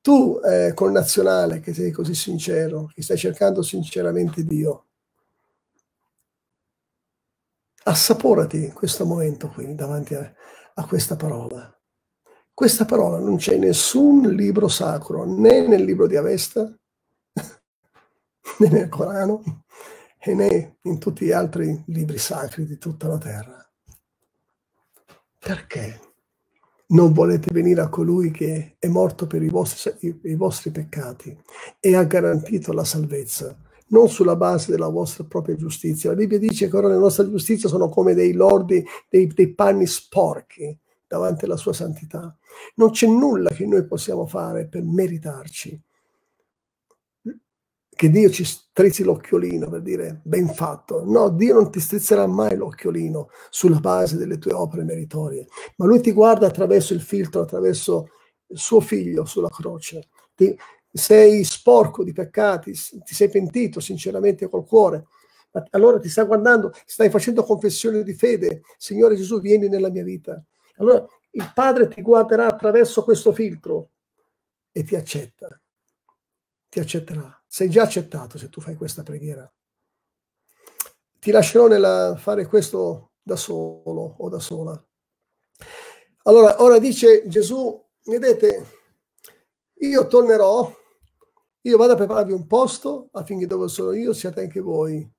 tu, 0.00 0.40
eh, 0.44 0.72
connazionale, 0.74 1.60
che 1.60 1.72
sei 1.74 1.90
così 1.90 2.14
sincero, 2.14 2.90
che 2.94 3.02
stai 3.02 3.16
cercando 3.16 3.62
sinceramente 3.62 4.44
Dio, 4.44 4.86
assaporati 7.84 8.70
questo 8.72 9.06
momento 9.06 9.48
qui 9.48 9.74
davanti 9.74 10.14
a, 10.14 10.32
a 10.74 10.86
questa 10.86 11.16
parola. 11.16 11.72
Questa 12.52 12.84
parola 12.84 13.18
non 13.18 13.36
c'è 13.36 13.54
in 13.54 13.60
nessun 13.60 14.22
libro 14.34 14.68
sacro, 14.68 15.24
né 15.24 15.66
nel 15.66 15.84
libro 15.84 16.06
di 16.06 16.16
Avesta, 16.16 16.62
né 18.58 18.68
nel 18.68 18.88
Corano, 18.88 19.64
né 20.26 20.78
in 20.82 20.98
tutti 20.98 21.24
gli 21.24 21.32
altri 21.32 21.82
libri 21.86 22.18
sacri 22.18 22.66
di 22.66 22.78
tutta 22.78 23.08
la 23.08 23.18
terra. 23.18 23.70
Perché 25.38 26.00
non 26.88 27.12
volete 27.12 27.52
venire 27.52 27.80
a 27.80 27.88
colui 27.88 28.30
che 28.30 28.76
è 28.78 28.88
morto 28.88 29.26
per 29.26 29.42
i 29.42 29.48
vostri, 29.48 29.92
i, 30.00 30.20
i 30.24 30.34
vostri 30.34 30.70
peccati 30.70 31.36
e 31.80 31.96
ha 31.96 32.04
garantito 32.04 32.72
la 32.72 32.84
salvezza? 32.84 33.56
non 33.90 34.08
sulla 34.08 34.36
base 34.36 34.70
della 34.70 34.88
vostra 34.88 35.24
propria 35.24 35.56
giustizia. 35.56 36.10
La 36.10 36.16
Bibbia 36.16 36.38
dice 36.38 36.68
che 36.68 36.76
ora 36.76 36.88
le 36.88 36.98
nostre 36.98 37.28
giustizie 37.30 37.68
sono 37.68 37.88
come 37.88 38.14
dei 38.14 38.32
lordi, 38.32 38.84
dei, 39.08 39.26
dei, 39.28 39.54
panni 39.54 39.86
sporchi 39.86 40.78
davanti 41.06 41.44
alla 41.44 41.56
sua 41.56 41.72
santità. 41.72 42.36
Non 42.74 42.90
c'è 42.90 43.06
nulla 43.06 43.50
che 43.50 43.66
noi 43.66 43.86
possiamo 43.86 44.26
fare 44.26 44.66
per 44.66 44.82
meritarci 44.82 45.80
che 47.98 48.10
Dio 48.10 48.30
ci 48.30 48.44
strizzi 48.44 49.02
l'occhiolino 49.02 49.68
per 49.68 49.82
dire 49.82 50.20
ben 50.22 50.46
fatto. 50.46 51.02
No, 51.04 51.30
Dio 51.30 51.54
non 51.54 51.68
ti 51.68 51.80
strizzerà 51.80 52.28
mai 52.28 52.56
l'occhiolino 52.56 53.28
sulla 53.50 53.80
base 53.80 54.16
delle 54.16 54.38
tue 54.38 54.52
opere 54.52 54.84
meritorie, 54.84 55.48
ma 55.78 55.86
Lui 55.86 56.00
ti 56.00 56.12
guarda 56.12 56.46
attraverso 56.46 56.94
il 56.94 57.00
filtro, 57.00 57.40
attraverso 57.40 58.10
il 58.46 58.56
suo 58.56 58.78
figlio 58.78 59.24
sulla 59.24 59.48
croce. 59.48 60.10
Ti, 60.32 60.56
sei 60.92 61.42
sporco 61.42 62.04
di 62.04 62.12
peccati, 62.12 62.70
ti 62.70 63.14
sei 63.14 63.28
pentito 63.30 63.80
sinceramente 63.80 64.48
col 64.48 64.64
cuore. 64.64 65.08
Allora 65.70 65.98
ti 65.98 66.08
sta 66.08 66.22
guardando, 66.22 66.70
stai 66.86 67.10
facendo 67.10 67.42
confessione 67.42 68.04
di 68.04 68.14
fede. 68.14 68.60
Signore 68.76 69.16
Gesù, 69.16 69.40
vieni 69.40 69.68
nella 69.68 69.90
mia 69.90 70.04
vita. 70.04 70.40
Allora 70.76 71.04
il 71.32 71.50
Padre 71.52 71.88
ti 71.88 72.00
guarderà 72.00 72.46
attraverso 72.46 73.02
questo 73.02 73.32
filtro 73.32 73.90
e 74.70 74.84
ti 74.84 74.94
accetta. 74.94 75.60
Ti 76.68 76.78
accetterà 76.78 77.37
sei 77.48 77.70
già 77.70 77.82
accettato 77.82 78.36
se 78.36 78.50
tu 78.50 78.60
fai 78.60 78.76
questa 78.76 79.02
preghiera. 79.02 79.50
Ti 81.18 81.30
lascerò 81.30 81.66
nella, 81.66 82.14
fare 82.16 82.46
questo 82.46 83.12
da 83.22 83.36
solo 83.36 84.16
o 84.18 84.28
da 84.28 84.38
sola. 84.38 84.80
Allora, 86.24 86.62
ora 86.62 86.78
dice 86.78 87.26
Gesù, 87.26 87.84
vedete, 88.04 88.66
io 89.80 90.06
tornerò, 90.06 90.70
io 91.62 91.76
vado 91.76 91.92
a 91.94 91.96
prepararvi 91.96 92.32
un 92.32 92.46
posto 92.46 93.08
affinché 93.12 93.46
dove 93.46 93.68
sono 93.68 93.92
io 93.92 94.12
siate 94.12 94.42
anche 94.42 94.60
voi. 94.60 95.10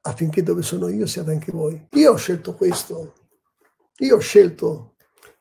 Affinché 0.00 0.42
dove 0.42 0.62
sono 0.62 0.88
io 0.88 1.06
siate 1.06 1.30
anche 1.30 1.52
voi. 1.52 1.88
Io 1.92 2.12
ho 2.12 2.16
scelto 2.16 2.54
questo. 2.54 3.14
Io 3.98 4.16
ho 4.16 4.20
scelto 4.20 4.94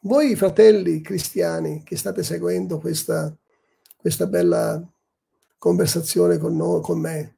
voi 0.07 0.35
fratelli 0.35 1.01
cristiani 1.01 1.83
che 1.83 1.97
state 1.97 2.23
seguendo 2.23 2.79
questa, 2.79 3.35
questa 3.95 4.25
bella 4.25 4.81
conversazione 5.57 6.37
con, 6.37 6.55
noi, 6.55 6.81
con 6.81 6.99
me, 6.99 7.37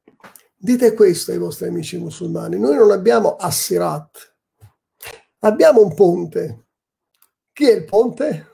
dite 0.56 0.94
questo 0.94 1.32
ai 1.32 1.38
vostri 1.38 1.66
amici 1.66 1.98
musulmani. 1.98 2.58
Noi 2.58 2.76
non 2.76 2.92
abbiamo 2.92 3.34
Assirat, 3.36 4.34
abbiamo 5.40 5.82
un 5.82 5.94
ponte. 5.94 6.66
Chi 7.52 7.68
è 7.68 7.74
il 7.74 7.84
ponte? 7.84 8.46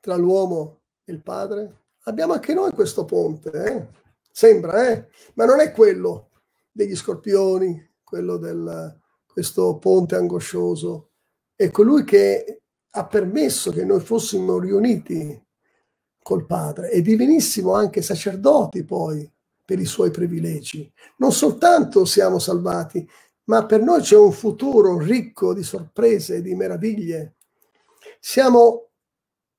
Tra 0.00 0.16
l'uomo 0.16 0.80
e 1.04 1.12
il 1.12 1.22
padre? 1.22 1.82
Abbiamo 2.04 2.32
anche 2.32 2.52
noi 2.52 2.72
questo 2.72 3.04
ponte, 3.04 3.50
eh? 3.50 3.86
sembra, 4.32 4.90
eh? 4.90 5.08
ma 5.34 5.44
non 5.44 5.60
è 5.60 5.70
quello 5.70 6.30
degli 6.72 6.96
scorpioni, 6.96 7.88
quello 8.02 8.38
del 8.38 8.98
questo 9.24 9.78
ponte 9.78 10.16
angoscioso. 10.16 11.10
È 11.54 11.70
colui 11.70 12.02
che 12.02 12.62
ha 12.90 13.06
permesso 13.06 13.70
che 13.70 13.84
noi 13.84 14.00
fossimo 14.00 14.58
riuniti 14.58 15.40
col 16.22 16.46
Padre 16.46 16.90
e 16.90 17.02
divenissimo 17.02 17.74
anche 17.74 18.02
sacerdoti 18.02 18.84
poi 18.84 19.30
per 19.64 19.78
i 19.78 19.84
suoi 19.84 20.10
privilegi. 20.10 20.90
Non 21.18 21.32
soltanto 21.32 22.04
siamo 22.04 22.38
salvati, 22.38 23.08
ma 23.44 23.64
per 23.66 23.82
noi 23.82 24.00
c'è 24.00 24.16
un 24.16 24.32
futuro 24.32 24.98
ricco 24.98 25.54
di 25.54 25.62
sorprese 25.62 26.36
e 26.36 26.42
di 26.42 26.54
meraviglie. 26.54 27.34
Siamo 28.18 28.88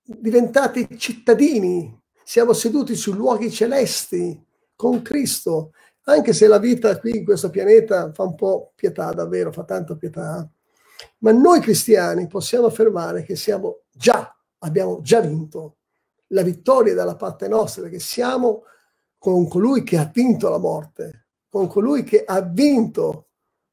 diventati 0.04 0.88
cittadini, 0.98 1.98
siamo 2.24 2.54
seduti 2.54 2.96
su 2.96 3.14
luoghi 3.14 3.50
celesti 3.50 4.40
con 4.76 5.02
Cristo, 5.02 5.72
anche 6.04 6.34
se 6.34 6.48
la 6.48 6.58
vita 6.58 7.00
qui 7.00 7.18
in 7.18 7.24
questo 7.24 7.50
pianeta 7.50 8.12
fa 8.12 8.24
un 8.24 8.36
po' 8.36 8.72
pietà, 8.76 9.12
davvero, 9.14 9.52
fa 9.52 9.64
tanto 9.64 9.96
pietà 9.96 10.50
ma 11.20 11.32
noi 11.32 11.60
cristiani 11.60 12.28
possiamo 12.28 12.68
affermare 12.68 13.24
che 13.24 13.36
siamo 13.36 13.84
già, 13.92 14.36
abbiamo 14.60 15.02
già 15.02 15.20
vinto. 15.22 15.78
La 16.28 16.44
vittoria 16.44 16.94
dalla 16.94 17.16
parte 17.16 17.48
nostra, 17.48 17.84
perché 17.84 18.00
siamo 18.00 18.64
con 19.18 19.48
colui 19.48 19.84
che 19.84 19.98
ha 19.98 20.10
vinto 20.12 20.50
la 20.50 20.58
morte, 20.58 21.28
con 21.50 21.68
colui 21.68 22.04
che 22.04 22.24
ha 22.24 22.42
vinto 22.42 23.28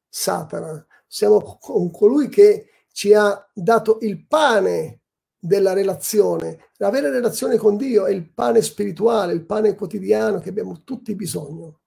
Satana, 0.09 0.85
siamo 1.07 1.57
con 1.59 1.89
colui 1.91 2.27
che 2.29 2.67
ci 2.91 3.13
ha 3.13 3.49
dato 3.53 3.99
il 4.01 4.27
pane 4.27 5.01
della 5.39 5.73
relazione. 5.73 6.69
La 6.77 6.89
vera 6.89 7.09
relazione 7.09 7.57
con 7.57 7.77
Dio 7.77 8.05
è 8.05 8.11
il 8.11 8.29
pane 8.31 8.61
spirituale, 8.61 9.33
il 9.33 9.45
pane 9.45 9.75
quotidiano 9.75 10.39
che 10.39 10.49
abbiamo 10.49 10.83
tutti 10.83 11.15
bisogno. 11.15 11.79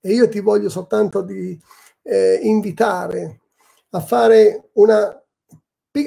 E 0.00 0.12
io 0.12 0.28
ti 0.28 0.40
voglio 0.40 0.68
soltanto 0.68 1.22
di 1.22 1.60
eh, 2.02 2.38
invitare 2.42 3.39
a 3.90 4.00
fare 4.00 4.70
una 4.74 5.14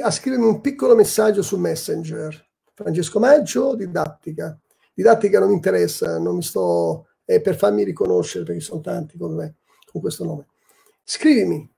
a 0.02 0.12
scrivermi 0.12 0.46
un 0.46 0.62
piccolo 0.62 0.96
messaggio 0.96 1.42
su 1.42 1.58
Messenger. 1.58 2.52
Francesco 2.74 3.20
Maggio, 3.20 3.76
didattica. 3.76 4.58
Didattica 4.94 5.40
non 5.40 5.50
mi 5.50 5.56
interessa, 5.56 6.18
non 6.20 6.36
mi 6.36 6.42
sto 6.42 7.08
è 7.26 7.42
per 7.42 7.56
farmi 7.56 7.84
riconoscere 7.84 8.44
perché 8.44 8.62
sono 8.62 8.82
tanti 8.82 9.18
con 9.18 9.34
me 9.34 9.58
con 9.92 10.02
questo 10.02 10.24
nome. 10.24 10.48
Scrivimi. 11.04 11.70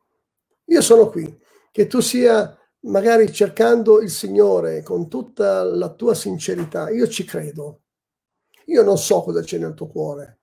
Io 0.65 0.81
sono 0.81 1.09
qui. 1.09 1.41
Che 1.71 1.87
tu 1.87 1.99
sia 1.99 2.57
magari 2.81 3.31
cercando 3.31 3.99
il 4.01 4.09
Signore 4.09 4.83
con 4.83 5.09
tutta 5.09 5.63
la 5.63 5.89
tua 5.89 6.13
sincerità, 6.13 6.89
io 6.89 7.07
ci 7.07 7.25
credo. 7.25 7.81
Io 8.65 8.83
non 8.83 8.97
so 8.97 9.21
cosa 9.21 9.41
c'è 9.41 9.57
nel 9.57 9.73
tuo 9.73 9.87
cuore. 9.87 10.39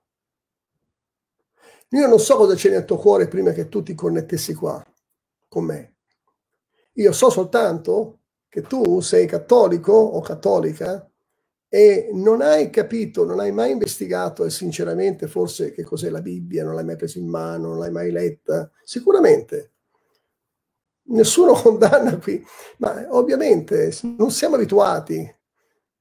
Io 1.89 2.07
non 2.07 2.19
so 2.19 2.35
cosa 2.35 2.55
c'è 2.55 2.69
nel 2.69 2.85
tuo 2.85 2.97
cuore 2.97 3.27
prima 3.27 3.51
che 3.51 3.69
tu 3.69 3.83
ti 3.83 3.93
connettessi 3.95 4.53
qua 4.53 4.83
con 5.53 5.65
me. 5.65 5.93
Io 6.93 7.11
so 7.11 7.29
soltanto 7.29 8.21
che 8.49 8.63
tu 8.63 9.01
sei 9.01 9.27
cattolico 9.27 9.93
o 9.93 10.19
cattolica 10.21 11.07
e 11.69 12.09
non 12.11 12.41
hai 12.41 12.71
capito, 12.71 13.23
non 13.23 13.39
hai 13.39 13.51
mai 13.51 13.71
investigato 13.71 14.45
e 14.45 14.49
sinceramente 14.49 15.27
forse 15.27 15.71
che 15.71 15.83
cos'è 15.83 16.09
la 16.09 16.21
Bibbia, 16.21 16.63
non 16.63 16.73
l'hai 16.73 16.83
mai 16.83 16.95
presa 16.95 17.19
in 17.19 17.27
mano, 17.27 17.69
non 17.69 17.79
l'hai 17.79 17.91
mai 17.91 18.11
letta, 18.11 18.69
sicuramente. 18.83 19.71
Nessuno 21.05 21.53
condanna 21.61 22.17
qui, 22.17 22.43
ma 22.77 23.05
ovviamente 23.09 23.95
non 24.17 24.31
siamo 24.31 24.55
abituati 24.55 25.19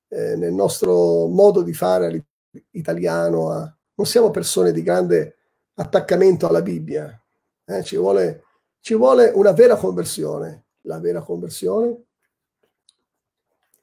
eh, 0.08 0.36
nel 0.36 0.52
nostro 0.52 1.26
modo 1.26 1.62
di 1.62 1.74
fare 1.74 2.24
italiano, 2.70 3.50
a, 3.50 3.76
non 3.94 4.06
siamo 4.06 4.30
persone 4.30 4.72
di 4.72 4.82
grande 4.82 5.36
attaccamento 5.74 6.46
alla 6.46 6.62
Bibbia, 6.62 7.18
eh, 7.64 7.82
ci, 7.82 7.96
vuole, 7.96 8.44
ci 8.82 8.94
vuole 8.94 9.30
una 9.32 9.52
vera 9.52 9.76
conversione. 9.76 10.64
La 10.82 10.98
vera 10.98 11.22
conversione 11.22 12.02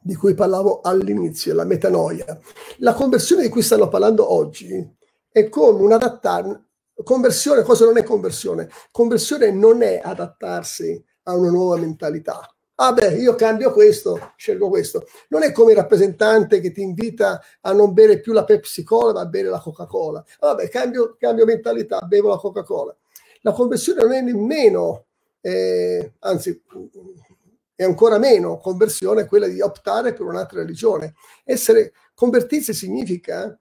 di 0.01 0.13
cui 0.15 0.33
parlavo 0.33 0.81
all'inizio, 0.81 1.53
la 1.53 1.63
metanoia. 1.63 2.37
La 2.79 2.93
conversione 2.93 3.43
di 3.43 3.49
cui 3.49 3.61
stanno 3.61 3.87
parlando 3.87 4.31
oggi 4.31 4.97
è 5.31 5.47
come 5.47 5.81
un 5.81 5.93
adattarsi. 5.93 6.67
Conversione, 7.01 7.63
cosa 7.63 7.85
non 7.85 7.97
è 7.97 8.03
conversione? 8.03 8.69
Conversione 8.91 9.51
non 9.51 9.81
è 9.81 10.01
adattarsi 10.03 11.01
a 11.23 11.35
una 11.35 11.49
nuova 11.49 11.77
mentalità. 11.77 12.53
Ah 12.75 12.91
beh, 12.91 13.15
io 13.15 13.35
cambio 13.35 13.71
questo, 13.71 14.33
scelgo 14.35 14.67
questo. 14.67 15.05
Non 15.29 15.43
è 15.43 15.53
come 15.53 15.71
il 15.71 15.77
rappresentante 15.77 16.59
che 16.59 16.73
ti 16.73 16.81
invita 16.81 17.41
a 17.61 17.71
non 17.71 17.93
bere 17.93 18.19
più 18.19 18.33
la 18.33 18.43
Pepsi 18.43 18.83
Cola, 18.83 19.13
ma 19.13 19.21
a 19.21 19.25
bere 19.27 19.47
la 19.47 19.59
Coca-Cola. 19.61 20.23
Vabbè, 20.41 20.67
cambio, 20.67 21.15
cambio 21.17 21.45
mentalità, 21.45 22.01
bevo 22.01 22.29
la 22.29 22.37
Coca-Cola. 22.37 22.93
La 23.41 23.53
conversione 23.53 24.01
non 24.01 24.11
è 24.13 24.21
nemmeno, 24.21 25.05
eh, 25.41 26.13
anzi, 26.19 26.61
e 27.75 27.83
ancora 27.83 28.17
meno 28.17 28.57
conversione 28.57 29.25
quella 29.25 29.47
di 29.47 29.61
optare 29.61 30.13
per 30.13 30.25
un'altra 30.25 30.59
religione. 30.59 31.13
Essere 31.45 31.93
convertirsi 32.13 32.73
significa 32.73 33.57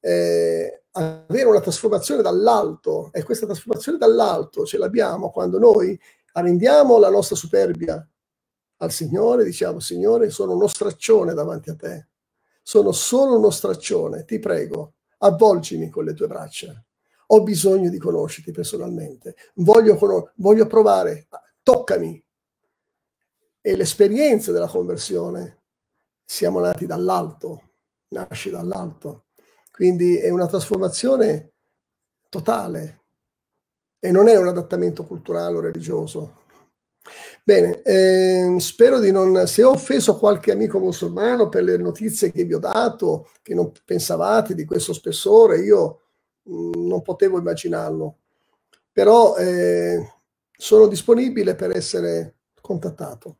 eh, 0.00 0.84
avere 0.92 1.48
una 1.48 1.60
trasformazione 1.60 2.22
dall'alto 2.22 3.10
e 3.12 3.22
questa 3.22 3.46
trasformazione 3.46 3.98
dall'alto 3.98 4.64
ce 4.64 4.78
l'abbiamo 4.78 5.30
quando 5.30 5.58
noi 5.58 5.98
arrendiamo 6.32 6.98
la 6.98 7.10
nostra 7.10 7.36
superbia 7.36 8.06
al 8.78 8.90
Signore, 8.90 9.44
diciamo 9.44 9.80
Signore 9.80 10.30
sono 10.30 10.54
uno 10.54 10.66
straccione 10.66 11.34
davanti 11.34 11.70
a 11.70 11.76
te, 11.76 12.08
sono 12.62 12.90
solo 12.92 13.36
uno 13.36 13.50
straccione, 13.50 14.24
ti 14.24 14.38
prego, 14.38 14.94
avvolgimi 15.18 15.88
con 15.88 16.04
le 16.04 16.14
tue 16.14 16.26
braccia, 16.26 16.82
ho 17.34 17.42
bisogno 17.42 17.88
di 17.88 17.98
conoscerti 17.98 18.52
personalmente, 18.52 19.36
voglio, 19.54 19.98
voglio 20.36 20.66
provare, 20.66 21.28
toccami, 21.62 22.22
e 23.62 23.76
l'esperienza 23.76 24.52
della 24.52 24.66
conversione 24.66 25.62
siamo 26.24 26.60
nati 26.60 26.84
dall'alto, 26.84 27.70
nasce 28.08 28.50
dall'alto. 28.50 29.26
Quindi 29.70 30.18
è 30.18 30.28
una 30.28 30.46
trasformazione 30.46 31.52
totale 32.28 33.00
e 33.98 34.10
non 34.10 34.28
è 34.28 34.36
un 34.36 34.48
adattamento 34.48 35.04
culturale 35.04 35.56
o 35.56 35.60
religioso. 35.60 36.40
Bene, 37.44 37.82
eh, 37.82 38.56
spero 38.58 38.98
di 38.98 39.10
non, 39.10 39.46
se 39.46 39.62
ho 39.62 39.70
offeso 39.70 40.18
qualche 40.18 40.52
amico 40.52 40.78
musulmano 40.78 41.48
per 41.48 41.62
le 41.64 41.76
notizie 41.78 42.30
che 42.30 42.44
vi 42.44 42.54
ho 42.54 42.58
dato, 42.58 43.30
che 43.40 43.54
non 43.54 43.72
pensavate 43.84 44.54
di 44.54 44.64
questo 44.64 44.92
spessore, 44.92 45.60
io 45.60 46.01
non 46.44 47.02
potevo 47.02 47.38
immaginarlo, 47.38 48.18
però 48.90 49.36
eh, 49.36 50.14
sono 50.56 50.86
disponibile 50.86 51.54
per 51.54 51.70
essere 51.76 52.36
contattato. 52.60 53.38